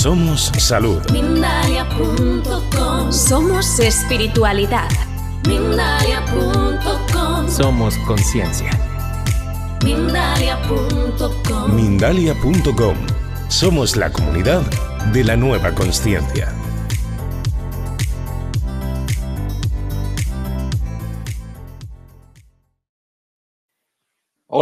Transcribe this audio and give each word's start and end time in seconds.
Somos 0.00 0.50
salud. 0.56 0.98
Mindalia.com 1.12 3.12
Somos 3.12 3.78
espiritualidad. 3.80 4.88
Mindalia.com 5.46 7.46
Somos 7.46 7.98
conciencia. 8.06 8.70
Mindalia.com 9.84 11.76
Mindalia.com. 11.76 12.96
Somos 13.48 13.96
la 13.96 14.10
comunidad 14.10 14.62
de 15.12 15.22
la 15.22 15.36
nueva 15.36 15.74
conciencia. 15.74 16.50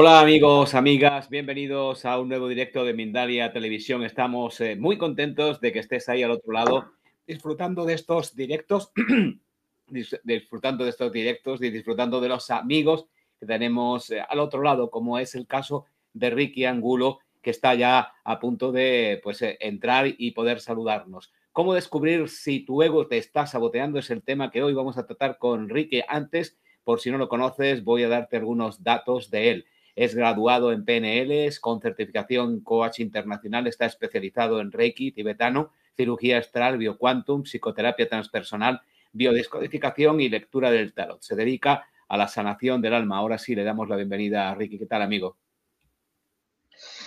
Hola 0.01 0.21
amigos, 0.21 0.77
amigas, 0.77 1.29
bienvenidos 1.29 2.05
a 2.05 2.21
un 2.21 2.29
nuevo 2.29 2.47
directo 2.47 2.85
de 2.85 2.95
Mindalia 2.95 3.53
Televisión. 3.53 4.05
Estamos 4.05 4.61
eh, 4.61 4.77
muy 4.77 4.97
contentos 4.97 5.61
de 5.61 5.73
que 5.73 5.81
estés 5.81 6.09
ahí 6.09 6.23
al 6.23 6.31
otro 6.31 6.53
lado 6.53 6.93
disfrutando 7.27 7.85
de 7.85 7.95
estos 7.95 8.37
directos, 8.37 8.93
dis- 9.89 10.21
disfrutando 10.23 10.85
de 10.85 10.91
estos 10.91 11.11
directos 11.11 11.61
y 11.65 11.71
disfrutando 11.71 12.21
de 12.21 12.29
los 12.29 12.49
amigos 12.53 13.07
que 13.41 13.47
tenemos 13.47 14.09
eh, 14.11 14.21
al 14.21 14.39
otro 14.39 14.63
lado, 14.63 14.89
como 14.89 15.19
es 15.19 15.35
el 15.35 15.49
caso 15.49 15.87
de 16.13 16.31
Ricky 16.31 16.65
Angulo, 16.65 17.19
que 17.43 17.51
está 17.51 17.75
ya 17.75 18.13
a 18.23 18.39
punto 18.39 18.71
de 18.71 19.19
pues, 19.25 19.43
eh, 19.43 19.59
entrar 19.59 20.07
y 20.17 20.31
poder 20.31 20.61
saludarnos. 20.61 21.33
¿Cómo 21.51 21.75
descubrir 21.75 22.29
si 22.29 22.61
tu 22.61 22.85
ego 22.85 23.09
te 23.09 23.19
está 23.19 23.49
saboteando? 23.49 23.99
Es 23.99 24.11
el 24.11 24.23
tema 24.23 24.53
que 24.53 24.63
hoy 24.63 24.75
vamos 24.75 24.97
a 24.97 25.07
tratar 25.07 25.39
con 25.39 25.69
Ricky. 25.69 26.03
Antes, 26.07 26.57
por 26.85 27.01
si 27.01 27.11
no 27.11 27.19
lo 27.19 27.29
conoces, 27.29 27.83
voy 27.83 28.05
a 28.05 28.09
darte 28.09 28.37
algunos 28.37 28.85
datos 28.85 29.33
de 29.33 29.51
él. 29.51 29.67
Es 29.99 30.15
graduado 30.15 30.71
en 30.71 30.85
PNL, 30.85 31.51
con 31.61 31.81
certificación 31.81 32.61
Coach 32.61 33.01
Internacional, 33.01 33.67
está 33.67 33.85
especializado 33.85 34.61
en 34.61 34.71
Reiki 34.71 35.11
tibetano, 35.11 35.73
cirugía 35.97 36.39
astral, 36.39 36.79
bioquantum, 36.79 37.43
psicoterapia 37.43 38.09
transpersonal, 38.09 38.81
biodescodificación 39.11 40.21
y 40.21 40.29
lectura 40.29 40.71
del 40.71 40.95
tarot. 40.95 41.21
Se 41.21 41.35
dedica 41.35 41.89
a 42.07 42.17
la 42.17 42.29
sanación 42.29 42.81
del 42.81 42.95
alma. 42.95 43.17
Ahora 43.17 43.39
sí 43.39 43.57
le 43.57 43.65
damos 43.65 43.89
la 43.89 43.97
bienvenida 43.97 44.49
a 44.49 44.55
Ricky. 44.55 44.79
¿Qué 44.79 44.87
tal, 44.87 45.03
amigo? 45.03 45.37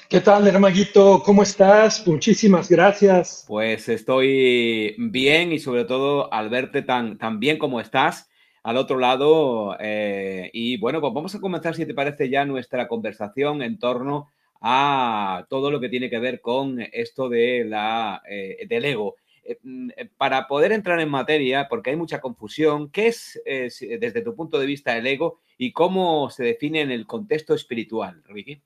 ¿Qué 0.10 0.20
tal, 0.20 0.46
hermanito? 0.46 1.24
¿Cómo 1.24 1.44
estás? 1.44 2.06
Muchísimas 2.06 2.68
gracias. 2.68 3.46
Pues 3.48 3.88
estoy 3.88 4.96
bien 4.98 5.54
y 5.54 5.60
sobre 5.60 5.86
todo 5.86 6.34
al 6.34 6.50
verte 6.50 6.82
tan, 6.82 7.18
tan 7.18 7.40
bien 7.40 7.58
como 7.58 7.80
estás 7.80 8.30
al 8.64 8.78
otro 8.78 8.98
lado. 8.98 9.76
eh, 9.80 10.50
y 10.54 10.78
bueno, 10.78 11.02
pues 11.02 11.14
vamos 11.14 11.36
a 11.36 11.40
comenzar, 11.40 11.76
si 11.76 11.86
te 11.86 11.94
parece, 11.94 12.30
ya 12.30 12.46
nuestra 12.46 12.88
conversación 12.88 13.62
en 13.62 13.80
torno 13.80 14.30
a 14.62 15.46
todo 15.50 15.72
lo 15.72 15.80
que 15.80 15.90
tiene 15.90 16.10
que 16.10 16.20
ver 16.20 16.40
con 16.42 16.80
esto 16.92 17.30
de 17.30 17.66
la, 17.66 18.22
eh, 18.30 18.66
del 18.68 18.86
ego. 18.86 19.16
Eh, 19.44 19.58
mm, 19.64 19.90
para 20.18 20.48
poder 20.48 20.72
entrar 20.72 21.00
en 21.00 21.10
materia, 21.10 21.68
porque 21.68 21.90
hay 21.90 21.96
mucha 21.96 22.22
confusión, 22.22 22.90
¿qué 22.92 23.08
es 23.08 23.42
desde 23.46 24.22
tu 24.22 24.36
punto 24.36 24.60
de 24.60 24.68
vista 24.68 24.96
el 24.96 25.08
ego 25.08 25.40
y 25.58 25.72
cómo 25.72 26.30
se 26.30 26.44
define 26.44 26.82
en 26.82 26.92
el 26.92 27.08
contexto 27.08 27.56
espiritual, 27.56 28.22
Ricky? 28.26 28.62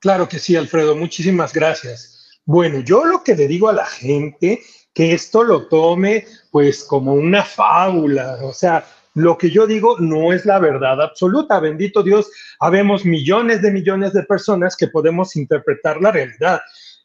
Claro 0.00 0.28
que 0.28 0.38
sí, 0.38 0.56
Alfredo. 0.56 0.96
Muchísimas 0.96 1.52
gracias. 1.52 2.40
Bueno, 2.46 2.80
yo 2.80 3.04
lo 3.04 3.22
que 3.22 3.36
le 3.36 3.46
digo 3.46 3.68
a 3.68 3.74
la 3.74 3.86
gente, 3.86 4.60
que 4.94 5.12
esto 5.12 5.42
lo 5.44 5.66
tome 5.68 6.26
pues 6.50 6.84
como 6.84 7.14
una 7.14 7.44
fábula. 7.44 8.38
O 8.42 8.52
sea, 8.52 8.84
lo 9.14 9.36
que 9.36 9.50
yo 9.50 9.66
digo 9.66 9.98
no 9.98 10.32
es 10.32 10.46
la 10.46 10.58
verdad 10.58 11.00
absoluta. 11.00 11.60
Bendito 11.60 12.02
Dios, 12.02 12.30
habemos 12.58 13.04
millones 13.04 13.62
de 13.62 13.70
millones 13.70 14.12
de 14.12 14.22
personas 14.24 14.76
que 14.76 14.88
podemos 14.88 15.36
interpretar 15.36 16.00
la 16.00 16.12
realidad. 16.12 16.60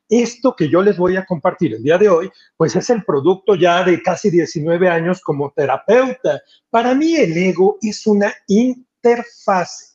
Esto 0.08 0.56
que 0.56 0.70
yo 0.70 0.84
les 0.84 0.98
voy 0.98 1.18
a 1.18 1.26
compartir 1.26 1.74
el 1.74 1.82
día 1.82 1.98
de 1.98 2.10
hoy, 2.10 2.30
pues 2.58 2.76
es 2.76 2.92
el 2.92 3.04
producto 3.04 3.56
ya 3.56 3.84
de 3.84 4.04
casi 4.04 4.30
19 4.30 4.88
años 4.88 5.20
como 5.22 5.52
terapeuta. 5.52 6.42
Para 6.70 6.94
mí 6.94 7.16
el 7.16 7.36
ego 7.36 7.78
es 7.82 8.06
una 8.06 8.32
interfase. 8.48 9.95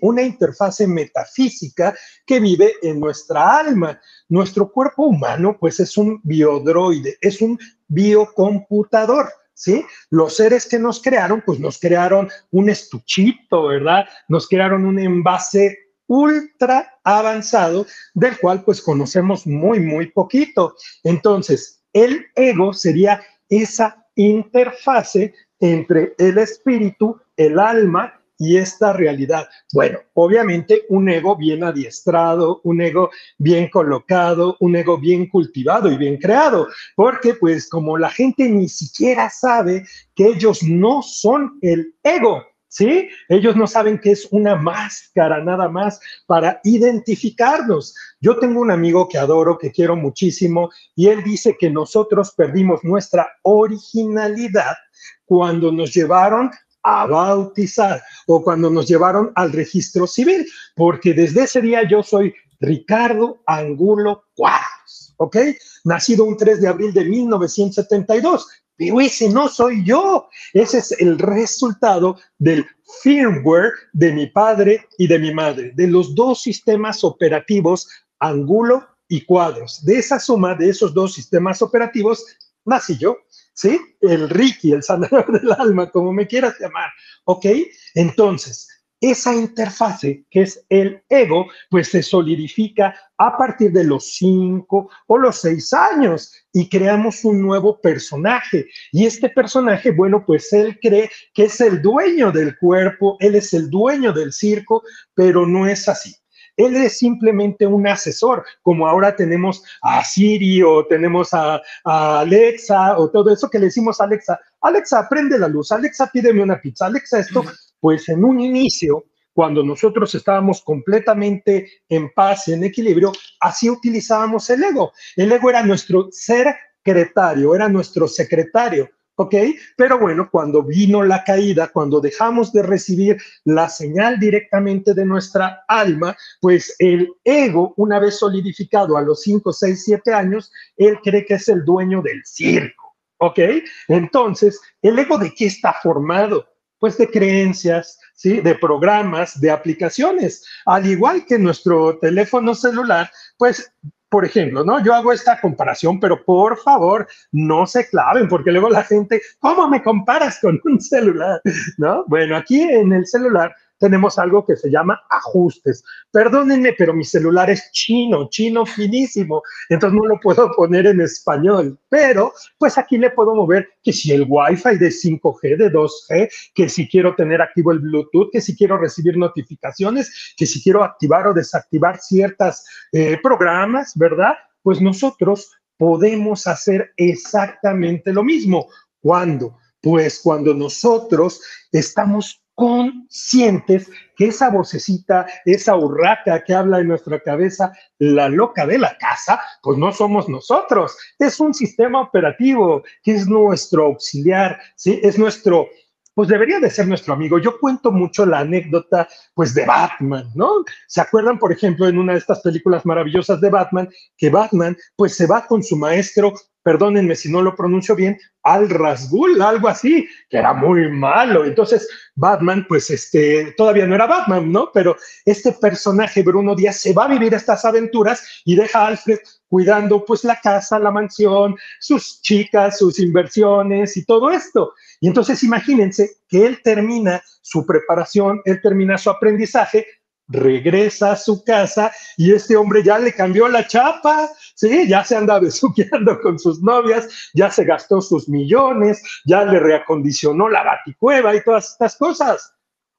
Una 0.00 0.22
interfase 0.22 0.86
metafísica 0.86 1.94
que 2.26 2.40
vive 2.40 2.74
en 2.82 3.00
nuestra 3.00 3.58
alma. 3.58 4.00
Nuestro 4.28 4.70
cuerpo 4.70 5.04
humano, 5.04 5.56
pues 5.58 5.80
es 5.80 5.96
un 5.96 6.20
biodroide, 6.22 7.16
es 7.20 7.40
un 7.40 7.58
biocomputador. 7.88 9.28
¿Sí? 9.54 9.84
Los 10.10 10.36
seres 10.36 10.66
que 10.66 10.78
nos 10.78 11.02
crearon, 11.02 11.42
pues 11.44 11.58
nos 11.58 11.80
crearon 11.80 12.28
un 12.52 12.70
estuchito, 12.70 13.66
¿verdad? 13.66 14.06
Nos 14.28 14.46
crearon 14.46 14.86
un 14.86 15.00
envase 15.00 15.76
ultra 16.06 16.98
avanzado 17.04 17.86
del 18.14 18.38
cual 18.38 18.64
pues 18.64 18.80
conocemos 18.80 19.46
muy, 19.46 19.80
muy 19.80 20.10
poquito. 20.12 20.74
Entonces, 21.04 21.82
el 21.92 22.26
ego 22.34 22.72
sería 22.72 23.20
esa 23.48 24.06
interfase 24.14 25.34
entre 25.60 26.14
el 26.18 26.38
espíritu, 26.38 27.20
el 27.36 27.58
alma 27.58 28.17
y 28.38 28.56
esta 28.56 28.92
realidad. 28.92 29.48
Bueno, 29.72 29.98
obviamente 30.14 30.84
un 30.88 31.08
ego 31.08 31.36
bien 31.36 31.64
adiestrado, 31.64 32.60
un 32.64 32.80
ego 32.80 33.10
bien 33.36 33.68
colocado, 33.68 34.56
un 34.60 34.76
ego 34.76 34.96
bien 34.96 35.28
cultivado 35.28 35.90
y 35.90 35.96
bien 35.96 36.16
creado, 36.16 36.68
porque 36.94 37.34
pues 37.34 37.68
como 37.68 37.98
la 37.98 38.10
gente 38.10 38.48
ni 38.48 38.68
siquiera 38.68 39.28
sabe 39.28 39.84
que 40.14 40.26
ellos 40.28 40.62
no 40.62 41.02
son 41.02 41.58
el 41.62 41.94
ego, 42.02 42.44
¿sí? 42.68 43.08
Ellos 43.28 43.56
no 43.56 43.66
saben 43.66 43.98
que 43.98 44.12
es 44.12 44.28
una 44.30 44.54
máscara 44.54 45.42
nada 45.42 45.68
más 45.68 46.00
para 46.26 46.60
identificarnos. 46.64 47.94
Yo 48.20 48.38
tengo 48.38 48.60
un 48.60 48.70
amigo 48.70 49.08
que 49.08 49.18
adoro, 49.18 49.58
que 49.58 49.72
quiero 49.72 49.96
muchísimo, 49.96 50.70
y 50.94 51.08
él 51.08 51.24
dice 51.24 51.56
que 51.58 51.70
nosotros 51.70 52.32
perdimos 52.36 52.84
nuestra 52.84 53.28
originalidad 53.42 54.76
cuando 55.24 55.72
nos 55.72 55.92
llevaron 55.92 56.50
a 56.88 57.06
bautizar 57.06 58.02
o 58.26 58.42
cuando 58.42 58.70
nos 58.70 58.88
llevaron 58.88 59.30
al 59.34 59.52
registro 59.52 60.06
civil, 60.06 60.46
porque 60.74 61.12
desde 61.12 61.42
ese 61.42 61.60
día 61.60 61.86
yo 61.88 62.02
soy 62.02 62.34
Ricardo 62.60 63.40
Angulo 63.46 64.24
Cuadros, 64.34 65.14
¿ok? 65.18 65.36
Nacido 65.84 66.24
un 66.24 66.36
3 66.36 66.60
de 66.60 66.68
abril 66.68 66.92
de 66.92 67.04
1972, 67.04 68.46
pero 68.76 69.00
ese 69.00 69.28
no 69.28 69.48
soy 69.48 69.84
yo, 69.84 70.28
ese 70.52 70.78
es 70.78 70.92
el 70.92 71.18
resultado 71.18 72.16
del 72.38 72.64
firmware 73.02 73.72
de 73.92 74.12
mi 74.12 74.26
padre 74.28 74.86
y 74.96 75.06
de 75.06 75.18
mi 75.18 75.34
madre, 75.34 75.72
de 75.74 75.88
los 75.88 76.14
dos 76.14 76.40
sistemas 76.40 77.04
operativos 77.04 77.88
Angulo 78.18 78.86
y 79.08 79.24
Cuadros. 79.24 79.84
De 79.84 79.98
esa 79.98 80.18
suma 80.18 80.54
de 80.54 80.70
esos 80.70 80.94
dos 80.94 81.14
sistemas 81.14 81.60
operativos 81.60 82.24
nací 82.64 82.96
yo. 82.96 83.16
¿Sí? 83.58 83.80
El 84.00 84.30
Ricky, 84.30 84.72
el 84.72 84.84
sanador 84.84 85.32
del 85.40 85.52
alma, 85.52 85.90
como 85.90 86.12
me 86.12 86.28
quieras 86.28 86.54
llamar, 86.60 86.90
¿ok? 87.24 87.46
Entonces, 87.94 88.68
esa 89.00 89.34
interfase 89.34 90.24
que 90.30 90.42
es 90.42 90.64
el 90.68 91.02
ego, 91.08 91.46
pues 91.68 91.88
se 91.88 92.02
solidifica 92.02 92.94
a 93.16 93.36
partir 93.36 93.72
de 93.72 93.84
los 93.84 94.14
cinco 94.14 94.90
o 95.06 95.18
los 95.18 95.40
seis 95.40 95.72
años 95.72 96.32
y 96.52 96.68
creamos 96.68 97.24
un 97.24 97.40
nuevo 97.42 97.80
personaje. 97.80 98.66
Y 98.92 99.06
este 99.06 99.28
personaje, 99.28 99.90
bueno, 99.90 100.24
pues 100.24 100.52
él 100.52 100.78
cree 100.80 101.10
que 101.34 101.44
es 101.44 101.60
el 101.60 101.82
dueño 101.82 102.30
del 102.32 102.56
cuerpo, 102.58 103.16
él 103.20 103.34
es 103.34 103.54
el 103.54 103.70
dueño 103.70 104.12
del 104.12 104.32
circo, 104.32 104.82
pero 105.14 105.46
no 105.46 105.66
es 105.66 105.88
así. 105.88 106.14
Él 106.58 106.76
es 106.76 106.98
simplemente 106.98 107.66
un 107.66 107.86
asesor, 107.86 108.44
como 108.62 108.86
ahora 108.86 109.16
tenemos 109.16 109.62
a 109.80 110.04
Siri 110.04 110.62
o 110.62 110.84
tenemos 110.86 111.32
a, 111.32 111.62
a, 111.84 112.20
Alexa 112.20 112.98
o 112.98 113.10
todo 113.10 113.32
eso 113.32 113.48
que 113.48 113.58
le 113.58 113.66
decimos 113.66 114.00
a 114.00 114.04
Alexa, 114.04 114.38
Alexa, 114.60 115.08
prende 115.08 115.38
la 115.38 115.48
luz, 115.48 115.72
Alexa, 115.72 116.10
pídeme 116.12 116.42
una 116.42 116.60
pizza, 116.60 116.86
Alexa, 116.86 117.20
esto, 117.20 117.44
pues 117.80 118.08
en 118.08 118.24
un 118.24 118.40
inicio, 118.40 119.06
cuando 119.32 119.62
nosotros 119.62 120.12
estábamos 120.16 120.60
completamente 120.62 121.70
en 121.88 122.10
paz 122.12 122.48
y 122.48 122.54
en 122.54 122.64
equilibrio, 122.64 123.12
así 123.38 123.70
utilizábamos 123.70 124.50
el 124.50 124.64
ego. 124.64 124.92
El 125.14 125.30
ego 125.30 125.50
era 125.50 125.62
nuestro 125.62 126.08
ser 126.10 126.56
secretario, 126.84 127.54
era 127.54 127.68
nuestro 127.68 128.08
secretario. 128.08 128.90
¿Ok? 129.18 129.34
Pero 129.76 129.98
bueno, 129.98 130.28
cuando 130.30 130.62
vino 130.62 131.02
la 131.02 131.24
caída, 131.24 131.68
cuando 131.68 132.00
dejamos 132.00 132.52
de 132.52 132.62
recibir 132.62 133.20
la 133.44 133.68
señal 133.68 134.18
directamente 134.20 134.94
de 134.94 135.04
nuestra 135.04 135.64
alma, 135.66 136.16
pues 136.40 136.74
el 136.78 137.12
ego, 137.24 137.74
una 137.76 137.98
vez 137.98 138.18
solidificado 138.18 138.96
a 138.96 139.02
los 139.02 139.22
5, 139.22 139.52
6, 139.52 139.84
7 139.84 140.14
años, 140.14 140.52
él 140.76 140.98
cree 141.02 141.26
que 141.26 141.34
es 141.34 141.48
el 141.48 141.64
dueño 141.64 142.00
del 142.00 142.22
circo, 142.24 142.96
¿ok? 143.18 143.40
Entonces, 143.88 144.60
¿el 144.82 144.98
ego 144.98 145.18
de 145.18 145.34
qué 145.34 145.46
está 145.46 145.74
formado? 145.82 146.46
Pues 146.78 146.96
de 146.96 147.10
creencias, 147.10 147.98
¿sí? 148.14 148.40
De 148.40 148.54
programas, 148.54 149.40
de 149.40 149.50
aplicaciones. 149.50 150.46
Al 150.64 150.86
igual 150.86 151.26
que 151.26 151.40
nuestro 151.40 151.98
teléfono 151.98 152.54
celular, 152.54 153.10
pues 153.36 153.72
por 154.08 154.24
ejemplo, 154.24 154.64
¿no? 154.64 154.82
Yo 154.82 154.94
hago 154.94 155.12
esta 155.12 155.40
comparación, 155.40 156.00
pero 156.00 156.24
por 156.24 156.58
favor, 156.58 157.06
no 157.32 157.66
se 157.66 157.88
claven, 157.88 158.28
porque 158.28 158.52
luego 158.52 158.70
la 158.70 158.84
gente, 158.84 159.20
¿cómo 159.38 159.68
me 159.68 159.82
comparas 159.82 160.38
con 160.40 160.60
un 160.64 160.80
celular? 160.80 161.40
¿No? 161.76 162.04
Bueno, 162.06 162.36
aquí 162.36 162.62
en 162.62 162.92
el 162.92 163.06
celular 163.06 163.54
tenemos 163.78 164.18
algo 164.18 164.44
que 164.44 164.56
se 164.56 164.70
llama 164.70 165.00
ajustes. 165.10 165.84
Perdónenme, 166.10 166.74
pero 166.76 166.92
mi 166.92 167.04
celular 167.04 167.50
es 167.50 167.70
chino, 167.72 168.28
chino 168.28 168.66
finísimo, 168.66 169.42
entonces 169.68 169.98
no 169.98 170.06
lo 170.06 170.20
puedo 170.20 170.50
poner 170.52 170.86
en 170.86 171.00
español, 171.00 171.78
pero 171.88 172.32
pues 172.58 172.76
aquí 172.78 172.98
le 172.98 173.10
puedo 173.10 173.34
mover 173.34 173.68
que 173.82 173.92
si 173.92 174.12
el 174.12 174.26
Wi-Fi 174.28 174.76
de 174.76 174.88
5G, 174.88 175.56
de 175.56 175.72
2G, 175.72 176.30
que 176.54 176.68
si 176.68 176.88
quiero 176.88 177.14
tener 177.14 177.40
activo 177.40 177.72
el 177.72 177.78
Bluetooth, 177.80 178.30
que 178.32 178.40
si 178.40 178.56
quiero 178.56 178.78
recibir 178.78 179.16
notificaciones, 179.16 180.34
que 180.36 180.46
si 180.46 180.62
quiero 180.62 180.84
activar 180.84 181.26
o 181.26 181.34
desactivar 181.34 181.98
ciertos 181.98 182.64
eh, 182.92 183.18
programas, 183.22 183.92
¿verdad? 183.96 184.34
Pues 184.62 184.80
nosotros 184.80 185.50
podemos 185.76 186.46
hacer 186.46 186.92
exactamente 186.96 188.12
lo 188.12 188.22
mismo. 188.22 188.68
¿Cuándo? 189.00 189.56
Pues 189.80 190.20
cuando 190.22 190.52
nosotros 190.52 191.40
estamos 191.70 192.42
conscientes 192.58 193.88
que 194.16 194.26
esa 194.26 194.50
vocecita, 194.50 195.26
esa 195.44 195.76
urraca 195.76 196.42
que 196.42 196.52
habla 196.52 196.80
en 196.80 196.88
nuestra 196.88 197.20
cabeza, 197.20 197.72
la 198.00 198.28
loca 198.28 198.66
de 198.66 198.78
la 198.78 198.98
casa, 198.98 199.40
pues 199.62 199.78
no 199.78 199.92
somos 199.92 200.28
nosotros, 200.28 200.96
es 201.20 201.38
un 201.38 201.54
sistema 201.54 202.00
operativo 202.00 202.82
que 203.04 203.14
es 203.14 203.28
nuestro 203.28 203.84
auxiliar, 203.84 204.58
¿sí? 204.74 204.98
es 205.04 205.20
nuestro, 205.20 205.68
pues 206.14 206.26
debería 206.26 206.58
de 206.58 206.68
ser 206.68 206.88
nuestro 206.88 207.14
amigo. 207.14 207.38
Yo 207.38 207.60
cuento 207.60 207.92
mucho 207.92 208.26
la 208.26 208.40
anécdota, 208.40 209.06
pues, 209.34 209.54
de 209.54 209.64
Batman, 209.64 210.28
¿no? 210.34 210.64
¿Se 210.88 211.00
acuerdan, 211.00 211.38
por 211.38 211.52
ejemplo, 211.52 211.86
en 211.86 211.96
una 211.96 212.14
de 212.14 212.18
estas 212.18 212.40
películas 212.40 212.84
maravillosas 212.84 213.40
de 213.40 213.50
Batman, 213.50 213.88
que 214.16 214.30
Batman, 214.30 214.76
pues, 214.96 215.14
se 215.14 215.28
va 215.28 215.46
con 215.46 215.62
su 215.62 215.76
maestro 215.76 216.34
perdónenme 216.68 217.16
si 217.16 217.32
no 217.32 217.40
lo 217.40 217.56
pronuncio 217.56 217.96
bien, 217.96 218.18
Al 218.42 218.68
Rasgul, 218.68 219.40
algo 219.40 219.68
así, 219.68 220.06
que 220.28 220.36
era 220.36 220.52
muy 220.52 220.90
malo. 220.90 221.46
Entonces, 221.46 221.88
Batman, 222.14 222.66
pues 222.68 222.90
este, 222.90 223.54
todavía 223.56 223.86
no 223.86 223.94
era 223.94 224.06
Batman, 224.06 224.52
¿no? 224.52 224.68
Pero 224.74 224.94
este 225.24 225.52
personaje, 225.52 226.22
Bruno 226.22 226.54
Díaz, 226.54 226.76
se 226.76 226.92
va 226.92 227.06
a 227.06 227.08
vivir 227.08 227.32
estas 227.32 227.64
aventuras 227.64 228.42
y 228.44 228.54
deja 228.54 228.80
a 228.80 228.88
Alfred 228.88 229.18
cuidando 229.48 230.04
pues 230.04 230.24
la 230.24 230.38
casa, 230.42 230.78
la 230.78 230.90
mansión, 230.90 231.56
sus 231.80 232.20
chicas, 232.20 232.76
sus 232.76 232.98
inversiones 232.98 233.96
y 233.96 234.04
todo 234.04 234.30
esto. 234.30 234.74
Y 235.00 235.08
entonces 235.08 235.42
imagínense 235.42 236.18
que 236.28 236.44
él 236.44 236.60
termina 236.62 237.22
su 237.40 237.64
preparación, 237.64 238.42
él 238.44 238.60
termina 238.60 238.98
su 238.98 239.08
aprendizaje 239.08 239.86
regresa 240.28 241.12
a 241.12 241.16
su 241.16 241.42
casa 241.42 241.92
y 242.16 242.32
este 242.32 242.56
hombre 242.56 242.82
ya 242.82 242.98
le 242.98 243.12
cambió 243.12 243.48
la 243.48 243.66
chapa, 243.66 244.28
¿sí? 244.54 244.86
Ya 244.86 245.04
se 245.04 245.16
anda 245.16 245.38
besuqueando 245.40 246.20
con 246.20 246.38
sus 246.38 246.62
novias, 246.62 247.30
ya 247.34 247.50
se 247.50 247.64
gastó 247.64 248.00
sus 248.00 248.28
millones, 248.28 249.02
ya 249.24 249.44
le 249.44 249.58
reacondicionó 249.58 250.48
la 250.48 250.62
baticueva 250.62 251.34
y 251.34 251.42
todas 251.42 251.72
estas 251.72 251.96
cosas. 251.96 252.54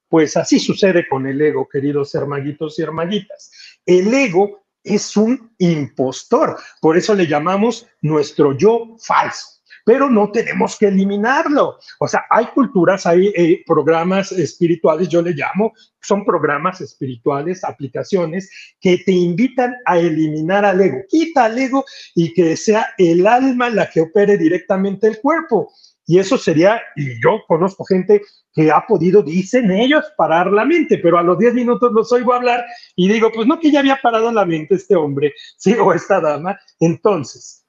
Pues 0.08 0.36
así 0.36 0.58
sucede 0.58 1.06
con 1.08 1.26
el 1.26 1.40
ego, 1.40 1.68
queridos 1.68 2.14
hermaguitos 2.14 2.78
y 2.78 2.82
hermaguitas. 2.82 3.52
El 3.86 4.12
ego 4.12 4.64
es 4.82 5.16
un 5.16 5.54
impostor, 5.58 6.58
por 6.80 6.96
eso 6.96 7.14
le 7.14 7.26
llamamos 7.26 7.86
nuestro 8.00 8.56
yo 8.56 8.96
falso 8.98 9.59
pero 9.84 10.10
no 10.10 10.30
tenemos 10.30 10.76
que 10.78 10.86
eliminarlo. 10.86 11.78
O 11.98 12.08
sea, 12.08 12.24
hay 12.30 12.46
culturas, 12.46 13.06
hay 13.06 13.28
eh, 13.36 13.62
programas 13.66 14.32
espirituales, 14.32 15.08
yo 15.08 15.22
le 15.22 15.32
llamo, 15.32 15.72
son 16.00 16.24
programas 16.24 16.80
espirituales, 16.80 17.64
aplicaciones 17.64 18.50
que 18.80 18.98
te 18.98 19.12
invitan 19.12 19.74
a 19.86 19.98
eliminar 19.98 20.64
al 20.64 20.80
ego. 20.80 20.98
Quita 21.08 21.44
al 21.44 21.58
ego 21.58 21.84
y 22.14 22.32
que 22.32 22.56
sea 22.56 22.88
el 22.98 23.26
alma 23.26 23.70
la 23.70 23.90
que 23.90 24.00
opere 24.00 24.36
directamente 24.36 25.06
el 25.06 25.20
cuerpo. 25.20 25.72
Y 26.06 26.18
eso 26.18 26.36
sería, 26.36 26.82
y 26.96 27.22
yo 27.22 27.40
conozco 27.46 27.84
gente 27.84 28.22
que 28.52 28.70
ha 28.70 28.84
podido, 28.84 29.22
dicen 29.22 29.70
ellos, 29.70 30.04
parar 30.16 30.50
la 30.50 30.64
mente, 30.64 30.98
pero 30.98 31.18
a 31.18 31.22
los 31.22 31.38
10 31.38 31.54
minutos 31.54 31.92
los 31.92 32.10
oigo 32.10 32.34
hablar 32.34 32.64
y 32.96 33.08
digo, 33.08 33.30
pues 33.32 33.46
no 33.46 33.60
que 33.60 33.70
ya 33.70 33.78
había 33.78 34.00
parado 34.02 34.32
la 34.32 34.44
mente 34.44 34.74
este 34.74 34.96
hombre, 34.96 35.32
sí, 35.56 35.72
o 35.74 35.92
esta 35.92 36.20
dama. 36.20 36.58
Entonces, 36.80 37.59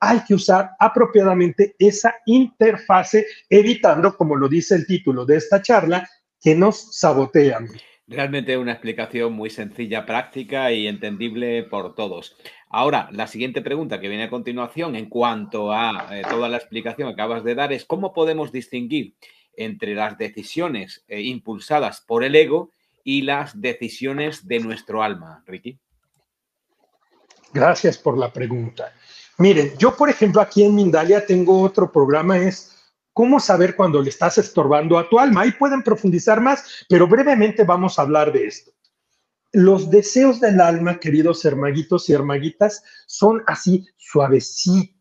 hay 0.00 0.20
que 0.24 0.34
usar 0.34 0.70
apropiadamente 0.78 1.74
esa 1.78 2.16
interfase, 2.26 3.26
evitando, 3.48 4.16
como 4.16 4.36
lo 4.36 4.48
dice 4.48 4.74
el 4.74 4.86
título 4.86 5.24
de 5.24 5.36
esta 5.36 5.62
charla, 5.62 6.08
que 6.40 6.54
nos 6.54 6.96
sabotean. 6.98 7.68
Realmente 8.06 8.58
una 8.58 8.72
explicación 8.72 9.32
muy 9.32 9.48
sencilla, 9.48 10.04
práctica 10.04 10.72
y 10.72 10.86
entendible 10.86 11.62
por 11.62 11.94
todos. 11.94 12.36
Ahora, 12.68 13.08
la 13.12 13.26
siguiente 13.26 13.62
pregunta 13.62 14.00
que 14.00 14.08
viene 14.08 14.24
a 14.24 14.30
continuación 14.30 14.96
en 14.96 15.08
cuanto 15.08 15.72
a 15.72 16.08
eh, 16.10 16.22
toda 16.28 16.48
la 16.48 16.56
explicación 16.56 17.08
que 17.08 17.14
acabas 17.14 17.44
de 17.44 17.54
dar 17.54 17.72
es 17.72 17.84
cómo 17.84 18.12
podemos 18.12 18.50
distinguir 18.50 19.14
entre 19.56 19.94
las 19.94 20.18
decisiones 20.18 21.04
eh, 21.08 21.20
impulsadas 21.20 22.00
por 22.00 22.24
el 22.24 22.34
ego 22.34 22.70
y 23.04 23.22
las 23.22 23.60
decisiones 23.60 24.46
de 24.46 24.60
nuestro 24.60 25.02
alma, 25.02 25.42
Ricky. 25.46 25.78
Gracias 27.52 27.98
por 27.98 28.16
la 28.16 28.32
pregunta. 28.32 28.94
Miren, 29.42 29.76
yo 29.76 29.96
por 29.96 30.08
ejemplo 30.08 30.40
aquí 30.40 30.62
en 30.62 30.72
Mindalia 30.72 31.26
tengo 31.26 31.62
otro 31.62 31.90
programa, 31.90 32.38
es 32.38 32.76
cómo 33.12 33.40
saber 33.40 33.74
cuando 33.74 34.00
le 34.00 34.08
estás 34.08 34.38
estorbando 34.38 34.96
a 34.96 35.08
tu 35.08 35.18
alma. 35.18 35.40
Ahí 35.40 35.50
pueden 35.50 35.82
profundizar 35.82 36.40
más, 36.40 36.86
pero 36.88 37.08
brevemente 37.08 37.64
vamos 37.64 37.98
a 37.98 38.02
hablar 38.02 38.32
de 38.32 38.46
esto. 38.46 38.70
Los 39.50 39.90
deseos 39.90 40.38
del 40.38 40.60
alma, 40.60 41.00
queridos 41.00 41.44
hermaguitos 41.44 42.08
y 42.08 42.12
hermaguitas, 42.12 42.84
son 43.08 43.42
así 43.48 43.84
suavecitos, 43.96 44.94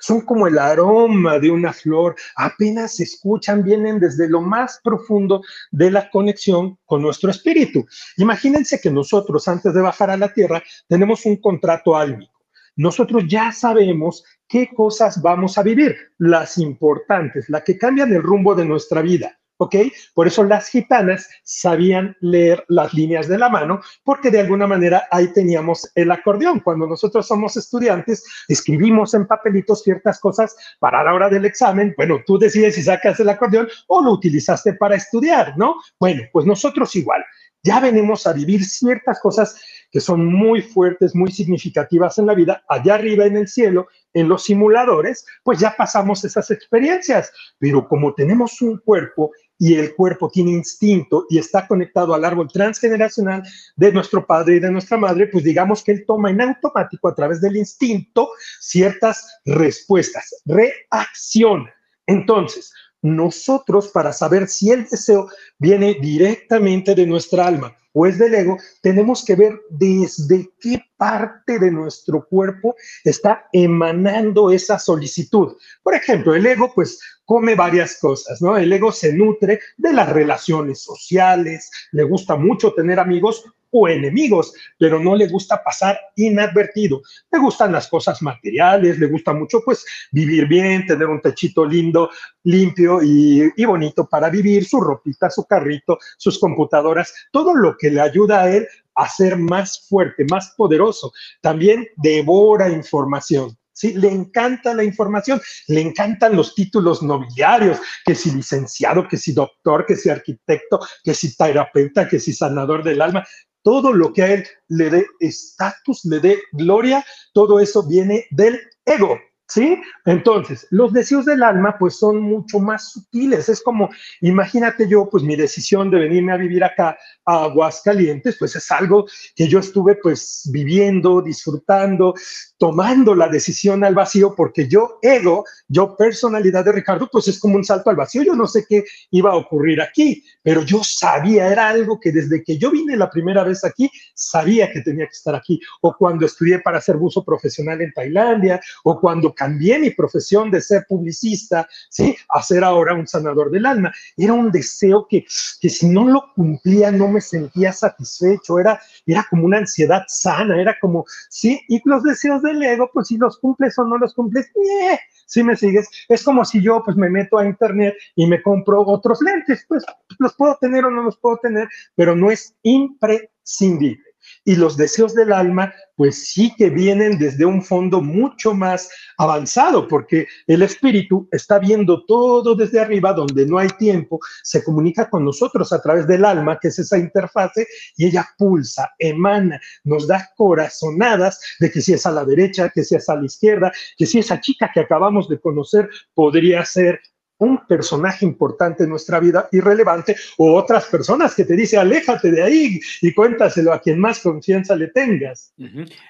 son 0.00 0.22
como 0.22 0.48
el 0.48 0.58
aroma 0.58 1.38
de 1.38 1.52
una 1.52 1.72
flor, 1.72 2.16
apenas 2.34 2.96
se 2.96 3.04
escuchan, 3.04 3.62
vienen 3.62 4.00
desde 4.00 4.28
lo 4.28 4.40
más 4.40 4.80
profundo 4.82 5.42
de 5.70 5.92
la 5.92 6.10
conexión 6.10 6.76
con 6.86 7.02
nuestro 7.02 7.30
espíritu. 7.30 7.86
Imagínense 8.16 8.80
que 8.80 8.90
nosotros 8.90 9.46
antes 9.46 9.72
de 9.72 9.80
bajar 9.80 10.10
a 10.10 10.16
la 10.16 10.34
tierra 10.34 10.60
tenemos 10.88 11.24
un 11.24 11.36
contrato 11.36 11.94
álmico 11.96 12.35
nosotros 12.76 13.24
ya 13.26 13.52
sabemos 13.52 14.24
qué 14.48 14.68
cosas 14.74 15.20
vamos 15.20 15.58
a 15.58 15.62
vivir, 15.62 15.96
las 16.18 16.58
importantes, 16.58 17.48
las 17.48 17.62
que 17.62 17.78
cambian 17.78 18.12
el 18.12 18.22
rumbo 18.22 18.54
de 18.54 18.64
nuestra 18.64 19.02
vida. 19.02 19.36
¿ok? 19.58 19.74
Por 20.14 20.26
eso 20.26 20.44
las 20.44 20.68
gitanas 20.68 21.28
sabían 21.42 22.16
leer 22.20 22.64
las 22.68 22.92
líneas 22.94 23.28
de 23.28 23.38
la 23.38 23.48
mano, 23.48 23.80
porque 24.04 24.30
de 24.30 24.40
alguna 24.40 24.66
manera 24.66 25.04
ahí 25.10 25.28
teníamos 25.32 25.90
el 25.94 26.10
acordeón. 26.10 26.60
Cuando 26.60 26.86
nosotros 26.86 27.26
somos 27.26 27.56
estudiantes, 27.56 28.24
escribimos 28.48 29.14
en 29.14 29.26
papelitos 29.26 29.82
ciertas 29.82 30.20
cosas 30.20 30.56
para 30.78 31.02
la 31.02 31.14
hora 31.14 31.28
del 31.28 31.44
examen. 31.44 31.94
Bueno, 31.96 32.20
tú 32.26 32.38
decides 32.38 32.74
si 32.74 32.82
sacas 32.82 33.18
el 33.20 33.28
acordeón 33.28 33.68
o 33.88 34.02
lo 34.02 34.12
utilizaste 34.12 34.74
para 34.74 34.96
estudiar, 34.96 35.56
¿no? 35.56 35.76
Bueno, 35.98 36.22
pues 36.32 36.46
nosotros 36.46 36.94
igual. 36.96 37.24
Ya 37.62 37.80
venimos 37.80 38.26
a 38.26 38.32
vivir 38.32 38.64
ciertas 38.64 39.20
cosas 39.20 39.56
que 39.90 40.00
son 40.00 40.26
muy 40.26 40.62
fuertes, 40.62 41.14
muy 41.14 41.32
significativas 41.32 42.18
en 42.18 42.26
la 42.26 42.34
vida, 42.34 42.62
allá 42.68 42.94
arriba 42.94 43.26
en 43.26 43.36
el 43.36 43.48
cielo, 43.48 43.88
en 44.14 44.28
los 44.28 44.44
simuladores, 44.44 45.26
pues 45.42 45.58
ya 45.58 45.74
pasamos 45.76 46.24
esas 46.24 46.50
experiencias. 46.50 47.32
Pero 47.58 47.86
como 47.88 48.14
tenemos 48.14 48.60
un 48.62 48.78
cuerpo 48.78 49.30
y 49.58 49.74
el 49.74 49.94
cuerpo 49.94 50.30
tiene 50.30 50.52
instinto 50.52 51.26
y 51.28 51.38
está 51.38 51.66
conectado 51.66 52.14
al 52.14 52.24
árbol 52.24 52.48
transgeneracional 52.52 53.42
de 53.76 53.92
nuestro 53.92 54.26
padre 54.26 54.56
y 54.56 54.60
de 54.60 54.70
nuestra 54.70 54.96
madre, 54.96 55.28
pues 55.28 55.44
digamos 55.44 55.82
que 55.82 55.92
él 55.92 56.04
toma 56.06 56.30
en 56.30 56.42
automático 56.42 57.08
a 57.08 57.14
través 57.14 57.40
del 57.40 57.56
instinto 57.56 58.30
ciertas 58.60 59.40
respuestas, 59.44 60.42
reacciona. 60.44 61.72
Entonces, 62.06 62.72
nosotros 63.06 63.88
para 63.88 64.12
saber 64.12 64.48
si 64.48 64.70
el 64.70 64.84
deseo 64.84 65.28
viene 65.58 65.94
directamente 66.00 66.94
de 66.94 67.06
nuestra 67.06 67.46
alma 67.46 67.76
o 67.98 68.06
es 68.06 68.18
del 68.18 68.34
ego, 68.34 68.58
tenemos 68.82 69.24
que 69.24 69.36
ver 69.36 69.58
desde 69.70 70.50
qué 70.60 70.82
parte 70.98 71.58
de 71.58 71.70
nuestro 71.70 72.26
cuerpo 72.28 72.74
está 73.04 73.46
emanando 73.52 74.50
esa 74.50 74.78
solicitud. 74.78 75.56
Por 75.82 75.94
ejemplo, 75.94 76.34
el 76.34 76.44
ego 76.44 76.70
pues 76.74 77.00
come 77.24 77.54
varias 77.54 77.98
cosas, 77.98 78.42
¿no? 78.42 78.56
El 78.58 78.70
ego 78.70 78.92
se 78.92 79.14
nutre 79.14 79.60
de 79.78 79.92
las 79.94 80.10
relaciones 80.10 80.82
sociales, 80.82 81.70
le 81.92 82.02
gusta 82.02 82.36
mucho 82.36 82.74
tener 82.74 83.00
amigos 83.00 83.44
enemigos, 83.88 84.52
pero 84.78 84.98
no 84.98 85.14
le 85.14 85.28
gusta 85.28 85.62
pasar 85.62 85.98
inadvertido. 86.16 87.02
Le 87.30 87.38
gustan 87.38 87.72
las 87.72 87.88
cosas 87.88 88.22
materiales, 88.22 88.98
le 88.98 89.06
gusta 89.06 89.32
mucho 89.32 89.60
pues 89.64 89.84
vivir 90.12 90.46
bien, 90.46 90.86
tener 90.86 91.08
un 91.08 91.20
techito 91.20 91.64
lindo, 91.64 92.10
limpio 92.44 93.02
y, 93.02 93.52
y 93.56 93.64
bonito 93.64 94.08
para 94.08 94.30
vivir, 94.30 94.64
su 94.64 94.80
ropita, 94.80 95.28
su 95.28 95.44
carrito, 95.44 95.98
sus 96.16 96.38
computadoras, 96.38 97.12
todo 97.32 97.54
lo 97.54 97.76
que 97.76 97.90
le 97.90 98.00
ayuda 98.00 98.42
a 98.42 98.50
él 98.50 98.66
a 98.96 99.08
ser 99.08 99.36
más 99.36 99.86
fuerte, 99.88 100.24
más 100.30 100.54
poderoso. 100.56 101.12
También 101.40 101.86
devora 101.96 102.68
información. 102.68 103.56
¿sí? 103.76 103.92
Le 103.92 104.10
encanta 104.10 104.74
la 104.74 104.82
información, 104.82 105.40
le 105.68 105.82
encantan 105.82 106.34
los 106.34 106.54
títulos 106.54 107.02
nobiliarios, 107.02 107.78
que 108.04 108.14
si 108.14 108.30
licenciado, 108.32 109.06
que 109.06 109.18
si 109.18 109.32
doctor, 109.32 109.84
que 109.86 109.96
si 109.96 110.08
arquitecto, 110.08 110.80
que 111.04 111.14
si 111.14 111.36
terapeuta, 111.36 112.08
que 112.08 112.18
si 112.18 112.32
sanador 112.32 112.82
del 112.82 113.02
alma 113.02 113.24
todo 113.66 113.92
lo 113.92 114.12
que 114.12 114.22
a 114.22 114.32
él 114.32 114.46
le 114.68 114.90
dé 114.90 115.06
estatus, 115.18 116.04
le 116.04 116.20
dé 116.20 116.38
gloria, 116.52 117.04
todo 117.34 117.58
eso 117.58 117.82
viene 117.82 118.24
del 118.30 118.60
ego. 118.84 119.18
¿Sí? 119.48 119.80
Entonces, 120.04 120.66
los 120.70 120.92
deseos 120.92 121.24
del 121.24 121.42
alma 121.44 121.76
pues 121.78 121.96
son 121.98 122.20
mucho 122.20 122.58
más 122.58 122.90
sutiles. 122.90 123.48
Es 123.48 123.62
como, 123.62 123.88
imagínate 124.20 124.88
yo, 124.88 125.08
pues 125.08 125.22
mi 125.22 125.36
decisión 125.36 125.88
de 125.88 126.00
venirme 126.00 126.32
a 126.32 126.36
vivir 126.36 126.64
acá 126.64 126.98
a 127.24 127.44
Aguascalientes, 127.44 128.36
pues 128.38 128.56
es 128.56 128.70
algo 128.72 129.06
que 129.36 129.46
yo 129.46 129.60
estuve 129.60 129.96
pues 130.02 130.48
viviendo, 130.52 131.22
disfrutando, 131.22 132.14
tomando 132.58 133.14
la 133.14 133.28
decisión 133.28 133.84
al 133.84 133.94
vacío, 133.94 134.34
porque 134.34 134.66
yo 134.66 134.98
ego, 135.00 135.44
yo 135.68 135.96
personalidad 135.96 136.64
de 136.64 136.72
Ricardo, 136.72 137.08
pues 137.10 137.28
es 137.28 137.38
como 137.38 137.54
un 137.54 137.64
salto 137.64 137.90
al 137.90 137.96
vacío. 137.96 138.24
Yo 138.24 138.34
no 138.34 138.48
sé 138.48 138.64
qué 138.68 138.84
iba 139.10 139.30
a 139.30 139.36
ocurrir 139.36 139.80
aquí, 139.80 140.24
pero 140.42 140.62
yo 140.62 140.82
sabía, 140.82 141.48
era 141.48 141.68
algo 141.68 142.00
que 142.00 142.10
desde 142.10 142.42
que 142.42 142.58
yo 142.58 142.72
vine 142.72 142.96
la 142.96 143.10
primera 143.10 143.44
vez 143.44 143.64
aquí, 143.64 143.88
sabía 144.14 144.72
que 144.72 144.80
tenía 144.80 145.06
que 145.06 145.16
estar 145.16 145.36
aquí. 145.36 145.60
O 145.82 145.94
cuando 145.96 146.26
estudié 146.26 146.58
para 146.58 146.80
ser 146.80 146.96
buzo 146.96 147.24
profesional 147.24 147.80
en 147.80 147.92
Tailandia, 147.92 148.60
o 148.82 149.00
cuando 149.00 149.35
cambié 149.36 149.78
mi 149.78 149.90
profesión 149.90 150.50
de 150.50 150.60
ser 150.60 150.84
publicista, 150.88 151.68
¿sí? 151.90 152.16
A 152.30 152.42
ser 152.42 152.64
ahora 152.64 152.94
un 152.94 153.06
sanador 153.06 153.50
del 153.50 153.66
alma. 153.66 153.92
Era 154.16 154.32
un 154.32 154.50
deseo 154.50 155.06
que, 155.08 155.24
que 155.60 155.68
si 155.68 155.88
no 155.88 156.08
lo 156.08 156.32
cumplía 156.34 156.90
no 156.90 157.08
me 157.08 157.20
sentía 157.20 157.72
satisfecho, 157.72 158.58
era, 158.58 158.80
era 159.06 159.26
como 159.30 159.44
una 159.44 159.58
ansiedad 159.58 160.02
sana, 160.08 160.60
era 160.60 160.76
como, 160.80 161.04
sí, 161.28 161.60
y 161.68 161.80
los 161.84 162.02
deseos 162.02 162.42
del 162.42 162.62
ego, 162.62 162.90
pues 162.92 163.08
si 163.08 163.16
los 163.16 163.38
cumples 163.38 163.78
o 163.78 163.84
no 163.84 163.98
los 163.98 164.14
cumples, 164.14 164.46
si 164.46 165.40
¿sí 165.40 165.42
me 165.42 165.56
sigues? 165.56 165.88
Es 166.08 166.22
como 166.22 166.44
si 166.44 166.62
yo 166.62 166.82
pues 166.84 166.96
me 166.96 167.10
meto 167.10 167.38
a 167.38 167.46
internet 167.46 167.94
y 168.14 168.26
me 168.26 168.42
compro 168.42 168.82
otros 168.86 169.20
lentes, 169.22 169.64
pues 169.68 169.84
los 170.18 170.34
puedo 170.34 170.56
tener 170.60 170.84
o 170.84 170.90
no 170.90 171.02
los 171.02 171.16
puedo 171.18 171.38
tener, 171.38 171.68
pero 171.94 172.16
no 172.16 172.30
es 172.30 172.54
imprescindible. 172.62 174.02
Y 174.44 174.56
los 174.56 174.76
deseos 174.76 175.14
del 175.14 175.32
alma, 175.32 175.72
pues 175.96 176.28
sí 176.28 176.54
que 176.56 176.70
vienen 176.70 177.18
desde 177.18 177.44
un 177.44 177.62
fondo 177.62 178.00
mucho 178.00 178.54
más 178.54 178.88
avanzado, 179.18 179.88
porque 179.88 180.26
el 180.46 180.62
espíritu 180.62 181.28
está 181.32 181.58
viendo 181.58 182.04
todo 182.04 182.54
desde 182.54 182.80
arriba, 182.80 183.12
donde 183.12 183.46
no 183.46 183.58
hay 183.58 183.68
tiempo, 183.78 184.20
se 184.42 184.62
comunica 184.62 185.08
con 185.08 185.24
nosotros 185.24 185.72
a 185.72 185.80
través 185.80 186.06
del 186.06 186.24
alma, 186.24 186.58
que 186.60 186.68
es 186.68 186.78
esa 186.78 186.98
interfase, 186.98 187.66
y 187.96 188.06
ella 188.06 188.28
pulsa, 188.36 188.90
emana, 188.98 189.60
nos 189.84 190.06
da 190.06 190.30
corazonadas 190.36 191.40
de 191.58 191.70
que 191.70 191.80
si 191.80 191.94
es 191.94 192.06
a 192.06 192.12
la 192.12 192.24
derecha, 192.24 192.70
que 192.70 192.84
si 192.84 192.94
es 192.94 193.08
a 193.08 193.16
la 193.16 193.24
izquierda, 193.24 193.72
que 193.96 194.06
si 194.06 194.18
esa 194.18 194.40
chica 194.40 194.70
que 194.72 194.80
acabamos 194.80 195.28
de 195.28 195.40
conocer 195.40 195.88
podría 196.14 196.64
ser 196.64 197.00
un 197.38 197.66
personaje 197.66 198.24
importante 198.24 198.84
en 198.84 198.90
nuestra 198.90 199.20
vida 199.20 199.48
irrelevante 199.52 200.16
o 200.38 200.54
otras 200.54 200.86
personas 200.86 201.34
que 201.34 201.44
te 201.44 201.54
dice 201.54 201.76
aléjate 201.76 202.30
de 202.30 202.42
ahí 202.42 202.80
y 203.02 203.12
cuéntaselo 203.12 203.72
a 203.72 203.80
quien 203.80 203.98
más 203.98 204.20
confianza 204.20 204.74
le 204.76 204.88
tengas. 204.88 205.52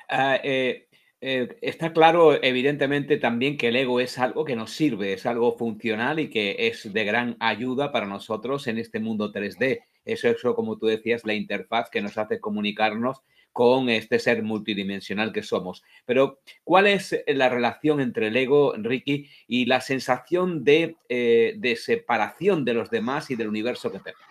Ah, 0.08 0.38
eh, 0.42 0.86
eh, 1.20 1.56
está 1.62 1.92
claro, 1.92 2.42
evidentemente, 2.42 3.16
también 3.16 3.56
que 3.56 3.68
el 3.68 3.76
ego 3.76 4.00
es 4.00 4.18
algo 4.18 4.44
que 4.44 4.54
nos 4.54 4.72
sirve, 4.72 5.14
es 5.14 5.24
algo 5.26 5.56
funcional 5.56 6.20
y 6.20 6.28
que 6.28 6.68
es 6.68 6.92
de 6.92 7.04
gran 7.04 7.36
ayuda 7.40 7.90
para 7.90 8.06
nosotros 8.06 8.66
en 8.66 8.78
este 8.78 9.00
mundo 9.00 9.32
3D. 9.32 9.80
Eso 10.04 10.28
es, 10.28 10.40
como 10.54 10.78
tú 10.78 10.86
decías, 10.86 11.24
la 11.24 11.34
interfaz 11.34 11.90
que 11.90 12.02
nos 12.02 12.18
hace 12.18 12.38
comunicarnos 12.38 13.22
con 13.56 13.88
este 13.88 14.18
ser 14.18 14.42
multidimensional 14.42 15.32
que 15.32 15.42
somos. 15.42 15.82
Pero, 16.04 16.40
¿cuál 16.62 16.86
es 16.86 17.16
la 17.26 17.48
relación 17.48 18.02
entre 18.02 18.26
el 18.26 18.36
ego, 18.36 18.74
Ricky, 18.76 19.30
y 19.48 19.64
la 19.64 19.80
sensación 19.80 20.62
de, 20.62 20.98
eh, 21.08 21.54
de 21.56 21.76
separación 21.76 22.66
de 22.66 22.74
los 22.74 22.90
demás 22.90 23.30
y 23.30 23.34
del 23.34 23.48
universo 23.48 23.90
que 23.90 24.00
tenemos? 24.00 24.26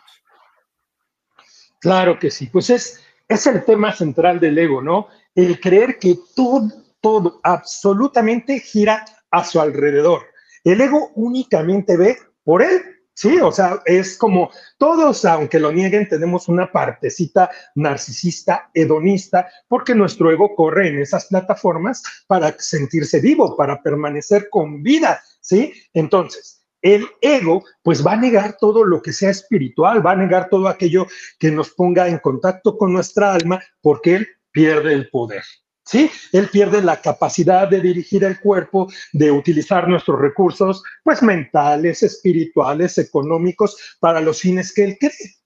Claro 1.82 2.20
que 2.20 2.30
sí, 2.30 2.50
pues 2.52 2.70
es, 2.70 3.04
es 3.28 3.48
el 3.48 3.66
tema 3.66 3.92
central 3.94 4.40
del 4.40 4.60
ego, 4.60 4.80
¿no? 4.80 5.08
El 5.34 5.60
creer 5.60 5.98
que 5.98 6.18
todo, 6.36 6.72
todo, 7.02 7.40
absolutamente 7.42 8.60
gira 8.60 9.06
a 9.32 9.44
su 9.44 9.60
alrededor. 9.60 10.22
El 10.64 10.82
ego 10.82 11.14
únicamente 11.16 11.98
ve 11.98 12.16
por 12.44 12.62
él 12.62 12.80
Sí, 13.18 13.40
o 13.40 13.50
sea, 13.50 13.82
es 13.86 14.18
como 14.18 14.52
todos, 14.78 15.24
aunque 15.24 15.58
lo 15.58 15.72
nieguen, 15.72 16.10
tenemos 16.10 16.50
una 16.50 16.70
partecita 16.70 17.50
narcisista, 17.74 18.70
hedonista, 18.74 19.50
porque 19.70 19.96
nuestro 19.96 20.30
ego 20.32 20.54
corre 20.54 20.90
en 20.90 21.00
esas 21.00 21.28
plataformas 21.28 22.04
para 22.28 22.54
sentirse 22.60 23.22
vivo, 23.22 23.56
para 23.56 23.82
permanecer 23.82 24.50
con 24.50 24.84
vida, 24.84 25.24
¿sí? 25.40 25.74
Entonces, 25.94 26.66
el 26.82 27.08
ego 27.22 27.64
pues 27.84 28.06
va 28.06 28.12
a 28.14 28.18
negar 28.18 28.58
todo 28.60 28.84
lo 28.84 29.02
que 29.02 29.14
sea 29.14 29.30
espiritual, 29.30 30.06
va 30.06 30.12
a 30.12 30.18
negar 30.18 30.50
todo 30.50 30.68
aquello 30.68 31.08
que 31.40 31.52
nos 31.52 31.70
ponga 31.70 32.10
en 32.10 32.20
contacto 32.20 32.78
con 32.78 32.92
nuestra 32.92 33.34
alma, 33.34 33.64
porque 33.82 34.16
él 34.16 34.28
pierde 34.52 34.92
el 34.92 35.10
poder. 35.10 35.44
¿Sí? 35.86 36.10
Él 36.32 36.50
pierde 36.50 36.82
la 36.82 37.02
capacidad 37.02 37.68
de 37.68 37.80
dirigir 37.80 38.24
el 38.24 38.40
cuerpo, 38.40 38.92
de 39.14 39.32
utilizar 39.32 39.88
nuestros 39.88 40.20
recursos, 40.20 40.84
pues 41.04 41.22
mentales, 41.22 42.04
espirituales, 42.04 42.98
económicos, 42.98 43.78
para 44.00 44.20
los 44.22 44.42
fines 44.42 44.74
que 44.74 44.84
él 44.84 44.98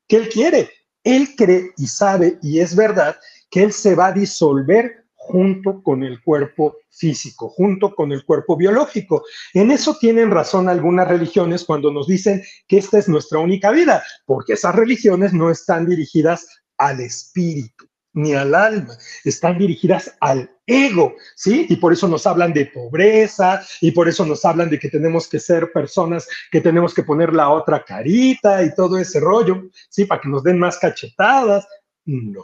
que 0.07 0.17
él 0.17 0.29
quiere. 0.29 0.69
Él 1.03 1.29
cree 1.37 1.71
y 1.77 1.87
sabe, 1.87 2.39
y 2.41 2.59
es 2.59 2.75
verdad, 2.75 3.15
que 3.49 3.63
él 3.63 3.71
se 3.71 3.95
va 3.95 4.07
a 4.07 4.11
disolver 4.11 5.05
junto 5.13 5.83
con 5.83 6.03
el 6.03 6.21
cuerpo 6.23 6.77
físico, 6.89 7.49
junto 7.49 7.93
con 7.93 8.11
el 8.11 8.25
cuerpo 8.25 8.57
biológico. 8.57 9.23
En 9.53 9.69
eso 9.69 9.95
tienen 9.99 10.31
razón 10.31 10.67
algunas 10.67 11.07
religiones 11.07 11.63
cuando 11.63 11.91
nos 11.91 12.07
dicen 12.07 12.41
que 12.67 12.79
esta 12.79 12.97
es 12.97 13.07
nuestra 13.07 13.39
única 13.39 13.71
vida, 13.71 14.03
porque 14.25 14.53
esas 14.53 14.75
religiones 14.75 15.31
no 15.33 15.51
están 15.51 15.85
dirigidas 15.85 16.47
al 16.77 16.99
espíritu 17.01 17.88
ni 18.13 18.33
al 18.33 18.55
alma, 18.55 18.97
están 19.23 19.57
dirigidas 19.57 20.15
al 20.19 20.49
ego, 20.65 21.15
¿sí? 21.35 21.65
Y 21.69 21.75
por 21.75 21.93
eso 21.93 22.07
nos 22.07 22.25
hablan 22.25 22.53
de 22.53 22.67
pobreza 22.67 23.61
y 23.81 23.91
por 23.91 24.07
eso 24.07 24.25
nos 24.25 24.43
hablan 24.45 24.69
de 24.69 24.79
que 24.79 24.89
tenemos 24.89 25.27
que 25.27 25.39
ser 25.39 25.71
personas 25.71 26.27
que 26.51 26.61
tenemos 26.61 26.93
que 26.93 27.03
poner 27.03 27.33
la 27.33 27.49
otra 27.49 27.83
carita 27.83 28.63
y 28.63 28.73
todo 28.73 28.97
ese 28.97 29.19
rollo, 29.19 29.69
¿sí? 29.89 30.05
Para 30.05 30.21
que 30.21 30.29
nos 30.29 30.43
den 30.43 30.59
más 30.59 30.77
cachetadas. 30.77 31.67
No. 32.05 32.43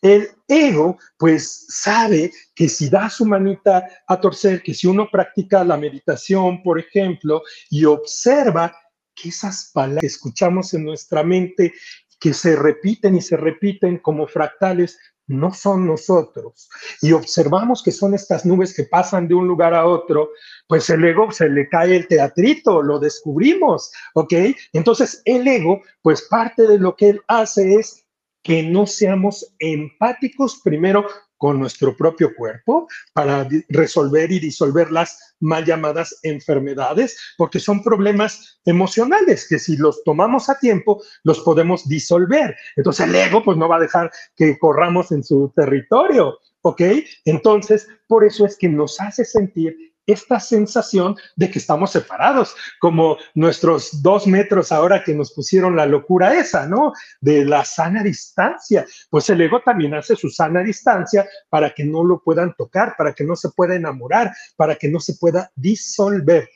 El 0.00 0.28
ego, 0.46 0.98
pues, 1.18 1.66
sabe 1.68 2.32
que 2.54 2.68
si 2.68 2.88
da 2.88 3.10
su 3.10 3.26
manita 3.26 3.86
a 4.06 4.20
torcer, 4.20 4.62
que 4.62 4.74
si 4.74 4.86
uno 4.86 5.08
practica 5.10 5.64
la 5.64 5.76
meditación, 5.76 6.62
por 6.62 6.78
ejemplo, 6.78 7.42
y 7.70 7.84
observa 7.84 8.74
que 9.14 9.28
esas 9.30 9.70
palabras 9.74 10.00
que 10.00 10.06
escuchamos 10.06 10.72
en 10.74 10.84
nuestra 10.84 11.22
mente 11.22 11.74
que 12.18 12.34
se 12.34 12.56
repiten 12.56 13.16
y 13.16 13.20
se 13.20 13.36
repiten 13.36 13.98
como 13.98 14.26
fractales, 14.26 14.98
no 15.28 15.52
son 15.52 15.86
nosotros. 15.86 16.68
Y 17.02 17.12
observamos 17.12 17.82
que 17.82 17.92
son 17.92 18.14
estas 18.14 18.44
nubes 18.44 18.74
que 18.74 18.84
pasan 18.84 19.28
de 19.28 19.34
un 19.34 19.46
lugar 19.46 19.74
a 19.74 19.86
otro, 19.86 20.30
pues 20.66 20.88
el 20.90 21.04
ego 21.04 21.30
se 21.30 21.48
le 21.48 21.68
cae 21.68 21.96
el 21.96 22.08
teatrito, 22.08 22.82
lo 22.82 22.98
descubrimos, 22.98 23.92
¿ok? 24.14 24.32
Entonces 24.72 25.22
el 25.24 25.46
ego, 25.46 25.82
pues 26.02 26.22
parte 26.22 26.66
de 26.66 26.78
lo 26.78 26.96
que 26.96 27.10
él 27.10 27.20
hace 27.28 27.74
es 27.74 28.04
que 28.42 28.62
no 28.62 28.86
seamos 28.86 29.54
empáticos 29.58 30.60
primero 30.64 31.06
con 31.38 31.58
nuestro 31.58 31.96
propio 31.96 32.34
cuerpo 32.34 32.88
para 33.14 33.48
resolver 33.68 34.30
y 34.30 34.40
disolver 34.40 34.90
las 34.90 35.36
mal 35.40 35.64
llamadas 35.64 36.18
enfermedades, 36.22 37.16
porque 37.36 37.60
son 37.60 37.82
problemas 37.82 38.60
emocionales 38.64 39.46
que 39.48 39.58
si 39.58 39.76
los 39.76 40.02
tomamos 40.04 40.50
a 40.50 40.58
tiempo, 40.58 41.00
los 41.22 41.40
podemos 41.40 41.88
disolver. 41.88 42.56
Entonces 42.76 43.06
el 43.06 43.14
ego 43.14 43.42
pues 43.42 43.56
no 43.56 43.68
va 43.68 43.76
a 43.76 43.80
dejar 43.80 44.10
que 44.36 44.58
corramos 44.58 45.12
en 45.12 45.22
su 45.22 45.52
territorio, 45.54 46.38
¿ok? 46.62 46.82
Entonces, 47.24 47.88
por 48.08 48.24
eso 48.24 48.44
es 48.44 48.56
que 48.56 48.68
nos 48.68 49.00
hace 49.00 49.24
sentir 49.24 49.76
esta 50.08 50.40
sensación 50.40 51.16
de 51.36 51.50
que 51.50 51.58
estamos 51.58 51.92
separados, 51.92 52.56
como 52.80 53.18
nuestros 53.34 54.02
dos 54.02 54.26
metros 54.26 54.72
ahora 54.72 55.04
que 55.04 55.14
nos 55.14 55.32
pusieron 55.32 55.76
la 55.76 55.86
locura 55.86 56.34
esa, 56.34 56.66
¿no? 56.66 56.92
De 57.20 57.44
la 57.44 57.64
sana 57.64 58.02
distancia. 58.02 58.86
Pues 59.10 59.28
el 59.30 59.40
ego 59.40 59.60
también 59.60 59.94
hace 59.94 60.16
su 60.16 60.30
sana 60.30 60.62
distancia 60.62 61.28
para 61.50 61.70
que 61.70 61.84
no 61.84 62.02
lo 62.02 62.20
puedan 62.22 62.54
tocar, 62.56 62.94
para 62.96 63.12
que 63.12 63.22
no 63.22 63.36
se 63.36 63.50
pueda 63.50 63.76
enamorar, 63.76 64.32
para 64.56 64.76
que 64.76 64.88
no 64.88 64.98
se 64.98 65.14
pueda 65.14 65.52
disolver. 65.54 66.48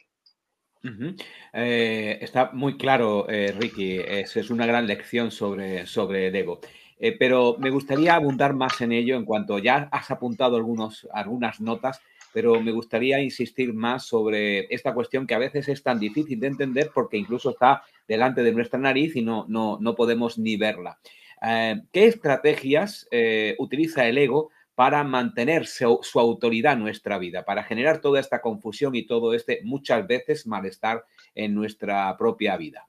Eh, 1.53 2.19
está 2.21 2.51
muy 2.53 2.77
claro, 2.77 3.29
eh, 3.29 3.55
Ricky, 3.57 3.99
es, 3.99 4.37
es, 4.37 4.51
una 4.51 4.67
gran 4.67 4.87
lección 4.87 5.31
sobre, 5.31 5.87
sobre 5.87 6.27
ego. 6.37 6.59
Eh, 6.99 7.17
pero 7.19 7.57
me 7.59 7.71
gustaría 7.71 8.15
abundar 8.15 8.55
más 8.55 8.81
en 8.81 8.93
ello 8.93 9.17
en 9.17 9.25
cuanto 9.25 9.59
ya 9.59 9.89
has 9.91 10.11
apuntado 10.13 10.57
algunos, 10.57 11.09
algunas 11.13 11.61
notas 11.61 12.01
pero 12.33 12.61
me 12.61 12.73
gustaría 12.73 13.21
insistir 13.21 13.73
más 13.73 14.07
sobre 14.07 14.67
esta 14.75 14.95
cuestión 14.95 15.27
que 15.27 15.35
a 15.35 15.39
veces 15.39 15.69
es 15.69 15.83
tan 15.83 15.99
difícil 15.99 16.41
de 16.41 16.47
entender 16.47 16.91
porque 16.95 17.17
incluso 17.17 17.51
está 17.51 17.83
delante 18.09 18.43
de 18.43 18.53
nuestra 18.53 18.79
nariz 18.79 19.17
y 19.17 19.23
no, 19.23 19.45
no, 19.49 19.79
no 19.81 19.95
podemos 19.95 20.39
ni 20.39 20.57
verla. 20.57 20.99
Eh, 21.45 21.83
¿Qué 21.93 22.07
estrategias 22.07 23.09
eh, 23.11 23.57
utiliza 23.59 24.07
el 24.07 24.19
ego 24.19 24.51
para 24.75 25.05
mantener 25.05 25.67
su, 25.67 26.01
autoridad 26.15 26.75
en 26.75 26.81
nuestra 26.81 27.19
vida, 27.19 27.45
para 27.45 27.63
generar 27.65 28.01
toda 28.01 28.21
esta 28.21 28.41
confusión 28.41 28.95
y 28.95 29.07
todo 29.07 29.35
este 29.35 29.61
muchas 29.65 30.07
veces 30.07 30.47
malestar 30.47 31.05
en 31.35 31.55
nuestra 31.55 32.17
propia 32.17 32.57
vida? 32.57 32.87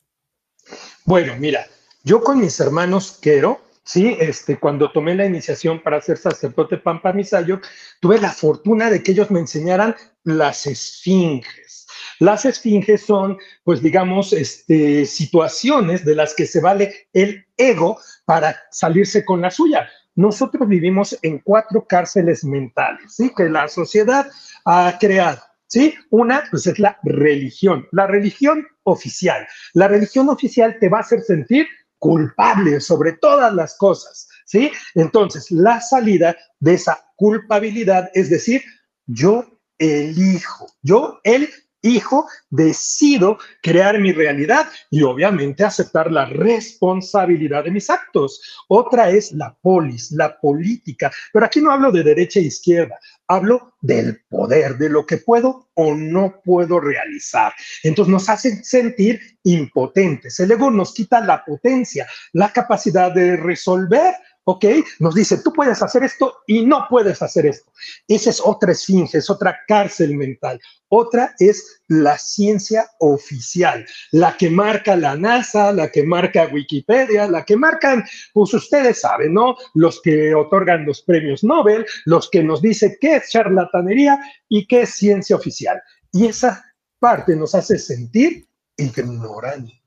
Bueno, 1.05 1.35
mira, 1.37 1.65
yo 2.03 2.21
con 2.21 2.39
mis 2.39 2.59
hermanos 2.59 3.19
quiero 3.21 3.61
sí, 3.83 4.15
este, 4.19 4.59
cuando 4.59 4.91
tomé 4.91 5.15
la 5.15 5.25
iniciación 5.25 5.81
para 5.81 6.01
ser 6.01 6.17
sacerdote 6.17 6.77
Pampamisayo, 6.77 7.59
tuve 7.99 8.19
la 8.19 8.31
fortuna 8.31 8.89
de 8.89 9.03
que 9.03 9.11
ellos 9.11 9.31
me 9.31 9.39
enseñaran 9.39 9.95
las 10.23 10.65
esfinges. 10.67 11.87
Las 12.19 12.45
esfinges 12.45 13.05
son, 13.05 13.37
pues 13.63 13.81
digamos, 13.81 14.33
este, 14.33 15.05
situaciones 15.05 16.05
de 16.05 16.15
las 16.15 16.33
que 16.33 16.45
se 16.45 16.61
vale 16.61 17.07
el 17.13 17.45
ego 17.57 17.97
para 18.25 18.55
salirse 18.71 19.25
con 19.25 19.41
la 19.41 19.51
suya. 19.51 19.89
Nosotros 20.15 20.67
vivimos 20.67 21.17
en 21.21 21.39
cuatro 21.39 21.85
cárceles 21.87 22.43
mentales, 22.43 23.15
¿sí? 23.15 23.31
Que 23.35 23.49
la 23.49 23.67
sociedad 23.67 24.29
ha 24.65 24.97
creado. 24.99 25.41
¿Sí? 25.65 25.95
Una, 26.11 26.43
pues 26.51 26.67
es 26.67 26.77
la 26.77 26.99
religión, 27.01 27.87
la 27.91 28.05
religión 28.05 28.67
oficial. 28.83 29.47
La 29.73 29.87
religión 29.87 30.29
oficial 30.29 30.77
te 30.79 30.87
va 30.87 30.99
a 30.99 31.01
hacer 31.01 31.21
sentir 31.21 31.65
culpable 32.03 32.81
sobre 32.81 33.13
todas 33.13 33.53
las 33.53 33.77
cosas, 33.77 34.27
¿sí? 34.45 34.69
Entonces, 34.93 35.49
la 35.51 35.79
salida 35.79 36.35
de 36.59 36.73
esa 36.73 37.01
culpabilidad 37.15 38.11
es 38.13 38.29
decir, 38.29 38.61
yo 39.05 39.45
elijo, 39.77 40.67
yo, 40.81 41.21
el 41.23 41.47
hijo, 41.83 42.27
decido 42.49 43.37
crear 43.61 43.99
mi 43.99 44.11
realidad 44.11 44.67
y 44.89 45.03
obviamente 45.03 45.63
aceptar 45.63 46.11
la 46.11 46.25
responsabilidad 46.25 47.65
de 47.65 47.71
mis 47.71 47.89
actos. 47.89 48.41
Otra 48.67 49.09
es 49.09 49.31
la 49.33 49.55
polis, 49.61 50.11
la 50.11 50.39
política, 50.39 51.11
pero 51.31 51.45
aquí 51.45 51.61
no 51.61 51.71
hablo 51.71 51.91
de 51.91 52.03
derecha 52.03 52.39
e 52.39 52.43
izquierda, 52.43 52.97
hablo 53.27 53.75
del 53.81 54.21
poder, 54.29 54.77
de 54.77 54.89
lo 54.89 55.05
que 55.05 55.17
puedo 55.17 55.69
o 55.75 55.93
no 55.93 56.41
puedo 56.43 56.79
realizar. 56.79 57.53
Entonces 57.83 58.11
nos 58.11 58.29
hacen 58.29 58.63
sentir 58.63 59.19
impotentes. 59.43 60.39
El 60.39 60.51
ego 60.51 60.71
nos 60.71 60.93
quita 60.93 61.19
la 61.21 61.43
potencia, 61.43 62.07
la 62.31 62.51
capacidad 62.51 63.11
de 63.11 63.35
resolver 63.35 64.13
¿ok? 64.45 64.65
Nos 64.99 65.15
dice, 65.15 65.37
tú 65.37 65.51
puedes 65.53 65.81
hacer 65.81 66.03
esto 66.03 66.37
y 66.47 66.65
no 66.65 66.85
puedes 66.89 67.21
hacer 67.21 67.45
esto. 67.45 67.71
Esa 68.07 68.29
es 68.29 68.41
otra 68.43 68.71
esfinge, 68.71 69.17
es 69.17 69.29
otra 69.29 69.59
cárcel 69.67 70.15
mental. 70.15 70.59
Otra 70.89 71.33
es 71.39 71.81
la 71.87 72.17
ciencia 72.17 72.87
oficial, 72.99 73.85
la 74.11 74.37
que 74.37 74.49
marca 74.49 74.95
la 74.95 75.15
NASA, 75.15 75.71
la 75.71 75.89
que 75.89 76.03
marca 76.03 76.49
Wikipedia, 76.53 77.27
la 77.27 77.43
que 77.43 77.57
marcan, 77.57 78.03
pues 78.31 78.53
ustedes 78.53 79.01
saben, 79.01 79.33
¿no? 79.33 79.55
Los 79.73 80.01
que 80.01 80.35
otorgan 80.35 80.85
los 80.85 81.01
premios 81.01 81.43
Nobel, 81.43 81.85
los 82.05 82.29
que 82.29 82.43
nos 82.43 82.61
dice 82.61 82.97
qué 83.01 83.15
es 83.15 83.29
charlatanería 83.29 84.19
y 84.47 84.67
qué 84.67 84.81
es 84.81 84.91
ciencia 84.91 85.35
oficial. 85.35 85.81
Y 86.11 86.27
esa 86.27 86.63
parte 86.99 87.35
nos 87.35 87.55
hace 87.55 87.79
sentir 87.79 88.47
ignorantes. 88.77 89.82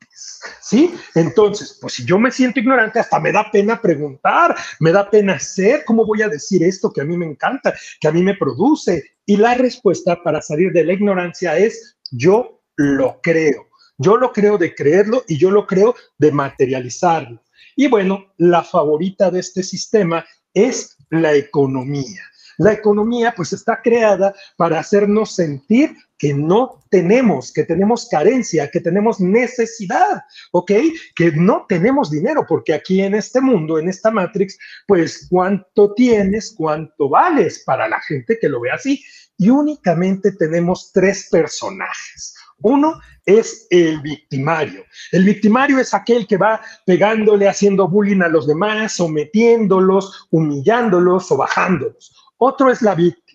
¿Sí? 0.61 0.95
Entonces, 1.15 1.79
pues 1.81 1.95
si 1.95 2.05
yo 2.05 2.19
me 2.19 2.31
siento 2.31 2.61
ignorante, 2.61 2.99
hasta 2.99 3.21
me 3.21 3.33
da 3.33 3.51
pena 3.51 3.81
preguntar, 3.81 4.57
me 4.81 4.91
da 4.91 5.09
pena 5.09 5.39
ser, 5.39 5.85
¿cómo 5.85 6.07
voy 6.07 6.23
a 6.23 6.29
decir 6.29 6.63
esto 6.65 6.91
que 6.91 7.03
a 7.03 7.05
mí 7.05 7.17
me 7.17 7.27
encanta, 7.27 7.75
que 8.01 8.09
a 8.09 8.13
mí 8.13 8.23
me 8.23 8.37
produce? 8.37 9.17
Y 9.27 9.37
la 9.37 9.55
respuesta 9.55 10.23
para 10.23 10.41
salir 10.41 10.73
de 10.73 10.85
la 10.85 10.95
ignorancia 10.95 11.57
es, 11.59 11.97
yo 12.11 12.63
lo 12.77 13.21
creo. 13.23 13.67
Yo 13.99 14.17
lo 14.17 14.33
creo 14.33 14.59
de 14.59 14.75
creerlo 14.75 15.25
y 15.27 15.39
yo 15.39 15.51
lo 15.51 15.67
creo 15.67 15.95
de 16.19 16.33
materializarlo. 16.33 17.43
Y 17.77 17.89
bueno, 17.89 18.33
la 18.39 18.63
favorita 18.63 19.31
de 19.31 19.41
este 19.41 19.63
sistema 19.63 20.25
es 20.53 20.97
la 21.11 21.35
economía. 21.35 22.23
La 22.59 22.73
economía 22.73 23.35
pues 23.37 23.53
está 23.53 23.81
creada 23.83 24.35
para 24.57 24.81
hacernos 24.81 25.35
sentir 25.35 25.95
que 26.19 26.33
no 26.35 26.83
tenemos, 26.91 27.53
que 27.53 27.65
tenemos 27.65 28.09
carencia, 28.11 28.71
que 28.71 28.81
tenemos 28.81 29.21
necesidad, 29.21 30.23
¿ok? 30.53 30.73
Que 31.15 31.33
no 31.33 31.67
tenemos 31.69 32.11
dinero, 32.11 32.45
porque 32.49 32.75
aquí 32.75 33.03
en 33.03 33.15
este 33.15 33.41
mundo, 33.41 33.79
en 33.79 33.89
esta 33.89 34.11
Matrix, 34.11 34.59
pues 34.87 35.27
cuánto 35.29 35.93
tienes, 35.95 36.55
cuánto 36.57 37.09
vales 37.09 37.63
para 37.65 37.89
la 37.89 38.01
gente 38.01 38.39
que 38.41 38.49
lo 38.49 38.61
ve 38.61 38.71
así. 38.71 39.03
Y 39.39 39.51
únicamente 39.51 40.33
tenemos 40.33 40.91
tres 40.93 41.29
personajes. 41.31 42.35
Uno 42.63 42.99
es 43.27 43.67
el 43.69 44.01
victimario. 44.01 44.85
El 45.13 45.25
victimario 45.25 45.79
es 45.79 45.93
aquel 45.93 46.27
que 46.27 46.39
va 46.39 46.63
pegándole, 46.87 47.49
haciendo 47.49 47.87
bullying 47.87 48.23
a 48.23 48.29
los 48.29 48.47
demás, 48.47 48.93
sometiéndolos, 48.93 50.29
humillándolos 50.31 51.31
o 51.31 51.37
bajándolos. 51.37 52.15
Otro 52.39 52.71
es 52.71 52.83
la 52.83 52.95
víctima, 52.95 53.26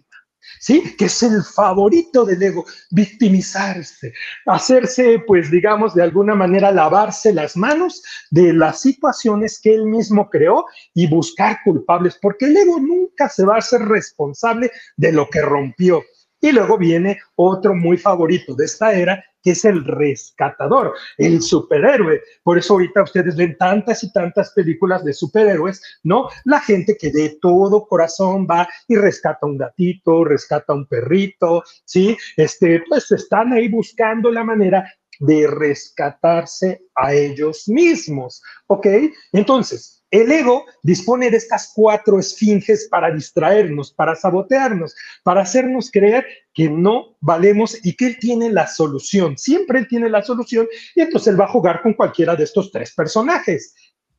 ¿sí? 0.62 0.96
Que 0.96 1.06
es 1.06 1.24
el 1.24 1.44
favorito 1.44 2.24
del 2.24 2.42
ego, 2.42 2.66
victimizarse, 2.92 4.14
hacerse, 4.46 5.20
pues 5.28 5.52
digamos, 5.52 5.94
de 5.96 6.04
alguna 6.04 6.36
manera 6.36 6.72
lavarse 6.72 7.34
las 7.34 7.58
manos 7.58 8.02
de 8.30 8.54
las 8.54 8.80
situaciones 8.80 9.60
que 9.60 9.74
él 9.74 9.86
mismo 9.88 10.30
creó 10.30 10.66
y 10.94 11.08
buscar 11.08 11.60
culpables, 11.66 12.18
porque 12.22 12.46
el 12.46 12.56
ego 12.56 12.80
nunca 12.80 13.28
se 13.28 13.44
va 13.44 13.56
a 13.56 13.60
hacer 13.60 13.82
responsable 13.82 14.72
de 14.96 15.12
lo 15.12 15.30
que 15.30 15.42
rompió. 15.42 16.04
Y 16.42 16.52
luego 16.52 16.78
viene 16.78 17.20
otro 17.36 17.76
muy 17.76 17.98
favorito 17.98 18.56
de 18.56 18.66
esta 18.66 18.94
era, 18.94 19.24
que 19.44 19.52
es 19.52 19.66
el 19.66 19.84
rescatador, 19.86 20.94
el 21.18 21.42
superhéroe. 21.42 22.22
Por 22.44 22.58
eso 22.58 22.74
ahorita 22.74 23.04
ustedes 23.04 23.36
ven 23.36 23.58
tantas 23.58 24.04
y 24.04 24.12
tantas 24.12 24.52
películas 24.52 25.04
de 25.04 25.14
superhéroes, 25.14 25.82
¿no? 26.04 26.30
La 26.46 26.60
gente 26.60 26.98
que 27.00 27.12
de 27.12 27.38
todo 27.42 27.88
corazón 27.88 28.48
va 28.50 28.68
y 28.88 28.96
rescata 28.96 29.46
un 29.46 29.58
gatito, 29.58 30.24
rescata 30.24 30.74
un 30.74 30.88
perrito, 30.88 31.64
¿sí? 31.86 32.18
Este, 32.38 32.84
pues 32.88 33.12
están 33.12 33.54
ahí 33.54 33.68
buscando 33.68 34.32
la 34.32 34.44
manera 34.44 34.92
de 35.20 35.48
rescatarse 35.48 36.82
a 36.96 37.14
ellos 37.14 37.68
mismos, 37.68 38.42
¿ok? 38.68 38.88
Entonces, 39.32 40.01
el 40.12 40.30
ego 40.30 40.66
dispone 40.84 41.32
de 41.32 41.38
estas 41.38 41.72
cuatro 41.74 42.20
esfinges 42.20 42.88
para 42.90 43.12
distraernos, 43.12 43.94
para 43.94 44.14
sabotearnos, 44.14 44.94
para 45.24 45.42
hacernos 45.42 45.90
creer 45.90 46.26
que 46.54 46.70
no 46.70 47.16
valemos 47.22 47.78
y 47.84 47.96
que 47.96 48.08
él 48.08 48.18
tiene 48.20 48.52
la 48.52 48.68
solución. 48.68 49.38
Siempre 49.38 49.80
él 49.80 49.88
tiene 49.88 50.10
la 50.10 50.22
solución 50.22 50.68
y 50.96 51.02
entonces 51.02 51.30
él 51.30 51.40
va 51.40 51.46
a 51.46 51.52
jugar 51.52 51.82
con 51.82 51.94
cualquiera 51.94 52.36
de 52.36 52.44
estos 52.44 52.72
tres 52.72 52.94
personajes. 52.94 53.74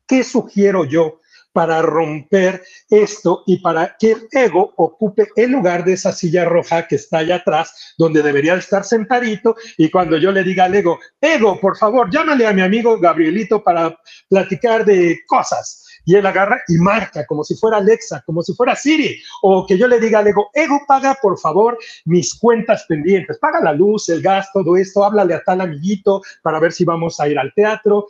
¿Qué 0.07 0.23
sugiero 0.23 0.83
yo? 0.83 1.19
Para 1.53 1.81
romper 1.81 2.63
esto 2.89 3.43
y 3.45 3.57
para 3.59 3.95
que 3.97 4.11
el 4.11 4.27
ego 4.31 4.73
ocupe 4.75 5.29
el 5.35 5.51
lugar 5.51 5.85
de 5.85 5.93
esa 5.93 6.11
silla 6.11 6.45
roja 6.45 6.87
que 6.87 6.95
está 6.95 7.19
allá 7.19 7.35
atrás, 7.35 7.93
donde 7.97 8.21
debería 8.21 8.55
estar 8.55 8.83
sentadito. 8.83 9.55
Y 9.77 9.89
cuando 9.89 10.17
yo 10.17 10.31
le 10.31 10.43
diga 10.43 10.65
al 10.65 10.75
ego, 10.75 10.99
ego, 11.21 11.59
por 11.59 11.77
favor, 11.77 12.09
llámale 12.11 12.47
a 12.47 12.53
mi 12.53 12.61
amigo 12.61 12.99
Gabrielito 12.99 13.63
para 13.63 13.97
platicar 14.27 14.83
de 14.83 15.19
cosas 15.27 15.83
y 16.05 16.15
él 16.15 16.25
agarra 16.25 16.61
y 16.67 16.77
marca 16.77 17.25
como 17.25 17.43
si 17.43 17.55
fuera 17.55 17.77
Alexa, 17.77 18.23
como 18.25 18.41
si 18.41 18.53
fuera 18.53 18.75
Siri, 18.75 19.21
o 19.41 19.65
que 19.65 19.77
yo 19.77 19.87
le 19.87 19.99
diga 19.99 20.19
al 20.19 20.27
ego, 20.27 20.49
ego, 20.53 20.81
paga 20.87 21.17
por 21.21 21.39
favor 21.39 21.77
mis 22.05 22.33
cuentas 22.35 22.85
pendientes, 22.87 23.37
paga 23.39 23.61
la 23.61 23.73
luz, 23.73 24.09
el 24.09 24.21
gas, 24.21 24.49
todo 24.53 24.75
esto, 24.75 25.03
háblale 25.03 25.33
a 25.33 25.43
tal 25.43 25.61
amiguito 25.61 26.21
para 26.41 26.59
ver 26.59 26.71
si 26.71 26.83
vamos 26.83 27.19
a 27.19 27.27
ir 27.27 27.39
al 27.39 27.53
teatro. 27.53 28.07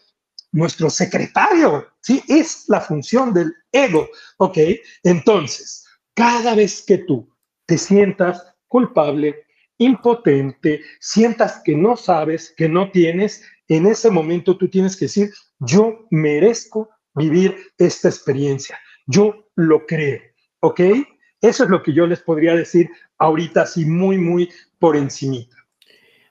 Nuestro 0.53 0.89
secretario, 0.89 1.85
¿sí? 1.99 2.23
Es 2.29 2.65
la 2.69 2.79
función 2.79 3.33
del 3.33 3.53
ego, 3.71 4.07
¿ok? 4.37 4.57
Entonces, 5.03 5.85
cada 6.13 6.55
vez 6.55 6.81
que 6.81 6.99
tú 6.99 7.29
te 7.65 7.77
sientas 7.77 8.55
culpable, 8.67 9.45
impotente, 9.77 10.81
sientas 10.99 11.61
que 11.63 11.75
no 11.75 11.97
sabes, 11.97 12.53
que 12.55 12.69
no 12.69 12.91
tienes, 12.91 13.43
en 13.67 13.87
ese 13.87 14.09
momento 14.09 14.57
tú 14.57 14.69
tienes 14.69 14.95
que 14.95 15.05
decir, 15.05 15.31
yo 15.59 16.05
merezco 16.11 16.89
vivir 17.15 17.55
esta 17.77 18.09
experiencia. 18.09 18.79
Yo 19.05 19.49
lo 19.55 19.85
creo, 19.85 20.21
¿ok? 20.61 20.79
Eso 21.41 21.63
es 21.63 21.69
lo 21.69 21.83
que 21.83 21.93
yo 21.93 22.07
les 22.07 22.21
podría 22.21 22.55
decir 22.55 22.89
ahorita, 23.17 23.63
así 23.63 23.85
muy, 23.85 24.17
muy 24.17 24.49
por 24.79 24.95
encimita. 24.95 25.55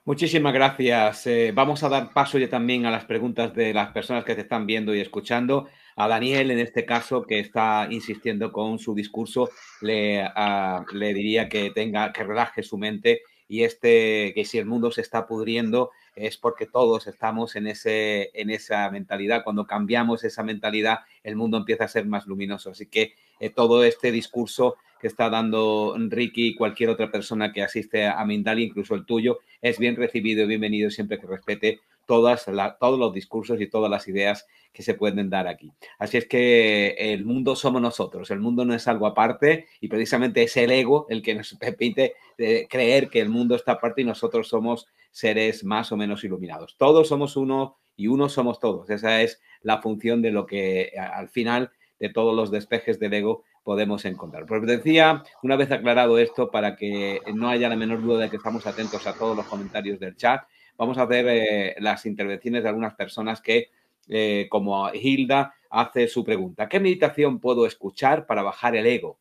Muchísimas 0.05 0.53
gracias. 0.53 1.29
Eh, 1.29 1.53
vamos 1.55 1.85
a 1.85 1.89
dar 1.89 2.13
paso 2.13 2.37
ya 2.37 2.49
también 2.49 2.87
a 2.87 2.91
las 2.91 3.05
preguntas 3.05 3.55
de 3.55 3.73
las 3.73 3.93
personas 3.93 4.25
que 4.25 4.35
te 4.35 4.41
están 4.41 4.67
viendo 4.67 4.93
y 4.93 5.01
escuchando. 5.01 5.69
A 5.95 6.09
Daniel, 6.09 6.51
en 6.51 6.59
este 6.59 6.85
caso, 6.85 7.23
que 7.23 7.39
está 7.39 7.87
insistiendo 7.89 8.51
con 8.51 8.81
su 8.81 8.97
discurso, 8.97 9.51
le, 9.81 10.21
ah, 10.23 10.85
le 10.93 11.15
diría 11.15 11.49
que 11.49 11.71
tenga, 11.71 12.13
que 12.13 12.25
relaje 12.25 12.65
su 12.65 12.79
mente 12.79 13.21
y 13.47 13.63
este, 13.63 14.33
que 14.35 14.45
si 14.45 14.59
el 14.59 14.67
mundo 14.67 14.91
se 14.91 15.03
está 15.03 15.25
pudriendo, 15.25 15.93
es 16.17 16.37
porque 16.37 16.67
todos 16.67 17.07
estamos 17.07 17.55
en, 17.55 17.69
ese, 17.69 18.31
en 18.35 18.51
esa 18.51 18.91
mentalidad. 18.91 19.45
Cuando 19.45 19.69
cambiamos 19.69 20.25
esa 20.25 20.43
mentalidad, 20.43 21.01
el 21.23 21.37
mundo 21.37 21.59
empieza 21.59 21.85
a 21.85 21.89
ser 21.89 22.07
más 22.07 22.27
luminoso. 22.27 22.71
Así 22.71 22.87
que 22.87 23.15
eh, 23.39 23.51
todo 23.51 23.85
este 23.85 24.11
discurso 24.11 24.79
que 25.03 25.09
está 25.09 25.29
dando 25.29 25.97
Ricky 25.99 26.47
y 26.47 26.55
cualquier 26.55 26.89
otra 26.89 27.11
persona 27.11 27.53
que 27.53 27.61
asiste 27.61 28.07
a 28.07 28.25
Mindali, 28.25 28.63
incluso 28.63 28.95
el 28.95 29.05
tuyo, 29.05 29.41
es 29.61 29.81
bien 29.81 29.97
recibido 29.97 30.45
y 30.45 30.47
bienvenido 30.47 30.91
siempre 30.91 31.19
que 31.19 31.27
respete 31.27 31.81
todas 32.07 32.47
todos 32.79 32.99
los 33.01 33.13
discursos 33.13 33.61
y 33.61 33.67
todas 33.67 33.91
las 33.91 34.07
ideas 34.07 34.47
que 34.73 34.85
se 34.85 34.95
pueden 34.95 35.29
dar 35.29 35.49
aquí. 35.49 35.73
Así 35.99 36.19
es 36.19 36.29
que 36.29 36.95
el 36.97 37.25
mundo 37.25 37.57
somos 37.57 37.83
nosotros, 37.83 38.31
el 38.31 38.39
mundo 38.39 38.65
no 38.65 38.75
es 38.75 38.87
algo 38.87 39.09
aparte 39.09 39.67
y 39.81 39.89
precisamente 39.89 40.45
es 40.45 40.57
el 40.57 40.71
ego 40.71 41.07
el 41.11 41.21
que 41.21 41.35
nos 41.35 41.53
permite 41.61 42.15
eh, 42.39 42.69
creer 42.71 43.09
que 43.09 43.21
el 43.21 43.29
mundo 43.29 43.57
está 43.57 43.73
aparte 43.73 44.03
y 44.03 44.05
nosotros 44.05 44.47
somos 44.47 44.87
seres 45.11 45.65
más 45.65 45.91
o 45.91 45.97
menos 45.97 46.23
iluminados. 46.23 46.77
Todos 46.79 47.09
somos 47.09 47.37
uno 47.37 47.77
y 47.97 48.07
uno 48.07 48.29
somos 48.29 48.61
todos. 48.61 48.89
Esa 48.89 49.21
es 49.21 49.41
la 49.63 49.83
función 49.83 50.23
de 50.23 50.31
lo 50.31 50.47
que 50.47 50.93
al 50.97 51.29
final 51.29 51.73
de 52.03 52.09
todos 52.09 52.35
los 52.35 52.51
despejes 52.51 52.99
del 52.99 53.15
ego 53.15 53.45
podemos 53.63 54.05
encontrar. 54.05 54.45
Pues 54.45 54.61
decía, 54.67 55.23
una 55.45 55.55
vez 55.55 55.71
aclarado 55.71 56.19
esto, 56.19 56.51
para 56.51 56.75
que 56.75 57.21
no 57.33 57.49
haya 57.49 57.69
la 57.69 57.77
menor 57.77 58.03
duda 58.03 58.23
de 58.23 58.29
que 58.29 58.39
estamos 58.39 58.67
atentos 58.67 59.07
a 59.07 59.15
todos 59.15 59.37
los 59.37 59.47
comentarios 59.47 60.01
del 60.01 60.17
chat, 60.17 60.43
vamos 60.77 60.99
a 60.99 61.05
hacer 61.05 61.27
eh, 61.29 61.77
las 61.79 62.05
intervenciones 62.05 62.65
de 62.65 62.71
algunas 62.71 62.95
personas 62.95 63.41
que, 63.41 63.71
eh, 64.09 64.49
como 64.51 64.93
Hilda, 64.93 65.55
hace 65.71 66.09
su 66.09 66.25
pregunta. 66.25 66.69
¿Qué 66.69 66.81
meditación 66.81 67.39
puedo 67.39 67.67
escuchar 67.67 68.27
para 68.27 68.43
bajar 68.43 68.75
el 68.75 68.87
ego? 68.87 69.21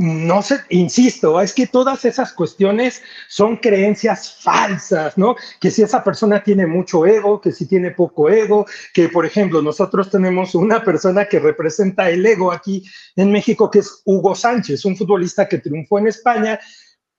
No 0.00 0.40
sé, 0.40 0.60
insisto, 0.70 1.38
es 1.42 1.52
que 1.52 1.66
todas 1.66 2.06
esas 2.06 2.32
cuestiones 2.32 3.02
son 3.28 3.58
creencias 3.58 4.40
falsas, 4.40 5.18
¿no? 5.18 5.36
Que 5.60 5.70
si 5.70 5.82
esa 5.82 6.02
persona 6.02 6.42
tiene 6.42 6.66
mucho 6.66 7.04
ego, 7.04 7.38
que 7.38 7.52
si 7.52 7.66
tiene 7.66 7.90
poco 7.90 8.30
ego, 8.30 8.64
que 8.94 9.10
por 9.10 9.26
ejemplo 9.26 9.60
nosotros 9.60 10.10
tenemos 10.10 10.54
una 10.54 10.82
persona 10.82 11.26
que 11.26 11.38
representa 11.38 12.08
el 12.08 12.24
ego 12.24 12.50
aquí 12.50 12.82
en 13.14 13.30
México, 13.30 13.70
que 13.70 13.80
es 13.80 14.00
Hugo 14.06 14.34
Sánchez, 14.34 14.86
un 14.86 14.96
futbolista 14.96 15.46
que 15.46 15.58
triunfó 15.58 15.98
en 15.98 16.08
España, 16.08 16.58